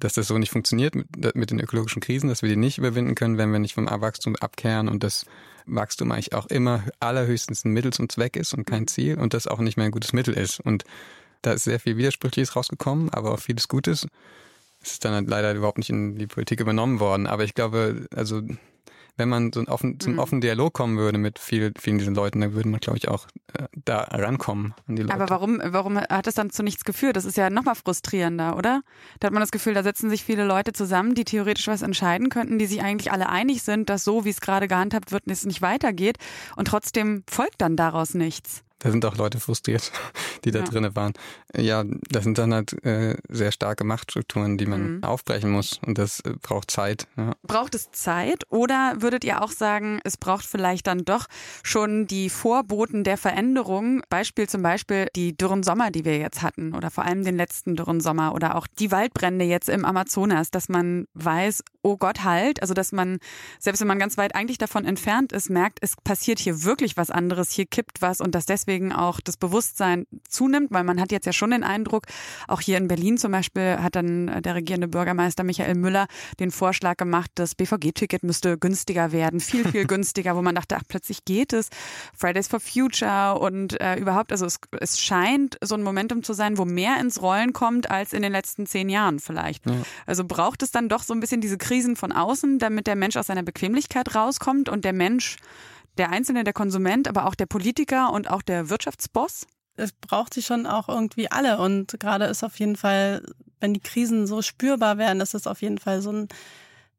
dass 0.00 0.14
das 0.14 0.26
so 0.26 0.36
nicht 0.36 0.50
funktioniert 0.50 0.96
mit, 0.96 1.36
mit 1.36 1.52
den 1.52 1.60
ökologischen 1.60 2.02
Krisen, 2.02 2.28
dass 2.28 2.42
wir 2.42 2.48
die 2.48 2.56
nicht 2.56 2.78
überwinden 2.78 3.14
können, 3.14 3.38
wenn 3.38 3.52
wir 3.52 3.60
nicht 3.60 3.74
vom 3.74 3.86
Wachstum 3.88 4.34
abkehren 4.34 4.88
und 4.88 5.04
das 5.04 5.24
Wachstum 5.66 6.10
eigentlich 6.10 6.34
auch 6.34 6.46
immer 6.46 6.82
allerhöchstens 6.98 7.64
ein 7.64 7.70
Mittel 7.70 7.92
zum 7.92 8.08
Zweck 8.08 8.34
ist 8.34 8.54
und 8.54 8.66
kein 8.66 8.88
Ziel 8.88 9.20
und 9.20 9.34
das 9.34 9.46
auch 9.46 9.60
nicht 9.60 9.76
mehr 9.76 9.86
ein 9.86 9.92
gutes 9.92 10.12
Mittel 10.12 10.34
ist. 10.34 10.58
Und 10.58 10.84
da 11.46 11.52
ist 11.52 11.64
sehr 11.64 11.80
viel 11.80 11.96
Widersprüchliches 11.96 12.56
rausgekommen, 12.56 13.10
aber 13.10 13.32
auch 13.32 13.38
vieles 13.38 13.68
Gutes. 13.68 14.06
Es 14.80 14.92
ist 14.92 15.04
dann 15.04 15.14
halt 15.14 15.28
leider 15.28 15.54
überhaupt 15.54 15.78
nicht 15.78 15.90
in 15.90 16.16
die 16.16 16.26
Politik 16.26 16.60
übernommen 16.60 17.00
worden. 17.00 17.26
Aber 17.26 17.44
ich 17.44 17.54
glaube, 17.54 18.06
also 18.14 18.42
wenn 19.16 19.28
man 19.28 19.52
so 19.52 19.62
offen, 19.66 20.00
zum 20.00 20.14
mhm. 20.14 20.18
offenen 20.18 20.40
Dialog 20.40 20.72
kommen 20.72 20.98
würde 20.98 21.18
mit 21.18 21.38
viel, 21.38 21.72
vielen 21.78 21.98
diesen 21.98 22.14
Leuten, 22.14 22.40
dann 22.40 22.54
würde 22.54 22.68
man, 22.68 22.80
glaube 22.80 22.98
ich, 22.98 23.08
auch 23.08 23.26
äh, 23.56 23.66
da 23.84 24.00
rankommen 24.00 24.74
an 24.88 24.96
die 24.96 25.02
Leute. 25.02 25.14
Aber 25.14 25.30
warum, 25.30 25.60
warum 25.64 25.98
hat 25.98 26.26
es 26.26 26.34
dann 26.34 26.50
zu 26.50 26.62
nichts 26.62 26.84
geführt? 26.84 27.16
Das 27.16 27.24
ist 27.24 27.36
ja 27.36 27.48
nochmal 27.48 27.76
frustrierender, 27.76 28.56
oder? 28.56 28.82
Da 29.20 29.26
hat 29.26 29.32
man 29.32 29.40
das 29.40 29.52
Gefühl, 29.52 29.74
da 29.74 29.82
setzen 29.82 30.10
sich 30.10 30.24
viele 30.24 30.44
Leute 30.44 30.72
zusammen, 30.72 31.14
die 31.14 31.24
theoretisch 31.24 31.68
was 31.68 31.82
entscheiden 31.82 32.28
könnten, 32.28 32.58
die 32.58 32.66
sich 32.66 32.82
eigentlich 32.82 33.12
alle 33.12 33.28
einig 33.28 33.62
sind, 33.62 33.88
dass 33.88 34.02
so, 34.02 34.24
wie 34.24 34.30
es 34.30 34.40
gerade 34.40 34.66
gehandhabt 34.66 35.12
wird, 35.12 35.24
es 35.28 35.44
nicht 35.44 35.62
weitergeht. 35.62 36.18
Und 36.56 36.66
trotzdem 36.66 37.22
folgt 37.28 37.60
dann 37.60 37.76
daraus 37.76 38.14
nichts. 38.14 38.64
Da 38.84 38.90
sind 38.90 39.04
auch 39.06 39.16
Leute 39.16 39.40
frustriert, 39.40 39.90
die 40.44 40.50
da 40.50 40.58
ja. 40.58 40.64
drinnen 40.66 40.94
waren. 40.94 41.14
Ja, 41.56 41.84
das 42.10 42.24
sind 42.24 42.36
dann 42.36 42.52
halt 42.52 42.84
äh, 42.84 43.16
sehr 43.30 43.50
starke 43.50 43.82
Machtstrukturen, 43.82 44.58
die 44.58 44.66
man 44.66 44.96
mhm. 44.96 45.04
aufbrechen 45.04 45.50
muss 45.50 45.80
und 45.86 45.96
das 45.96 46.20
äh, 46.20 46.34
braucht 46.42 46.70
Zeit. 46.70 47.06
Ja. 47.16 47.32
Braucht 47.42 47.74
es 47.74 47.90
Zeit 47.92 48.44
oder 48.50 48.96
würdet 48.98 49.24
ihr 49.24 49.42
auch 49.42 49.52
sagen, 49.52 50.00
es 50.04 50.18
braucht 50.18 50.44
vielleicht 50.44 50.86
dann 50.86 51.06
doch 51.06 51.26
schon 51.62 52.06
die 52.06 52.28
Vorboten 52.28 53.04
der 53.04 53.16
Veränderung? 53.16 54.02
Beispiel 54.10 54.50
zum 54.50 54.60
Beispiel 54.60 55.08
die 55.16 55.34
dürren 55.34 55.62
Sommer, 55.62 55.90
die 55.90 56.04
wir 56.04 56.18
jetzt 56.18 56.42
hatten 56.42 56.74
oder 56.74 56.90
vor 56.90 57.06
allem 57.06 57.24
den 57.24 57.36
letzten 57.36 57.76
dürren 57.76 58.00
Sommer 58.00 58.34
oder 58.34 58.54
auch 58.54 58.66
die 58.66 58.92
Waldbrände 58.92 59.46
jetzt 59.46 59.70
im 59.70 59.86
Amazonas, 59.86 60.50
dass 60.50 60.68
man 60.68 61.06
weiß, 61.14 61.64
oh 61.80 61.96
Gott 61.96 62.24
halt, 62.24 62.60
also 62.60 62.74
dass 62.74 62.92
man, 62.92 63.18
selbst 63.58 63.80
wenn 63.80 63.88
man 63.88 63.98
ganz 63.98 64.18
weit 64.18 64.34
eigentlich 64.34 64.58
davon 64.58 64.84
entfernt 64.84 65.32
ist, 65.32 65.48
merkt, 65.48 65.78
es 65.80 65.96
passiert 66.04 66.38
hier 66.38 66.64
wirklich 66.64 66.98
was 66.98 67.10
anderes, 67.10 67.50
hier 67.50 67.66
kippt 67.66 68.02
was 68.02 68.20
und 68.20 68.34
dass 68.34 68.46
deswegen 68.46 68.73
deswegen 68.74 68.92
auch 68.92 69.20
das 69.20 69.36
Bewusstsein 69.36 70.06
zunimmt, 70.28 70.72
weil 70.72 70.82
man 70.82 71.00
hat 71.00 71.12
jetzt 71.12 71.26
ja 71.26 71.32
schon 71.32 71.52
den 71.52 71.62
Eindruck, 71.62 72.06
auch 72.48 72.60
hier 72.60 72.76
in 72.76 72.88
Berlin 72.88 73.18
zum 73.18 73.30
Beispiel 73.30 73.78
hat 73.80 73.94
dann 73.94 74.26
äh, 74.26 74.42
der 74.42 74.56
regierende 74.56 74.88
Bürgermeister 74.88 75.44
Michael 75.44 75.76
Müller 75.76 76.06
den 76.40 76.50
Vorschlag 76.50 76.96
gemacht, 76.96 77.30
das 77.36 77.54
BVG-Ticket 77.54 78.24
müsste 78.24 78.58
günstiger 78.58 79.12
werden, 79.12 79.38
viel, 79.38 79.64
viel 79.68 79.86
günstiger, 79.86 80.34
wo 80.34 80.42
man 80.42 80.56
dachte, 80.56 80.76
ach, 80.76 80.82
plötzlich 80.88 81.24
geht 81.24 81.52
es. 81.52 81.68
Fridays 82.16 82.48
for 82.48 82.58
Future 82.58 83.38
und 83.38 83.80
äh, 83.80 83.94
überhaupt, 83.96 84.32
also 84.32 84.44
es, 84.44 84.58
es 84.80 84.98
scheint 84.98 85.56
so 85.62 85.76
ein 85.76 85.82
Momentum 85.82 86.24
zu 86.24 86.32
sein, 86.32 86.58
wo 86.58 86.64
mehr 86.64 86.98
ins 87.00 87.22
Rollen 87.22 87.52
kommt 87.52 87.90
als 87.90 88.12
in 88.12 88.22
den 88.22 88.32
letzten 88.32 88.66
zehn 88.66 88.88
Jahren 88.88 89.20
vielleicht. 89.20 89.64
Ja. 89.66 89.72
Also 90.06 90.24
braucht 90.24 90.64
es 90.64 90.72
dann 90.72 90.88
doch 90.88 91.04
so 91.04 91.14
ein 91.14 91.20
bisschen 91.20 91.40
diese 91.40 91.58
Krisen 91.58 91.94
von 91.94 92.10
außen, 92.10 92.58
damit 92.58 92.88
der 92.88 92.96
Mensch 92.96 93.16
aus 93.16 93.28
seiner 93.28 93.44
Bequemlichkeit 93.44 94.16
rauskommt 94.16 94.68
und 94.68 94.84
der 94.84 94.92
Mensch 94.92 95.36
der 95.98 96.10
Einzelne, 96.10 96.44
der 96.44 96.52
Konsument, 96.52 97.08
aber 97.08 97.26
auch 97.26 97.34
der 97.34 97.46
Politiker 97.46 98.12
und 98.12 98.28
auch 98.30 98.42
der 98.42 98.68
Wirtschaftsboss? 98.70 99.46
Es 99.76 99.92
braucht 99.92 100.34
sie 100.34 100.42
schon 100.42 100.66
auch 100.66 100.88
irgendwie 100.88 101.30
alle. 101.30 101.58
Und 101.58 101.98
gerade 101.98 102.26
ist 102.26 102.44
auf 102.44 102.58
jeden 102.58 102.76
Fall, 102.76 103.24
wenn 103.60 103.74
die 103.74 103.80
Krisen 103.80 104.26
so 104.26 104.42
spürbar 104.42 104.98
werden, 104.98 105.20
ist 105.20 105.34
es 105.34 105.46
auf 105.46 105.62
jeden 105.62 105.78
Fall 105.78 106.00
so 106.00 106.12
ein 106.12 106.28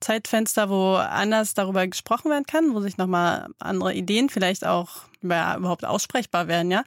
Zeitfenster, 0.01 0.69
wo 0.69 0.95
anders 0.95 1.53
darüber 1.53 1.88
gesprochen 1.88 2.29
werden 2.29 2.45
kann, 2.45 2.73
wo 2.73 2.81
sich 2.81 2.97
nochmal 2.97 3.47
andere 3.60 3.93
Ideen 3.93 4.29
vielleicht 4.29 4.65
auch 4.65 5.03
ja, 5.21 5.58
überhaupt 5.58 5.86
aussprechbar 5.86 6.47
werden, 6.47 6.69
ja, 6.69 6.84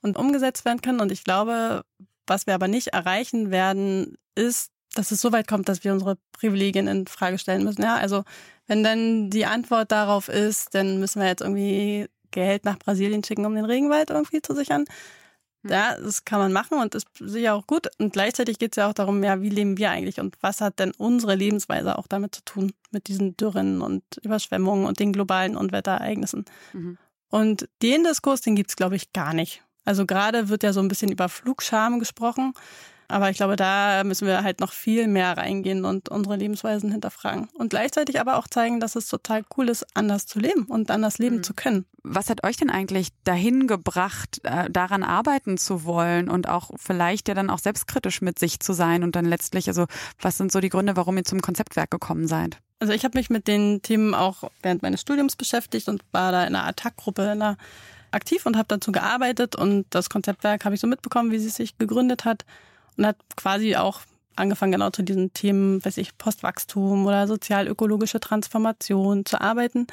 und 0.00 0.16
umgesetzt 0.16 0.64
werden 0.64 0.80
können. 0.80 1.00
Und 1.00 1.12
ich 1.12 1.24
glaube, 1.24 1.82
was 2.26 2.46
wir 2.46 2.54
aber 2.54 2.68
nicht 2.68 2.88
erreichen 2.88 3.50
werden, 3.50 4.16
ist, 4.34 4.70
dass 4.94 5.10
es 5.10 5.20
so 5.20 5.32
weit 5.32 5.48
kommt, 5.48 5.68
dass 5.68 5.84
wir 5.84 5.92
unsere 5.92 6.18
Privilegien 6.32 6.86
in 6.86 7.06
Frage 7.06 7.38
stellen 7.38 7.64
müssen. 7.64 7.82
Ja, 7.82 7.96
also 7.96 8.24
wenn 8.72 8.82
dann 8.82 9.28
die 9.28 9.44
Antwort 9.44 9.92
darauf 9.92 10.30
ist, 10.30 10.74
dann 10.74 10.98
müssen 10.98 11.20
wir 11.20 11.28
jetzt 11.28 11.42
irgendwie 11.42 12.06
Geld 12.30 12.64
nach 12.64 12.78
Brasilien 12.78 13.22
schicken, 13.22 13.44
um 13.44 13.54
den 13.54 13.66
Regenwald 13.66 14.08
irgendwie 14.08 14.40
zu 14.40 14.54
sichern. 14.54 14.86
Hm. 15.62 15.70
Ja, 15.70 15.94
das 16.00 16.24
kann 16.24 16.38
man 16.38 16.54
machen 16.54 16.78
und 16.78 16.94
ist 16.94 17.06
sicher 17.20 17.52
auch 17.52 17.66
gut. 17.66 17.88
Und 17.98 18.14
gleichzeitig 18.14 18.58
geht 18.58 18.72
es 18.72 18.76
ja 18.76 18.88
auch 18.88 18.94
darum, 18.94 19.22
ja, 19.22 19.42
wie 19.42 19.50
leben 19.50 19.76
wir 19.76 19.90
eigentlich 19.90 20.20
und 20.20 20.38
was 20.40 20.62
hat 20.62 20.78
denn 20.78 20.92
unsere 20.96 21.34
Lebensweise 21.34 21.98
auch 21.98 22.06
damit 22.06 22.34
zu 22.34 22.42
tun, 22.46 22.72
mit 22.90 23.08
diesen 23.08 23.36
Dürren 23.36 23.82
und 23.82 24.04
Überschwemmungen 24.22 24.86
und 24.86 25.00
den 25.00 25.12
globalen 25.12 25.54
Unwetterereignissen. 25.54 26.46
Mhm. 26.72 26.96
Und 27.28 27.68
den 27.82 28.04
Diskurs, 28.04 28.40
den 28.40 28.56
gibt's 28.56 28.76
glaube 28.76 28.96
ich, 28.96 29.12
gar 29.12 29.34
nicht. 29.34 29.62
Also 29.84 30.06
gerade 30.06 30.48
wird 30.48 30.62
ja 30.62 30.72
so 30.72 30.80
ein 30.80 30.88
bisschen 30.88 31.12
über 31.12 31.28
Flugscham 31.28 31.98
gesprochen. 31.98 32.54
Aber 33.12 33.28
ich 33.28 33.36
glaube, 33.36 33.56
da 33.56 34.04
müssen 34.04 34.26
wir 34.26 34.42
halt 34.42 34.60
noch 34.60 34.72
viel 34.72 35.06
mehr 35.06 35.36
reingehen 35.36 35.84
und 35.84 36.08
unsere 36.08 36.36
Lebensweisen 36.36 36.90
hinterfragen. 36.90 37.46
Und 37.52 37.68
gleichzeitig 37.68 38.18
aber 38.18 38.38
auch 38.38 38.48
zeigen, 38.48 38.80
dass 38.80 38.96
es 38.96 39.06
total 39.06 39.44
cool 39.54 39.68
ist, 39.68 39.84
anders 39.92 40.26
zu 40.26 40.38
leben 40.38 40.64
und 40.64 40.90
anders 40.90 41.18
leben 41.18 41.36
mhm. 41.36 41.42
zu 41.42 41.52
können. 41.52 41.84
Was 42.02 42.30
hat 42.30 42.42
euch 42.42 42.56
denn 42.56 42.70
eigentlich 42.70 43.08
dahin 43.24 43.66
gebracht, 43.66 44.40
äh, 44.44 44.70
daran 44.70 45.02
arbeiten 45.02 45.58
zu 45.58 45.84
wollen 45.84 46.30
und 46.30 46.48
auch 46.48 46.70
vielleicht 46.76 47.28
ja 47.28 47.34
dann 47.34 47.50
auch 47.50 47.58
selbstkritisch 47.58 48.22
mit 48.22 48.38
sich 48.38 48.60
zu 48.60 48.72
sein 48.72 49.04
und 49.04 49.14
dann 49.14 49.26
letztlich, 49.26 49.68
also 49.68 49.84
was 50.18 50.38
sind 50.38 50.50
so 50.50 50.60
die 50.60 50.70
Gründe, 50.70 50.96
warum 50.96 51.18
ihr 51.18 51.24
zum 51.24 51.42
Konzeptwerk 51.42 51.90
gekommen 51.90 52.26
seid? 52.26 52.56
Also 52.78 52.94
ich 52.94 53.04
habe 53.04 53.18
mich 53.18 53.28
mit 53.28 53.46
den 53.46 53.82
Themen 53.82 54.14
auch 54.14 54.50
während 54.62 54.80
meines 54.80 55.02
Studiums 55.02 55.36
beschäftigt 55.36 55.86
und 55.88 56.02
war 56.12 56.32
da 56.32 56.44
in 56.44 56.56
einer 56.56 56.66
Attack-Gruppe, 56.66 57.24
in 57.24 57.42
einer 57.42 57.58
aktiv 58.10 58.46
und 58.46 58.56
habe 58.56 58.68
dazu 58.68 58.90
gearbeitet 58.90 59.54
und 59.54 59.84
das 59.90 60.08
Konzeptwerk 60.08 60.64
habe 60.64 60.74
ich 60.74 60.80
so 60.80 60.86
mitbekommen, 60.86 61.30
wie 61.30 61.38
sie 61.38 61.50
sich 61.50 61.76
gegründet 61.76 62.24
hat 62.24 62.46
und 62.96 63.06
hat 63.06 63.16
quasi 63.36 63.76
auch 63.76 64.00
angefangen, 64.36 64.72
genau 64.72 64.90
zu 64.90 65.02
diesen 65.02 65.32
Themen, 65.32 65.84
weiß 65.84 65.98
ich, 65.98 66.16
Postwachstum 66.16 67.06
oder 67.06 67.26
sozial-ökologische 67.26 68.20
Transformation 68.20 69.26
zu 69.26 69.40
arbeiten. 69.40 69.86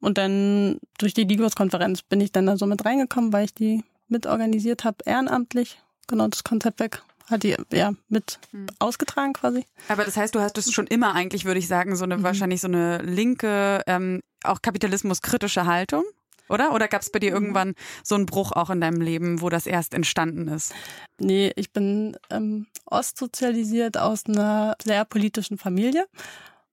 Und 0.00 0.18
dann 0.18 0.78
durch 0.98 1.14
die 1.14 1.26
Digos-Konferenz 1.26 2.02
bin 2.02 2.20
ich 2.20 2.30
dann 2.30 2.46
da 2.46 2.56
so 2.56 2.66
mit 2.66 2.84
reingekommen, 2.84 3.32
weil 3.32 3.46
ich 3.46 3.54
die 3.54 3.82
mitorganisiert 4.08 4.84
habe, 4.84 4.98
ehrenamtlich. 5.04 5.78
Genau, 6.06 6.28
das 6.28 6.44
Konzept 6.44 6.80
weg 6.80 7.02
hat 7.30 7.42
die 7.42 7.56
ja 7.72 7.92
mit 8.08 8.38
hm. 8.52 8.66
ausgetragen 8.78 9.32
quasi. 9.32 9.64
Aber 9.88 10.04
das 10.04 10.16
heißt, 10.16 10.34
du 10.34 10.40
hattest 10.40 10.72
schon 10.72 10.86
immer 10.86 11.14
eigentlich, 11.14 11.44
würde 11.44 11.58
ich 11.58 11.68
sagen, 11.68 11.96
so 11.96 12.04
eine 12.04 12.18
mhm. 12.18 12.22
wahrscheinlich 12.22 12.60
so 12.60 12.68
eine 12.68 12.98
linke, 12.98 13.82
ähm, 13.86 14.20
auch 14.44 14.62
kapitalismuskritische 14.62 15.66
Haltung? 15.66 16.04
Oder? 16.48 16.72
Oder 16.74 16.88
gab 16.88 17.02
es 17.02 17.10
bei 17.10 17.18
dir 17.18 17.30
mhm. 17.30 17.36
irgendwann 17.36 17.74
so 18.02 18.14
einen 18.14 18.26
Bruch 18.26 18.52
auch 18.52 18.70
in 18.70 18.80
deinem 18.80 19.00
Leben, 19.00 19.40
wo 19.40 19.48
das 19.48 19.66
erst 19.66 19.94
entstanden 19.94 20.48
ist? 20.48 20.74
Nee, 21.18 21.52
ich 21.56 21.72
bin 21.72 22.16
ähm, 22.30 22.66
ostsozialisiert 22.86 23.98
aus 23.98 24.26
einer 24.26 24.76
sehr 24.82 25.04
politischen 25.04 25.58
Familie. 25.58 26.06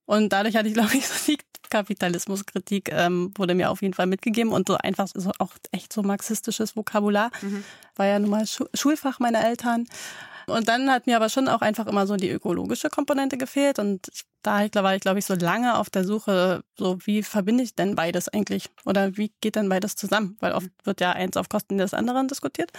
Und 0.05 0.33
dadurch 0.33 0.55
hatte 0.55 0.67
ich, 0.67 0.73
glaube 0.75 0.95
ich, 0.95 1.07
so 1.07 1.31
die 1.31 1.37
Kapitalismuskritik 1.69 2.91
ähm, 2.91 3.31
wurde 3.35 3.55
mir 3.55 3.71
auf 3.71 3.81
jeden 3.81 3.93
Fall 3.93 4.05
mitgegeben 4.05 4.51
und 4.51 4.67
so 4.67 4.75
einfach 4.75 5.07
so 5.07 5.31
auch 5.39 5.53
echt 5.71 5.91
so 5.91 6.03
marxistisches 6.03 6.75
Vokabular. 6.75 7.31
Mhm. 7.41 7.63
War 7.95 8.05
ja 8.05 8.19
nun 8.19 8.29
mal 8.29 8.45
Schu 8.45 8.65
Schulfach 8.73 9.19
meiner 9.19 9.43
Eltern. 9.43 9.87
Und 10.45 10.67
dann 10.67 10.91
hat 10.91 11.07
mir 11.07 11.15
aber 11.15 11.29
schon 11.29 11.47
auch 11.47 11.61
einfach 11.61 11.87
immer 11.87 12.05
so 12.05 12.15
die 12.15 12.29
ökologische 12.29 12.89
Komponente 12.89 13.37
gefehlt. 13.37 13.79
Und 13.79 14.11
da 14.43 14.83
war 14.83 14.95
ich, 14.95 15.01
glaube 15.01 15.19
ich, 15.19 15.25
so 15.25 15.33
lange 15.33 15.77
auf 15.77 15.89
der 15.89 16.03
Suche, 16.03 16.63
so 16.77 16.97
wie 17.05 17.23
verbinde 17.23 17.63
ich 17.63 17.75
denn 17.75 17.95
beides 17.95 18.27
eigentlich? 18.29 18.69
Oder 18.85 19.17
wie 19.17 19.31
geht 19.41 19.55
denn 19.55 19.69
beides 19.69 19.95
zusammen? 19.95 20.37
Weil 20.39 20.51
oft 20.53 20.69
wird 20.83 21.01
ja 21.01 21.11
eins 21.11 21.37
auf 21.37 21.49
Kosten 21.49 21.77
des 21.77 21.93
anderen 21.93 22.27
diskutiert. 22.27 22.71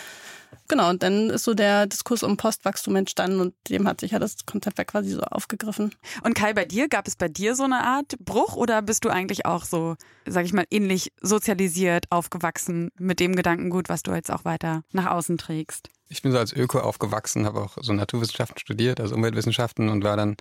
Genau, 0.69 0.91
und 0.91 1.03
dann 1.03 1.31
ist 1.31 1.45
so 1.45 1.55
der 1.55 1.87
Diskurs 1.87 2.23
um 2.23 2.37
Postwachstum 2.37 2.97
entstanden 2.97 3.41
und 3.41 3.55
dem 3.69 3.87
hat 3.89 4.01
sich 4.01 4.13
ja 4.13 4.19
das 4.19 4.47
Konzept 4.47 4.79
ja 4.79 4.85
quasi 4.85 5.11
so 5.11 5.21
aufgegriffen. 5.21 5.95
Und 6.23 6.35
Kai, 6.35 6.53
bei 6.55 6.65
dir, 6.65 6.89
gab 6.89 7.07
es 7.09 7.17
bei 7.17 7.29
dir 7.29 7.55
so 7.55 7.65
eine 7.65 7.85
Art 7.85 8.17
Bruch 8.19 8.57
oder 8.57 8.81
bist 8.83 9.05
du 9.05 9.11
eigentlich 9.11 9.47
auch 9.47 9.65
so, 9.65 9.97
sag 10.27 10.45
ich 10.45 10.53
mal, 10.53 10.65
ähnlich 10.71 11.13
sozialisiert, 11.21 12.07
aufgewachsen 12.11 12.91
mit 12.99 13.21
dem 13.21 13.37
Gedankengut, 13.37 13.89
was 13.89 14.03
du 14.03 14.13
jetzt 14.13 14.31
auch 14.31 14.45
weiter 14.45 14.83
nach 14.93 15.11
außen 15.11 15.39
trägst? 15.39 15.89
Ich 16.09 16.23
bin 16.23 16.33
so 16.33 16.39
als 16.39 16.53
Öko 16.53 16.81
aufgewachsen, 16.81 17.47
habe 17.47 17.61
auch 17.61 17.77
so 17.81 17.93
Naturwissenschaften 17.93 18.59
studiert, 18.59 19.01
also 19.01 19.15
Umweltwissenschaften 19.15 19.89
und 19.89 20.05
war 20.05 20.17
dann 20.17 20.37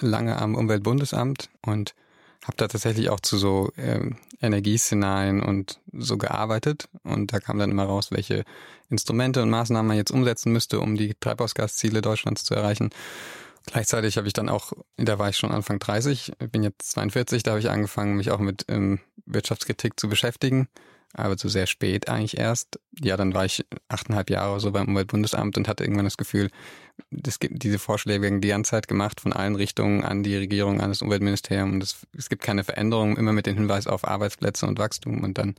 lange 0.00 0.38
am 0.38 0.54
Umweltbundesamt 0.54 1.50
und 1.64 1.94
habe 2.44 2.56
da 2.56 2.68
tatsächlich 2.68 3.10
auch 3.10 3.20
zu 3.20 3.36
so 3.36 3.70
äh, 3.76 4.10
Energieszenarien 4.40 5.42
und 5.42 5.80
so 5.92 6.16
gearbeitet 6.16 6.88
und 7.02 7.32
da 7.32 7.40
kam 7.40 7.58
dann 7.58 7.70
immer 7.70 7.84
raus, 7.84 8.10
welche 8.10 8.44
Instrumente 8.88 9.42
und 9.42 9.50
Maßnahmen 9.50 9.86
man 9.86 9.96
jetzt 9.96 10.10
umsetzen 10.10 10.52
müsste, 10.52 10.80
um 10.80 10.96
die 10.96 11.14
Treibhausgasziele 11.20 12.00
Deutschlands 12.00 12.44
zu 12.44 12.54
erreichen. 12.54 12.90
Gleichzeitig 13.66 14.16
habe 14.16 14.26
ich 14.26 14.32
dann 14.32 14.48
auch, 14.48 14.72
da 14.96 15.18
war 15.18 15.28
ich 15.28 15.36
schon 15.36 15.52
Anfang 15.52 15.78
30, 15.78 16.32
bin 16.50 16.62
jetzt 16.62 16.90
42, 16.92 17.42
da 17.42 17.52
habe 17.52 17.60
ich 17.60 17.68
angefangen, 17.68 18.16
mich 18.16 18.30
auch 18.30 18.38
mit 18.38 18.64
ähm, 18.68 19.00
Wirtschaftskritik 19.26 20.00
zu 20.00 20.08
beschäftigen 20.08 20.68
aber 21.12 21.36
zu 21.36 21.48
sehr 21.48 21.66
spät 21.66 22.08
eigentlich 22.08 22.38
erst. 22.38 22.78
Ja, 23.00 23.16
dann 23.16 23.34
war 23.34 23.44
ich 23.44 23.64
achteinhalb 23.88 24.30
Jahre 24.30 24.60
so 24.60 24.70
beim 24.70 24.88
Umweltbundesamt 24.88 25.56
und 25.58 25.68
hatte 25.68 25.84
irgendwann 25.84 26.04
das 26.04 26.16
Gefühl, 26.16 26.50
es 27.26 27.38
gibt 27.38 27.62
diese 27.62 27.78
Vorschläge 27.78 28.22
werden 28.22 28.40
die 28.40 28.48
ganze 28.48 28.72
Zeit 28.72 28.88
gemacht 28.88 29.20
von 29.20 29.32
allen 29.32 29.56
Richtungen 29.56 30.04
an 30.04 30.22
die 30.22 30.36
Regierung, 30.36 30.80
an 30.80 30.90
das 30.90 31.02
Umweltministerium 31.02 31.72
und 31.72 31.82
es, 31.82 32.28
gibt 32.28 32.42
keine 32.42 32.64
Veränderung, 32.64 33.16
immer 33.16 33.32
mit 33.32 33.46
dem 33.46 33.56
Hinweis 33.56 33.86
auf 33.86 34.06
Arbeitsplätze 34.06 34.66
und 34.66 34.78
Wachstum 34.78 35.24
und 35.24 35.38
dann 35.38 35.54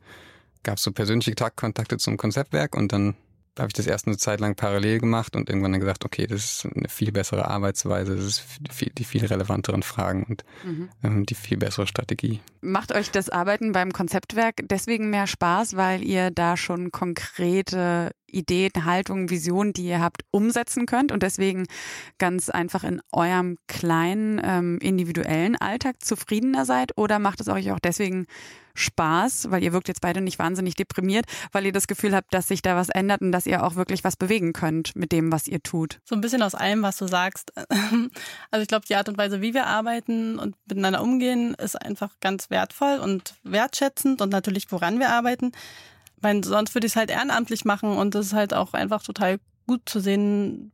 gab 0.63 0.77
es 0.77 0.83
so 0.83 0.91
persönliche 0.91 1.33
Kontakte 1.33 1.97
zum 1.97 2.17
Konzeptwerk 2.17 2.75
und 2.75 2.93
dann 2.93 3.15
habe 3.61 3.69
ich 3.69 3.73
das 3.73 3.87
erst 3.87 4.07
eine 4.07 4.17
Zeit 4.17 4.39
lang 4.39 4.55
parallel 4.55 4.99
gemacht 4.99 5.35
und 5.35 5.49
irgendwann 5.49 5.71
dann 5.71 5.81
gesagt, 5.81 6.05
okay, 6.05 6.27
das 6.27 6.63
ist 6.63 6.67
eine 6.75 6.89
viel 6.89 7.11
bessere 7.11 7.47
Arbeitsweise, 7.47 8.15
das 8.15 8.25
ist 8.25 8.43
viel, 8.71 8.91
die 8.97 9.03
viel 9.03 9.25
relevanteren 9.25 9.83
Fragen 9.83 10.23
und 10.23 10.43
mhm. 10.63 10.89
ähm, 11.03 11.25
die 11.25 11.35
viel 11.35 11.57
bessere 11.57 11.87
Strategie. 11.87 12.41
Macht 12.61 12.93
euch 12.93 13.11
das 13.11 13.29
Arbeiten 13.29 13.71
beim 13.71 13.93
Konzeptwerk 13.93 14.61
deswegen 14.63 15.09
mehr 15.09 15.27
Spaß, 15.27 15.75
weil 15.75 16.03
ihr 16.03 16.31
da 16.31 16.57
schon 16.57 16.91
konkrete 16.91 18.11
Ideen, 18.31 18.85
Haltungen, 18.85 19.29
Visionen, 19.29 19.73
die 19.73 19.85
ihr 19.85 20.01
habt, 20.01 20.23
umsetzen 20.31 20.85
könnt 20.85 21.11
und 21.11 21.23
deswegen 21.23 21.67
ganz 22.17 22.49
einfach 22.49 22.83
in 22.83 23.01
eurem 23.11 23.57
kleinen 23.67 24.41
ähm, 24.43 24.77
individuellen 24.81 25.55
Alltag 25.55 26.03
zufriedener 26.03 26.65
seid? 26.65 26.97
Oder 26.97 27.19
macht 27.19 27.41
es 27.41 27.47
euch 27.47 27.71
auch 27.71 27.79
deswegen 27.79 28.27
Spaß, 28.73 29.51
weil 29.51 29.63
ihr 29.63 29.73
wirkt 29.73 29.87
jetzt 29.87 30.01
beide 30.01 30.21
nicht 30.21 30.39
wahnsinnig 30.39 30.75
deprimiert, 30.75 31.25
weil 31.51 31.65
ihr 31.65 31.71
das 31.71 31.87
Gefühl 31.87 32.15
habt, 32.15 32.33
dass 32.33 32.47
sich 32.47 32.61
da 32.61 32.75
was 32.75 32.89
ändert 32.89 33.21
und 33.21 33.31
dass 33.31 33.45
ihr 33.45 33.63
auch 33.63 33.75
wirklich 33.75 34.03
was 34.03 34.15
bewegen 34.15 34.53
könnt 34.53 34.95
mit 34.95 35.11
dem, 35.11 35.31
was 35.31 35.47
ihr 35.47 35.61
tut? 35.61 35.99
So 36.05 36.15
ein 36.15 36.21
bisschen 36.21 36.41
aus 36.41 36.55
allem, 36.55 36.81
was 36.81 36.97
du 36.97 37.07
sagst. 37.07 37.53
Also 38.49 38.63
ich 38.63 38.67
glaube, 38.67 38.85
die 38.87 38.95
Art 38.95 39.07
und 39.07 39.17
Weise, 39.17 39.41
wie 39.41 39.53
wir 39.53 39.67
arbeiten 39.67 40.37
und 40.39 40.55
miteinander 40.67 41.01
umgehen, 41.01 41.53
ist 41.55 41.75
einfach 41.75 42.19
ganz 42.19 42.49
wertvoll 42.49 42.99
und 42.99 43.35
wertschätzend 43.43 44.21
und 44.21 44.29
natürlich, 44.29 44.71
woran 44.71 44.99
wir 44.99 45.09
arbeiten. 45.09 45.51
Weil 46.21 46.43
sonst 46.43 46.75
würde 46.75 46.87
ich 46.87 46.93
es 46.93 46.95
halt 46.95 47.09
ehrenamtlich 47.09 47.65
machen 47.65 47.97
und 47.97 48.15
das 48.15 48.27
ist 48.27 48.33
halt 48.33 48.53
auch 48.53 48.73
einfach 48.73 49.03
total 49.03 49.39
gut 49.67 49.81
zu 49.85 49.99
sehen, 49.99 50.71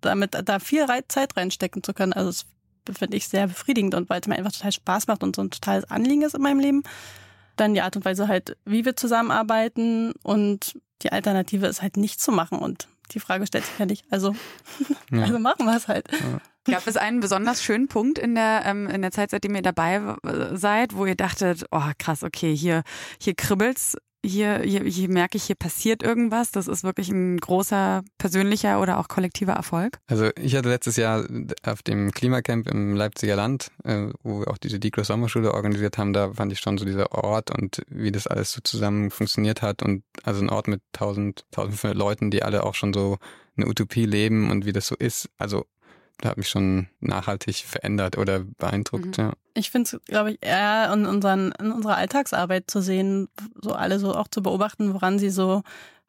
damit 0.00 0.36
da 0.44 0.58
viel 0.58 0.86
Zeit 1.08 1.36
reinstecken 1.36 1.82
zu 1.82 1.94
können. 1.94 2.12
Also 2.12 2.44
das 2.84 2.98
finde 2.98 3.16
ich 3.16 3.28
sehr 3.28 3.46
befriedigend 3.46 3.94
und 3.94 4.08
weil 4.10 4.20
es 4.20 4.26
mir 4.26 4.36
einfach 4.36 4.52
total 4.52 4.72
Spaß 4.72 5.06
macht 5.06 5.22
und 5.22 5.36
so 5.36 5.42
ein 5.42 5.50
totales 5.50 5.84
Anliegen 5.90 6.22
ist 6.22 6.34
in 6.34 6.42
meinem 6.42 6.60
Leben. 6.60 6.82
Dann 7.56 7.74
die 7.74 7.82
Art 7.82 7.96
und 7.96 8.04
Weise 8.04 8.26
halt, 8.26 8.56
wie 8.64 8.84
wir 8.84 8.96
zusammenarbeiten 8.96 10.12
und 10.22 10.78
die 11.02 11.12
Alternative 11.12 11.66
ist 11.66 11.82
halt 11.82 11.96
nicht 11.96 12.20
zu 12.20 12.32
machen 12.32 12.58
und 12.58 12.88
die 13.12 13.20
Frage 13.20 13.46
stellt 13.46 13.64
sich 13.64 13.78
ja 13.78 13.86
nicht. 13.86 14.04
Also, 14.10 14.34
ja. 15.10 15.22
also 15.22 15.38
machen 15.38 15.66
wir 15.66 15.76
es 15.76 15.88
halt. 15.88 16.08
Ja. 16.12 16.74
Gab 16.74 16.86
es 16.86 16.96
einen 16.96 17.20
besonders 17.20 17.62
schönen 17.62 17.88
Punkt 17.88 18.18
in 18.18 18.34
der, 18.34 18.62
ähm, 18.64 18.86
in 18.86 19.02
der 19.02 19.10
Zeit, 19.10 19.30
seitdem 19.30 19.54
ihr 19.54 19.62
dabei 19.62 20.16
seid, 20.52 20.94
wo 20.94 21.06
ihr 21.06 21.16
dachtet, 21.16 21.64
oh 21.70 21.90
krass, 21.98 22.22
okay, 22.22 22.54
hier, 22.54 22.82
hier 23.20 23.34
kribbelt's 23.34 23.96
hier, 24.24 24.60
hier, 24.60 24.82
hier 24.84 25.08
merke 25.08 25.36
ich, 25.36 25.44
hier 25.44 25.56
passiert 25.56 26.02
irgendwas. 26.02 26.50
Das 26.50 26.68
ist 26.68 26.84
wirklich 26.84 27.08
ein 27.10 27.38
großer 27.38 28.02
persönlicher 28.18 28.80
oder 28.80 28.98
auch 28.98 29.08
kollektiver 29.08 29.52
Erfolg. 29.52 29.98
Also 30.06 30.30
ich 30.36 30.54
hatte 30.56 30.68
letztes 30.68 30.96
Jahr 30.96 31.26
auf 31.64 31.82
dem 31.82 32.10
Klimacamp 32.10 32.68
im 32.68 32.94
Leipziger 32.94 33.36
Land, 33.36 33.70
äh, 33.84 34.08
wo 34.22 34.40
wir 34.40 34.48
auch 34.48 34.58
diese 34.58 34.78
Digro 34.78 35.04
Sommerschule 35.04 35.54
organisiert 35.54 35.98
haben, 35.98 36.12
da 36.12 36.32
fand 36.34 36.52
ich 36.52 36.60
schon 36.60 36.78
so 36.78 36.84
dieser 36.84 37.12
Ort 37.12 37.50
und 37.50 37.82
wie 37.88 38.12
das 38.12 38.26
alles 38.26 38.52
so 38.52 38.60
zusammen 38.62 39.10
funktioniert 39.10 39.62
hat 39.62 39.82
und 39.82 40.04
also 40.22 40.42
ein 40.42 40.50
Ort 40.50 40.68
mit 40.68 40.82
1000, 40.94 41.44
1500 41.52 41.96
Leuten, 41.96 42.30
die 42.30 42.42
alle 42.42 42.64
auch 42.64 42.74
schon 42.74 42.92
so 42.92 43.18
eine 43.56 43.66
Utopie 43.66 44.06
leben 44.06 44.50
und 44.50 44.66
wie 44.66 44.72
das 44.72 44.86
so 44.86 44.96
ist. 44.96 45.30
Also 45.38 45.66
hat 46.24 46.36
mich 46.36 46.48
schon 46.48 46.88
nachhaltig 47.00 47.64
verändert 47.66 48.18
oder 48.18 48.40
beeindruckt, 48.40 49.18
mhm. 49.18 49.24
ja. 49.24 49.32
Ich 49.54 49.70
finde 49.70 49.96
es, 49.96 50.04
glaube 50.04 50.32
ich, 50.32 50.38
eher 50.40 50.92
in, 50.92 51.06
unseren, 51.06 51.52
in 51.52 51.72
unserer 51.72 51.96
Alltagsarbeit 51.96 52.70
zu 52.70 52.80
sehen, 52.80 53.28
so 53.60 53.72
alle 53.72 53.98
so 53.98 54.14
auch 54.14 54.28
zu 54.28 54.42
beobachten, 54.42 54.94
woran 54.94 55.18
sie 55.18 55.30
so 55.30 55.62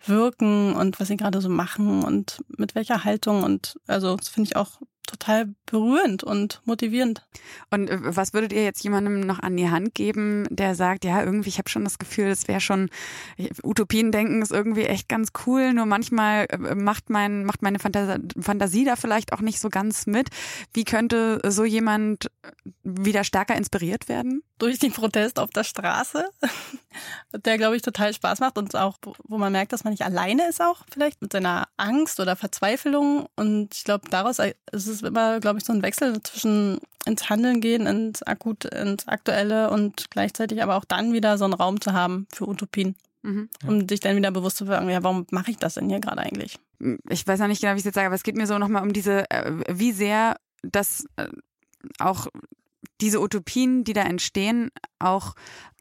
wirken 0.06 0.74
und 0.76 1.00
was 1.00 1.08
sie 1.08 1.18
gerade 1.18 1.42
so 1.42 1.50
machen 1.50 2.04
und 2.04 2.44
mit 2.58 2.76
welcher 2.76 3.04
Haltung 3.04 3.44
und 3.44 3.80
also 3.88 4.16
das 4.16 4.30
finde 4.30 4.50
ich 4.50 4.56
auch 4.56 4.82
total 5.12 5.54
berührend 5.66 6.24
und 6.24 6.62
motivierend. 6.66 7.26
Und 7.70 7.90
äh, 7.90 7.98
was 8.02 8.34
würdet 8.34 8.54
ihr 8.54 8.64
jetzt 8.64 8.84
jemandem 8.84 9.22
noch 9.22 9.40
an 9.40 9.58
die 9.58 9.70
Hand 9.70 9.94
geben, 9.94 10.48
der 10.50 10.76
sagt, 10.76 11.06
ja, 11.06 11.24
irgendwie, 11.24 11.50
ich 11.50 11.58
habe 11.58 11.70
schon 11.70 11.84
das 11.84 12.00
Gefühl, 12.00 12.28
es 12.28 12.48
wäre 12.48 12.62
schon, 12.62 12.90
Utopien 13.64 14.12
denken 14.12 14.42
ist 14.42 14.52
irgendwie 14.52 14.86
echt 14.86 15.10
ganz 15.10 15.30
cool, 15.46 15.74
nur 15.74 15.86
manchmal 15.86 16.48
äh, 16.50 16.76
macht 16.76 17.10
mein, 17.10 17.46
macht 17.46 17.62
meine 17.62 17.80
Fantasie, 17.80 18.22
Fantasie 18.40 18.86
da 18.86 18.96
vielleicht 18.96 19.34
auch 19.34 19.42
nicht 19.42 19.60
so 19.60 19.70
ganz 19.70 20.08
mit. 20.08 20.30
Wie 20.74 20.84
könnte 20.84 21.42
so 21.48 21.66
jemand 21.66 22.32
wieder 22.84 23.24
stärker 23.24 23.56
inspiriert 23.56 24.10
werden? 24.10 24.44
Durch 24.58 24.78
den 24.78 24.92
Protest 24.92 25.40
auf 25.40 25.50
der 25.50 25.64
Straße, 25.64 26.26
der, 27.34 27.58
glaube 27.58 27.76
ich, 27.76 27.82
total 27.82 28.14
Spaß 28.14 28.40
macht 28.40 28.58
und 28.58 28.76
auch, 28.76 28.98
wo 29.28 29.38
man 29.38 29.52
merkt, 29.52 29.74
dass 29.74 29.84
man 29.84 29.92
nicht 29.92 30.04
alleine 30.04 30.48
ist 30.48 30.62
auch, 30.62 30.84
vielleicht 30.92 31.22
mit 31.22 31.32
seiner 31.32 31.68
Angst 31.78 32.20
oder 32.20 32.36
Verzweiflung. 32.36 33.28
Und 33.36 33.76
ich 33.76 33.84
glaube, 33.84 34.08
daraus 34.10 34.40
ist 34.40 34.88
es 34.88 35.01
immer, 35.04 35.40
glaube 35.40 35.60
ich, 35.60 35.66
so 35.66 35.74
ein 35.74 35.82
Wechsel 35.82 36.22
zwischen 36.24 36.80
ins 37.06 37.30
Handeln 37.30 37.62
gehen, 37.62 37.88
ins 37.88 38.24
Akut, 38.24 38.66
ins 38.66 39.08
Aktuelle 39.08 39.70
und 39.70 40.12
gleichzeitig 40.12 40.62
aber 40.62 40.76
auch 40.76 40.86
dann 40.86 41.14
wieder 41.14 41.38
so 41.38 41.46
einen 41.46 41.54
Raum 41.54 41.82
zu 41.82 41.94
haben 41.94 42.28
für 42.32 42.48
Utopien. 42.48 42.96
Mhm. 43.24 43.50
Um 43.68 43.88
sich 43.88 44.00
dann 44.00 44.16
wieder 44.16 44.32
bewusst 44.32 44.58
zu 44.58 44.68
werden, 44.68 44.90
ja, 44.90 45.04
warum 45.04 45.28
mache 45.32 45.52
ich 45.52 45.58
das 45.58 45.76
denn 45.76 45.90
hier 45.90 46.00
gerade 46.00 46.22
eigentlich? 46.22 46.58
Ich 47.10 47.26
weiß 47.28 47.40
noch 47.40 47.48
nicht 47.48 47.62
genau, 47.62 47.74
wie 47.74 47.78
ich 47.78 47.82
es 47.82 47.86
jetzt 47.86 47.96
sage, 47.96 48.08
aber 48.08 48.16
es 48.16 48.24
geht 48.24 48.36
mir 48.36 48.48
so 48.48 48.58
nochmal 48.58 48.82
um 48.82 48.94
diese, 48.94 49.30
äh, 49.30 49.52
wie 49.70 49.92
sehr 49.92 50.38
das 50.64 51.06
äh, 51.18 51.28
auch 52.00 52.28
diese 53.00 53.20
Utopien, 53.20 53.84
die 53.84 53.94
da 53.94 54.02
entstehen, 54.02 54.70
auch 55.00 55.34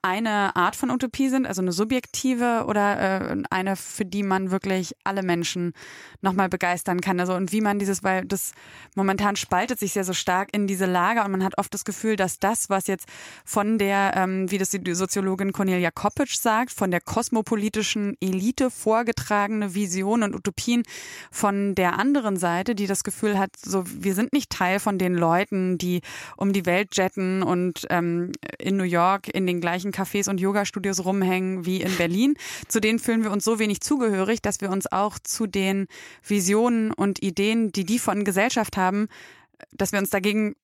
eine 0.02 0.56
Art 0.56 0.76
von 0.76 0.90
Utopie 0.90 1.28
sind, 1.28 1.46
also 1.46 1.60
eine 1.62 1.72
subjektive 1.72 2.64
oder 2.66 3.30
äh, 3.30 3.42
eine, 3.50 3.76
für 3.76 4.04
die 4.04 4.22
man 4.22 4.50
wirklich 4.50 4.94
alle 5.04 5.22
Menschen 5.22 5.72
nochmal 6.22 6.48
begeistern 6.48 7.00
kann. 7.00 7.20
Also 7.20 7.34
und 7.34 7.52
wie 7.52 7.60
man 7.60 7.78
dieses, 7.78 8.02
weil 8.02 8.24
das 8.24 8.52
momentan 8.94 9.36
spaltet 9.36 9.78
sich 9.78 9.92
sehr 9.92 10.04
so 10.04 10.12
stark 10.12 10.48
in 10.52 10.66
diese 10.66 10.86
Lager 10.86 11.24
und 11.24 11.32
man 11.32 11.44
hat 11.44 11.58
oft 11.58 11.72
das 11.74 11.84
Gefühl, 11.84 12.16
dass 12.16 12.38
das, 12.38 12.70
was 12.70 12.86
jetzt 12.86 13.06
von 13.44 13.78
der, 13.78 14.12
ähm, 14.16 14.50
wie 14.50 14.58
das 14.58 14.70
die 14.70 14.94
Soziologin 14.94 15.52
Cornelia 15.52 15.90
Koppitsch 15.90 16.36
sagt, 16.36 16.72
von 16.72 16.90
der 16.90 17.00
kosmopolitischen 17.00 18.16
Elite 18.20 18.70
vorgetragene 18.70 19.74
Vision 19.74 20.22
und 20.22 20.34
Utopien 20.34 20.82
von 21.30 21.74
der 21.74 21.98
anderen 21.98 22.36
Seite, 22.36 22.74
die 22.74 22.86
das 22.86 23.04
Gefühl 23.04 23.38
hat, 23.38 23.50
so 23.56 23.84
wir 23.86 24.14
sind 24.14 24.32
nicht 24.32 24.50
Teil 24.50 24.80
von 24.80 24.98
den 24.98 25.14
Leuten, 25.14 25.78
die 25.78 26.00
um 26.36 26.52
die 26.52 26.66
Welt 26.66 26.96
jetten 26.96 27.42
und 27.42 27.86
ähm, 27.90 28.32
in 28.58 28.76
New 28.76 28.84
York 28.84 29.28
in 29.28 29.46
den 29.46 29.60
gleichen 29.60 29.89
gleichen 29.90 29.92
Cafés 29.92 30.28
und 30.28 30.40
Yoga-Studios 30.40 31.04
rumhängen 31.04 31.66
wie 31.66 31.80
in 31.80 31.96
Berlin. 31.96 32.34
Zu 32.68 32.80
denen 32.80 32.98
fühlen 32.98 33.22
wir 33.22 33.30
uns 33.30 33.44
so 33.44 33.58
wenig 33.58 33.80
zugehörig, 33.80 34.42
dass 34.42 34.60
wir 34.60 34.70
uns 34.70 34.90
auch 34.90 35.18
zu 35.18 35.46
den 35.46 35.86
Visionen 36.26 36.92
und 36.92 37.22
Ideen, 37.22 37.72
die 37.72 37.84
die 37.84 37.98
von 37.98 38.24
Gesellschaft 38.24 38.76
haben, 38.76 39.08
dass 39.72 39.92
wir 39.92 39.98
uns 39.98 40.10
dagegen 40.10 40.56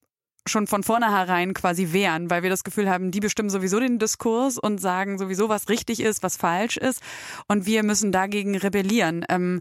schon 0.48 0.66
von 0.66 0.82
vornherein 0.82 1.54
quasi 1.54 1.92
wehren, 1.92 2.30
weil 2.30 2.42
wir 2.42 2.50
das 2.50 2.64
Gefühl 2.64 2.88
haben, 2.88 3.10
die 3.10 3.20
bestimmen 3.20 3.50
sowieso 3.50 3.80
den 3.80 3.98
Diskurs 3.98 4.58
und 4.58 4.80
sagen 4.80 5.18
sowieso, 5.18 5.48
was 5.48 5.68
richtig 5.68 6.00
ist, 6.00 6.22
was 6.22 6.36
falsch 6.36 6.76
ist. 6.76 7.02
Und 7.48 7.66
wir 7.66 7.82
müssen 7.82 8.12
dagegen 8.12 8.56
rebellieren. 8.56 9.24
Ähm, 9.28 9.60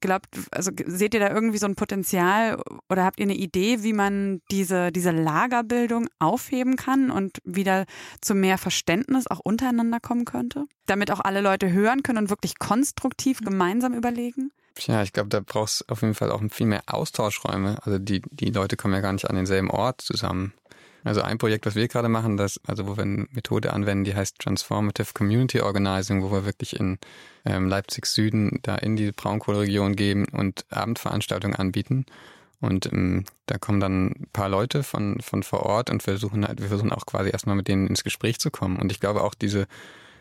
glaubt, 0.00 0.26
also 0.50 0.70
seht 0.86 1.14
ihr 1.14 1.20
da 1.20 1.30
irgendwie 1.30 1.58
so 1.58 1.66
ein 1.66 1.74
Potenzial 1.74 2.60
oder 2.88 3.04
habt 3.04 3.20
ihr 3.20 3.26
eine 3.26 3.34
Idee, 3.34 3.82
wie 3.82 3.92
man 3.92 4.40
diese, 4.50 4.92
diese 4.92 5.10
Lagerbildung 5.10 6.08
aufheben 6.18 6.76
kann 6.76 7.10
und 7.10 7.38
wieder 7.44 7.84
zu 8.20 8.34
mehr 8.34 8.58
Verständnis 8.58 9.26
auch 9.26 9.40
untereinander 9.40 10.00
kommen 10.00 10.24
könnte? 10.24 10.66
Damit 10.86 11.10
auch 11.10 11.20
alle 11.20 11.40
Leute 11.40 11.72
hören 11.72 12.02
können 12.02 12.18
und 12.18 12.30
wirklich 12.30 12.58
konstruktiv 12.58 13.40
gemeinsam 13.40 13.94
überlegen? 13.94 14.50
Ja, 14.78 15.02
ich 15.02 15.12
glaube, 15.12 15.28
da 15.28 15.40
brauchst 15.40 15.88
auf 15.90 16.02
jeden 16.02 16.14
Fall 16.14 16.30
auch 16.30 16.42
viel 16.50 16.66
mehr 16.66 16.82
Austauschräume. 16.86 17.78
Also 17.84 17.98
die, 17.98 18.22
die 18.30 18.50
Leute 18.50 18.76
kommen 18.76 18.94
ja 18.94 19.00
gar 19.00 19.12
nicht 19.12 19.28
an 19.28 19.36
denselben 19.36 19.70
Ort 19.70 20.00
zusammen. 20.00 20.52
Also 21.04 21.22
ein 21.22 21.38
Projekt, 21.38 21.66
was 21.66 21.74
wir 21.74 21.88
gerade 21.88 22.08
machen, 22.08 22.36
das, 22.36 22.60
also 22.66 22.86
wo 22.86 22.96
wir 22.96 23.02
eine 23.02 23.26
Methode 23.32 23.72
anwenden, 23.72 24.04
die 24.04 24.14
heißt 24.14 24.38
Transformative 24.38 25.12
Community 25.14 25.60
Organizing, 25.60 26.22
wo 26.22 26.30
wir 26.30 26.44
wirklich 26.44 26.78
in 26.78 26.98
ähm, 27.44 27.68
Leipzig 27.68 28.06
Süden 28.06 28.60
da 28.62 28.76
in 28.76 28.94
die 28.94 29.10
Braunkohleregion 29.10 29.96
gehen 29.96 30.26
und 30.28 30.64
Abendveranstaltungen 30.70 31.56
anbieten. 31.56 32.06
Und 32.60 32.86
ähm, 32.92 33.24
da 33.46 33.58
kommen 33.58 33.80
dann 33.80 34.06
ein 34.06 34.28
paar 34.32 34.48
Leute 34.48 34.84
von, 34.84 35.20
von 35.20 35.42
vor 35.42 35.64
Ort 35.64 35.90
und 35.90 36.04
versuchen 36.04 36.46
halt, 36.46 36.60
wir 36.60 36.68
versuchen 36.68 36.92
auch 36.92 37.06
quasi 37.06 37.30
erstmal 37.30 37.56
mit 37.56 37.66
denen 37.66 37.88
ins 37.88 38.04
Gespräch 38.04 38.38
zu 38.38 38.52
kommen. 38.52 38.78
Und 38.78 38.92
ich 38.92 39.00
glaube 39.00 39.24
auch 39.24 39.34
diese 39.34 39.66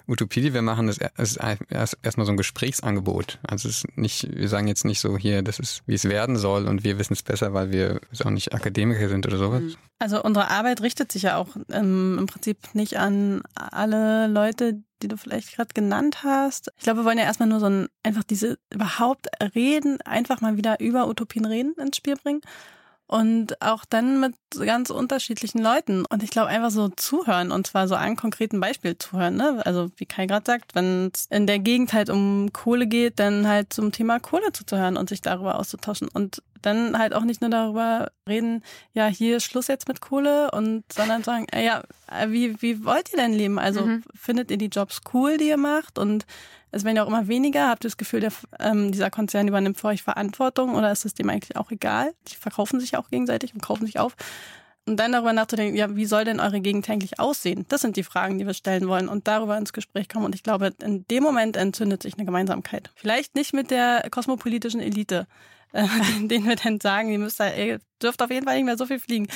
Utopie, 0.08 0.42
die 0.42 0.54
wir 0.54 0.62
machen, 0.62 0.88
ist, 0.88 1.02
ist 1.18 1.38
erstmal 1.38 2.26
so 2.26 2.32
ein 2.32 2.38
Gesprächsangebot. 2.38 3.40
Also 3.48 3.70
es 3.70 3.84
ist 3.84 3.98
nicht, 3.98 4.36
wir 4.36 4.50
sagen 4.50 4.68
jetzt 4.68 4.86
nicht 4.86 5.00
so 5.00 5.18
hier, 5.18 5.42
das 5.42 5.60
ist, 5.60 5.84
wie 5.86 5.94
es 5.94 6.06
werden 6.06 6.38
soll 6.38 6.68
und 6.68 6.84
wir 6.84 6.98
wissen 7.00 7.14
es 7.14 7.24
besser, 7.24 7.54
weil 7.54 7.72
wir 7.72 8.02
auch 8.24 8.30
nicht 8.30 8.54
Akademiker 8.54 9.10
sind 9.10 9.26
oder 9.26 9.38
sowas. 9.38 9.62
Mhm. 9.62 9.76
Also 10.00 10.24
unsere 10.24 10.50
Arbeit 10.50 10.82
richtet 10.82 11.12
sich 11.12 11.24
ja 11.24 11.38
auch 11.38 11.50
ähm, 11.72 12.18
im 12.20 12.26
Prinzip 12.26 12.58
nicht 12.74 12.98
an 12.98 13.44
alle 13.56 14.28
Leute, 14.28 14.82
die 15.02 15.08
du 15.08 15.18
vielleicht 15.18 15.56
gerade 15.56 15.74
genannt 15.74 16.24
hast. 16.24 16.72
Ich 16.78 16.84
glaube, 16.84 17.02
wir 17.02 17.06
wollen 17.06 17.18
ja 17.18 17.24
erstmal 17.24 17.50
nur 17.50 17.60
so 17.60 17.68
ein, 17.68 17.88
einfach 18.04 18.24
diese 18.24 18.58
überhaupt 18.72 19.28
reden, 19.56 20.02
einfach 20.02 20.42
mal 20.42 20.58
wieder 20.58 20.80
über 20.80 21.08
Utopien 21.08 21.46
reden 21.46 21.74
ins 21.80 21.98
Spiel 21.98 22.16
bringen 22.16 22.42
und 23.12 23.62
auch 23.62 23.84
dann 23.84 24.22
mit 24.22 24.36
ganz 24.58 24.90
unterschiedlichen 24.90 25.62
Leuten. 25.62 26.06
Und 26.06 26.24
ich 26.24 26.30
glaube 26.30 26.48
einfach 26.48 26.72
so 26.72 26.88
zuhören 26.88 27.52
und 27.52 27.68
zwar 27.68 27.90
so 27.90 27.96
ein 27.96 28.16
konkreten 28.16 28.62
Beispiel 28.62 28.98
zuhören. 28.98 29.36
Ne? 29.36 29.62
Also 29.66 29.92
wie 29.98 30.06
Kai 30.06 30.28
gerade 30.28 30.46
sagt, 30.46 30.76
wenn 30.76 31.12
es 31.14 31.26
in 31.30 31.46
der 31.46 31.60
Gegend 31.60 31.92
halt 31.92 32.10
um 32.10 32.54
Kohle 32.54 32.88
geht, 32.88 33.20
dann 33.20 33.50
halt 33.50 33.74
zum 33.74 33.92
Thema 33.92 34.22
Kohle 34.22 34.54
zuzuhören 34.54 34.96
und 34.96 35.10
sich 35.10 35.22
darüber 35.22 35.60
auszutauschen. 35.60 36.08
Und 36.08 36.42
dann 36.62 36.98
halt 36.98 37.14
auch 37.14 37.24
nicht 37.24 37.42
nur 37.42 37.50
darüber 37.50 38.12
reden, 38.28 38.64
ja, 38.94 39.08
hier 39.08 39.38
ist 39.38 39.46
Schluss 39.46 39.68
jetzt 39.68 39.88
mit 39.88 40.02
Kohle 40.02 40.52
und 40.52 40.84
sondern 40.92 41.24
sagen, 41.24 41.48
ja, 41.54 41.84
wie, 42.28 42.62
wie 42.62 42.84
wollt 42.86 43.12
ihr 43.12 43.18
denn 43.18 43.34
leben? 43.34 43.60
Also 43.60 43.86
mhm. 43.86 44.04
findet 44.14 44.52
ihr 44.52 44.58
die 44.58 44.68
Jobs 44.68 45.02
cool, 45.14 45.38
die 45.38 45.50
ihr 45.50 45.58
macht? 45.58 45.98
Und 45.98 46.26
es 46.72 46.84
werden 46.84 46.96
ja 46.96 47.04
auch 47.04 47.08
immer 47.08 47.28
weniger. 47.28 47.70
Habt 47.70 47.84
ihr 47.84 47.90
das 47.90 47.98
Gefühl, 47.98 48.22
der, 48.22 48.32
ähm, 48.60 48.92
dieser 48.92 49.10
Konzern 49.10 49.48
übernimmt 49.48 49.80
für 49.80 49.88
euch 49.88 50.04
Verantwortung 50.04 50.76
oder 50.76 50.92
ist 50.92 51.06
es 51.06 51.14
dem 51.14 51.30
eigentlich 51.30 51.58
auch 51.58 51.72
egal? 51.72 52.14
Die 52.30 52.36
verkaufen 52.36 52.80
sich 52.80 52.96
auch 52.98 53.10
gegenseitig 53.10 53.54
und 53.54 53.62
kaufen 53.62 53.86
sich 53.86 54.00
auf. 54.00 54.16
Und 54.88 54.98
dann 54.98 55.12
darüber 55.12 55.32
nachzudenken, 55.32 55.78
ja, 55.78 55.96
wie 55.96 56.06
soll 56.06 56.26
denn 56.26 56.40
eure 56.40 56.60
Gegend 56.60 56.90
eigentlich 56.90 57.20
aussehen? 57.20 57.66
Das 57.70 57.82
sind 57.82 57.98
die 57.98 58.04
Fragen, 58.04 58.40
die 58.40 58.48
wir 58.48 58.56
stellen 58.56 58.88
wollen 58.88 59.10
und 59.10 59.28
darüber 59.28 59.58
ins 59.58 59.74
Gespräch 59.74 60.10
kommen. 60.10 60.26
Und 60.26 60.34
ich 60.34 60.42
glaube, 60.42 60.74
in 60.82 61.06
dem 61.08 61.22
Moment 61.22 61.56
entzündet 61.56 62.02
sich 62.02 62.16
eine 62.16 62.26
Gemeinsamkeit. 62.26 62.90
Vielleicht 62.96 63.36
nicht 63.36 63.54
mit 63.54 63.70
der 63.70 64.08
kosmopolitischen 64.10 64.82
Elite, 64.82 65.28
äh, 65.74 65.88
denen 66.22 66.48
wir 66.48 66.56
dann 66.56 66.80
sagen, 66.80 67.10
ihr 67.10 67.20
müsst 67.20 67.40
da, 67.40 67.54
ihr 67.54 67.80
dürft 68.02 68.22
auf 68.22 68.30
jeden 68.30 68.46
Fall 68.46 68.56
nicht 68.56 68.66
mehr 68.66 68.78
so 68.78 68.86
viel 68.86 69.00
fliegen. 69.00 69.28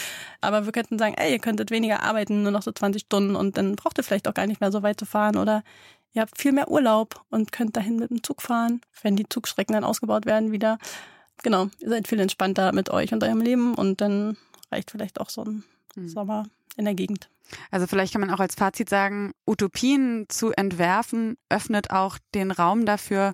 Aber 0.42 0.66
wir 0.66 0.72
könnten 0.72 1.00
sagen, 1.00 1.16
ey, 1.16 1.32
ihr 1.32 1.40
könntet 1.40 1.72
weniger 1.72 2.04
arbeiten, 2.04 2.44
nur 2.44 2.52
noch 2.52 2.64
so 2.64 2.72
20 2.72 3.04
Stunden 3.04 3.36
und 3.36 3.58
dann 3.58 3.76
braucht 3.76 3.98
ihr 3.98 4.04
vielleicht 4.04 4.28
auch 4.28 4.34
gar 4.34 4.48
nicht 4.48 4.62
mehr 4.62 4.72
so 4.72 4.84
weit 4.84 5.00
zu 5.00 5.06
fahren 5.06 5.38
oder 5.38 5.64
ihr 6.14 6.22
habt 6.22 6.38
viel 6.38 6.52
mehr 6.52 6.70
Urlaub 6.70 7.24
und 7.30 7.52
könnt 7.52 7.78
dahin 7.78 7.98
mit 7.98 8.10
dem 8.10 8.24
Zug 8.24 8.42
fahren, 8.42 8.82
wenn 9.02 9.16
die 9.16 9.30
Zugstrecken 9.30 9.74
dann 9.74 9.84
ausgebaut 9.84 10.26
werden 10.26 10.52
wieder. 10.52 10.78
Genau, 11.44 11.68
ihr 11.80 11.90
seid 11.90 12.08
viel 12.08 12.20
entspannter 12.20 12.72
mit 12.74 12.90
euch 12.90 13.14
und 13.14 13.24
eurem 13.24 13.42
Leben 13.42 13.76
und 13.76 14.02
dann 14.02 14.38
reicht 14.72 14.92
vielleicht 14.92 15.20
auch 15.20 15.30
so 15.30 15.44
ein 15.44 15.64
mhm. 15.96 16.10
Sommer 16.10 16.48
in 16.78 16.86
der 16.86 16.96
Gegend. 16.96 17.30
Also 17.72 17.88
vielleicht 17.88 18.14
kann 18.14 18.22
man 18.22 18.32
auch 18.32 18.40
als 18.40 18.56
Fazit 18.56 18.90
sagen, 18.90 19.32
Utopien 19.48 20.26
zu 20.30 20.52
entwerfen 20.52 21.38
öffnet 21.50 21.92
auch 21.92 22.18
den 22.34 22.52
Raum 22.52 22.86
dafür, 22.86 23.34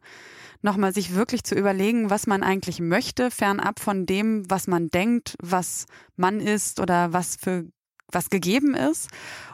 nochmal 0.61 0.93
sich 0.93 1.15
wirklich 1.15 1.43
zu 1.43 1.55
überlegen, 1.55 2.09
was 2.09 2.27
man 2.27 2.43
eigentlich 2.43 2.79
möchte, 2.79 3.31
fernab 3.31 3.79
von 3.79 4.05
dem, 4.05 4.49
was 4.49 4.67
man 4.67 4.89
denkt, 4.89 5.35
was 5.41 5.85
man 6.15 6.39
ist 6.39 6.79
oder 6.79 7.13
was 7.13 7.35
für 7.35 7.65
was 8.13 8.29
gegeben 8.29 8.75
ist 8.75 9.09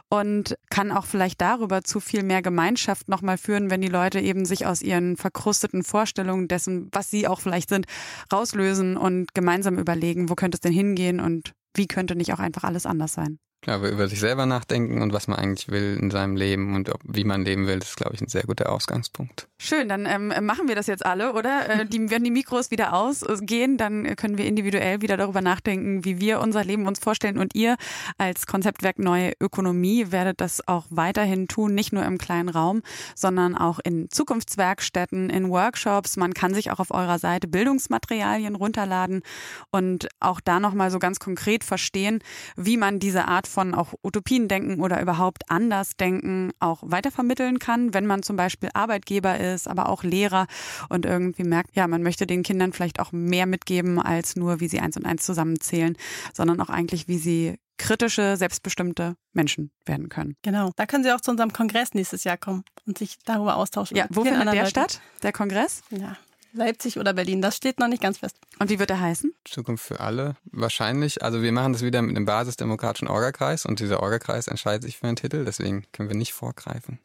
und 0.10 0.58
kann 0.70 0.92
auch 0.92 1.06
vielleicht 1.06 1.42
darüber 1.42 1.84
zu 1.84 2.00
viel 2.00 2.24
mehr 2.24 2.42
Gemeinschaft 2.42 3.10
nochmal 3.10 3.38
führen, 3.38 3.70
wenn 3.70 3.82
die 3.82 3.88
Leute 3.88 4.20
eben 4.20 4.46
sich 4.46 4.66
aus 4.66 4.82
ihren 4.82 5.18
verkrusteten 5.18 5.84
Vorstellungen 5.84 6.48
dessen, 6.48 6.90
was 6.92 7.10
sie 7.10 7.28
auch 7.28 7.42
vielleicht 7.42 7.70
sind, 7.70 7.86
rauslösen 8.32 8.98
und 8.98 9.34
gemeinsam 9.34 9.78
überlegen, 9.78 10.30
wo 10.30 10.36
könnte 10.36 10.56
es 10.56 10.62
denn 10.62 10.74
hingehen 10.74 11.20
und 11.20 11.54
wie 11.76 11.88
könnte 11.88 12.16
nicht 12.16 12.34
auch 12.34 12.40
einfach 12.40 12.64
alles 12.64 12.86
anders 12.86 13.14
sein. 13.14 13.40
Klar, 13.62 13.82
über 13.84 14.08
sich 14.08 14.20
selber 14.20 14.46
nachdenken 14.46 15.02
und 15.02 15.14
was 15.14 15.28
man 15.28 15.40
eigentlich 15.40 15.70
will 15.70 15.98
in 16.00 16.12
seinem 16.12 16.36
Leben 16.36 16.76
und 16.76 16.92
wie 17.04 17.24
man 17.24 17.44
leben 17.44 17.68
will, 17.68 17.80
das 17.80 17.90
ist, 17.90 17.98
glaube 17.98 18.16
ich, 18.16 18.22
ein 18.22 18.28
sehr 18.28 18.44
guter 18.44 18.72
Ausgangspunkt. 18.72 19.48
Schön, 19.60 19.90
dann 19.90 20.06
ähm, 20.06 20.32
machen 20.46 20.68
wir 20.68 20.76
das 20.76 20.86
jetzt 20.86 21.04
alle, 21.04 21.34
oder? 21.34 21.68
Äh, 21.68 21.86
die, 21.90 22.12
wenn 22.12 22.24
die 22.24 22.30
Mikros 22.30 22.70
wieder 22.70 22.94
ausgehen, 22.94 23.78
dann 23.78 24.16
können 24.16 24.38
wir 24.38 24.46
individuell 24.46 25.02
wieder 25.02 25.18
darüber 25.18 25.42
nachdenken, 25.42 26.06
wie 26.06 26.20
wir 26.20 26.42
unser 26.42 26.64
Leben 26.64 26.86
uns 26.86 27.00
vorstellen. 27.00 27.40
Und 27.40 27.56
ihr 27.56 27.76
als 28.20 28.46
Konzeptwerk 28.46 29.00
Neue 29.00 29.34
Ökonomie 29.42 30.12
werdet 30.12 30.42
das 30.42 30.68
auch 30.68 30.86
weiterhin 30.92 31.48
tun, 31.48 31.74
nicht 31.74 31.92
nur 31.92 32.06
im 32.06 32.20
kleinen 32.20 32.50
Raum, 32.50 32.84
sondern 33.16 33.58
auch 33.58 33.80
in 33.84 34.12
Zukunftswerkstätten, 34.12 35.32
in 35.32 35.50
Workshops. 35.50 36.18
Man 36.18 36.36
kann 36.36 36.54
sich 36.54 36.70
auch 36.70 36.80
auf 36.80 36.92
eurer 36.92 37.18
Seite 37.18 37.48
Bildungsmaterialien 37.48 38.54
runterladen 38.54 39.24
und 39.72 40.08
auch 40.20 40.40
da 40.40 40.60
nochmal 40.60 40.92
so 40.92 41.00
ganz 41.00 41.18
konkret 41.18 41.64
verstehen, 41.64 42.20
wie 42.56 42.78
man 42.78 43.00
diese 43.00 43.28
Art 43.28 43.48
von 43.48 43.74
auch 43.74 43.96
Utopien 44.04 44.48
denken 44.48 44.84
oder 44.84 45.02
überhaupt 45.02 45.50
anders 45.50 45.98
denken 45.98 46.52
auch 46.60 46.84
weitervermitteln 46.86 47.58
kann, 47.58 47.96
wenn 47.96 48.06
man 48.06 48.22
zum 48.22 48.36
Beispiel 48.36 48.70
Arbeitgeber 48.76 49.40
ist, 49.40 49.47
aber 49.68 49.90
auch 49.90 50.04
Lehrer 50.04 50.48
und 50.90 51.06
irgendwie 51.06 51.44
merkt, 51.44 51.76
ja, 51.76 51.88
man 51.88 52.04
möchte 52.04 52.28
den 52.28 52.44
Kindern 52.44 52.74
vielleicht 52.74 53.00
auch 53.00 53.12
mehr 53.12 53.46
mitgeben 53.46 54.00
als 54.00 54.36
nur, 54.36 54.60
wie 54.60 54.68
sie 54.68 54.80
eins 54.80 54.98
und 54.98 55.06
eins 55.06 55.26
zusammenzählen, 55.26 55.96
sondern 56.34 56.60
auch 56.62 56.70
eigentlich, 56.70 57.08
wie 57.08 57.18
sie 57.18 57.58
kritische, 57.78 58.38
selbstbestimmte 58.38 59.16
Menschen 59.34 59.72
werden 59.86 60.10
können. 60.10 60.36
Genau. 60.42 60.72
Da 60.76 60.86
können 60.86 61.04
Sie 61.04 61.12
auch 61.12 61.22
zu 61.22 61.32
unserem 61.32 61.54
Kongress 61.54 61.94
nächstes 61.94 62.24
Jahr 62.24 62.38
kommen 62.38 62.64
und 62.86 62.98
sich 62.98 63.18
darüber 63.24 63.56
austauschen. 63.56 63.96
Ja, 63.96 64.08
wo 64.10 64.24
findet 64.24 64.46
der 64.48 64.54
Leuten. 64.54 64.70
statt? 64.70 65.00
Der 65.24 65.32
Kongress? 65.32 65.82
Ja. 65.92 66.18
Leipzig 66.54 66.98
oder 66.98 67.14
Berlin, 67.14 67.42
das 67.42 67.56
steht 67.56 67.80
noch 67.80 67.88
nicht 67.88 68.02
ganz 68.02 68.18
fest. 68.18 68.38
Und 68.58 68.70
wie 68.70 68.80
wird 68.80 68.90
er 68.90 69.00
heißen? 69.00 69.32
Zukunft 69.46 69.86
für 69.86 70.00
alle, 70.00 70.38
wahrscheinlich. 70.46 71.22
Also 71.22 71.42
wir 71.44 71.52
machen 71.52 71.74
das 71.74 71.84
wieder 71.84 72.02
mit 72.02 72.18
dem 72.18 72.26
basisdemokratischen 72.26 73.08
Orgakreis 73.08 73.66
und 73.66 73.80
dieser 73.80 74.02
Orgakreis 74.02 74.48
entscheidet 74.48 74.84
sich 74.84 74.98
für 74.98 75.08
einen 75.08 75.18
Titel, 75.18 75.46
deswegen 75.46 75.86
können 75.92 76.10
wir 76.10 76.16
nicht 76.16 76.34
vorgreifen. 76.34 77.00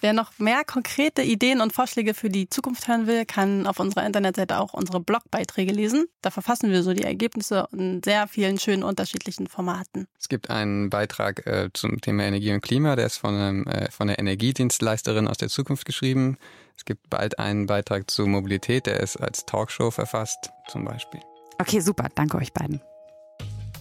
Wer 0.00 0.12
noch 0.12 0.38
mehr 0.38 0.64
konkrete 0.64 1.22
Ideen 1.22 1.60
und 1.60 1.72
Vorschläge 1.72 2.12
für 2.14 2.28
die 2.28 2.48
Zukunft 2.50 2.88
hören 2.88 3.06
will, 3.06 3.24
kann 3.24 3.66
auf 3.66 3.80
unserer 3.80 4.04
Internetseite 4.04 4.58
auch 4.58 4.74
unsere 4.74 5.00
Blogbeiträge 5.00 5.72
lesen. 5.72 6.06
Da 6.20 6.30
verfassen 6.30 6.70
wir 6.70 6.82
so 6.82 6.92
die 6.92 7.04
Ergebnisse 7.04 7.68
in 7.72 8.02
sehr 8.04 8.28
vielen 8.28 8.58
schönen 8.58 8.82
unterschiedlichen 8.82 9.46
Formaten. 9.46 10.06
Es 10.20 10.28
gibt 10.28 10.50
einen 10.50 10.90
Beitrag 10.90 11.46
äh, 11.46 11.70
zum 11.72 12.00
Thema 12.00 12.24
Energie 12.24 12.52
und 12.52 12.60
Klima, 12.60 12.96
der 12.96 13.06
ist 13.06 13.16
von, 13.16 13.34
einem, 13.34 13.66
äh, 13.66 13.90
von 13.90 14.08
der 14.08 14.18
Energiedienstleisterin 14.18 15.26
aus 15.26 15.38
der 15.38 15.48
Zukunft 15.48 15.86
geschrieben. 15.86 16.36
Es 16.76 16.84
gibt 16.84 17.10
bald 17.10 17.38
einen 17.38 17.66
Beitrag 17.66 18.10
zur 18.10 18.26
Mobilität, 18.26 18.86
der 18.86 19.00
ist 19.00 19.16
als 19.16 19.46
Talkshow 19.46 19.90
verfasst, 19.90 20.50
zum 20.68 20.84
Beispiel. 20.84 21.20
Okay, 21.58 21.80
super. 21.80 22.08
Danke 22.14 22.38
euch 22.38 22.52
beiden. 22.52 22.80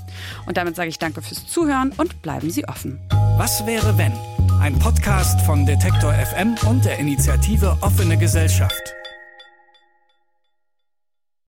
Und 0.47 0.57
damit 0.57 0.77
sage 0.77 0.89
ich 0.89 0.99
danke 0.99 1.23
fürs 1.23 1.47
Zuhören 1.47 1.93
und 1.97 2.23
bleiben 2.23 2.51
Sie 2.51 2.67
offen. 2.69 2.99
Was 3.37 3.67
wäre 3.67 3.97
wenn? 3.99 4.13
Ein 4.61 4.79
Podcast 4.79 5.41
von 5.43 5.67
Detektor 5.67 6.13
FM 6.13 6.55
und 6.69 6.85
der 6.85 6.99
Initiative 6.99 7.77
Offene 7.81 8.17
Gesellschaft. 8.17 8.95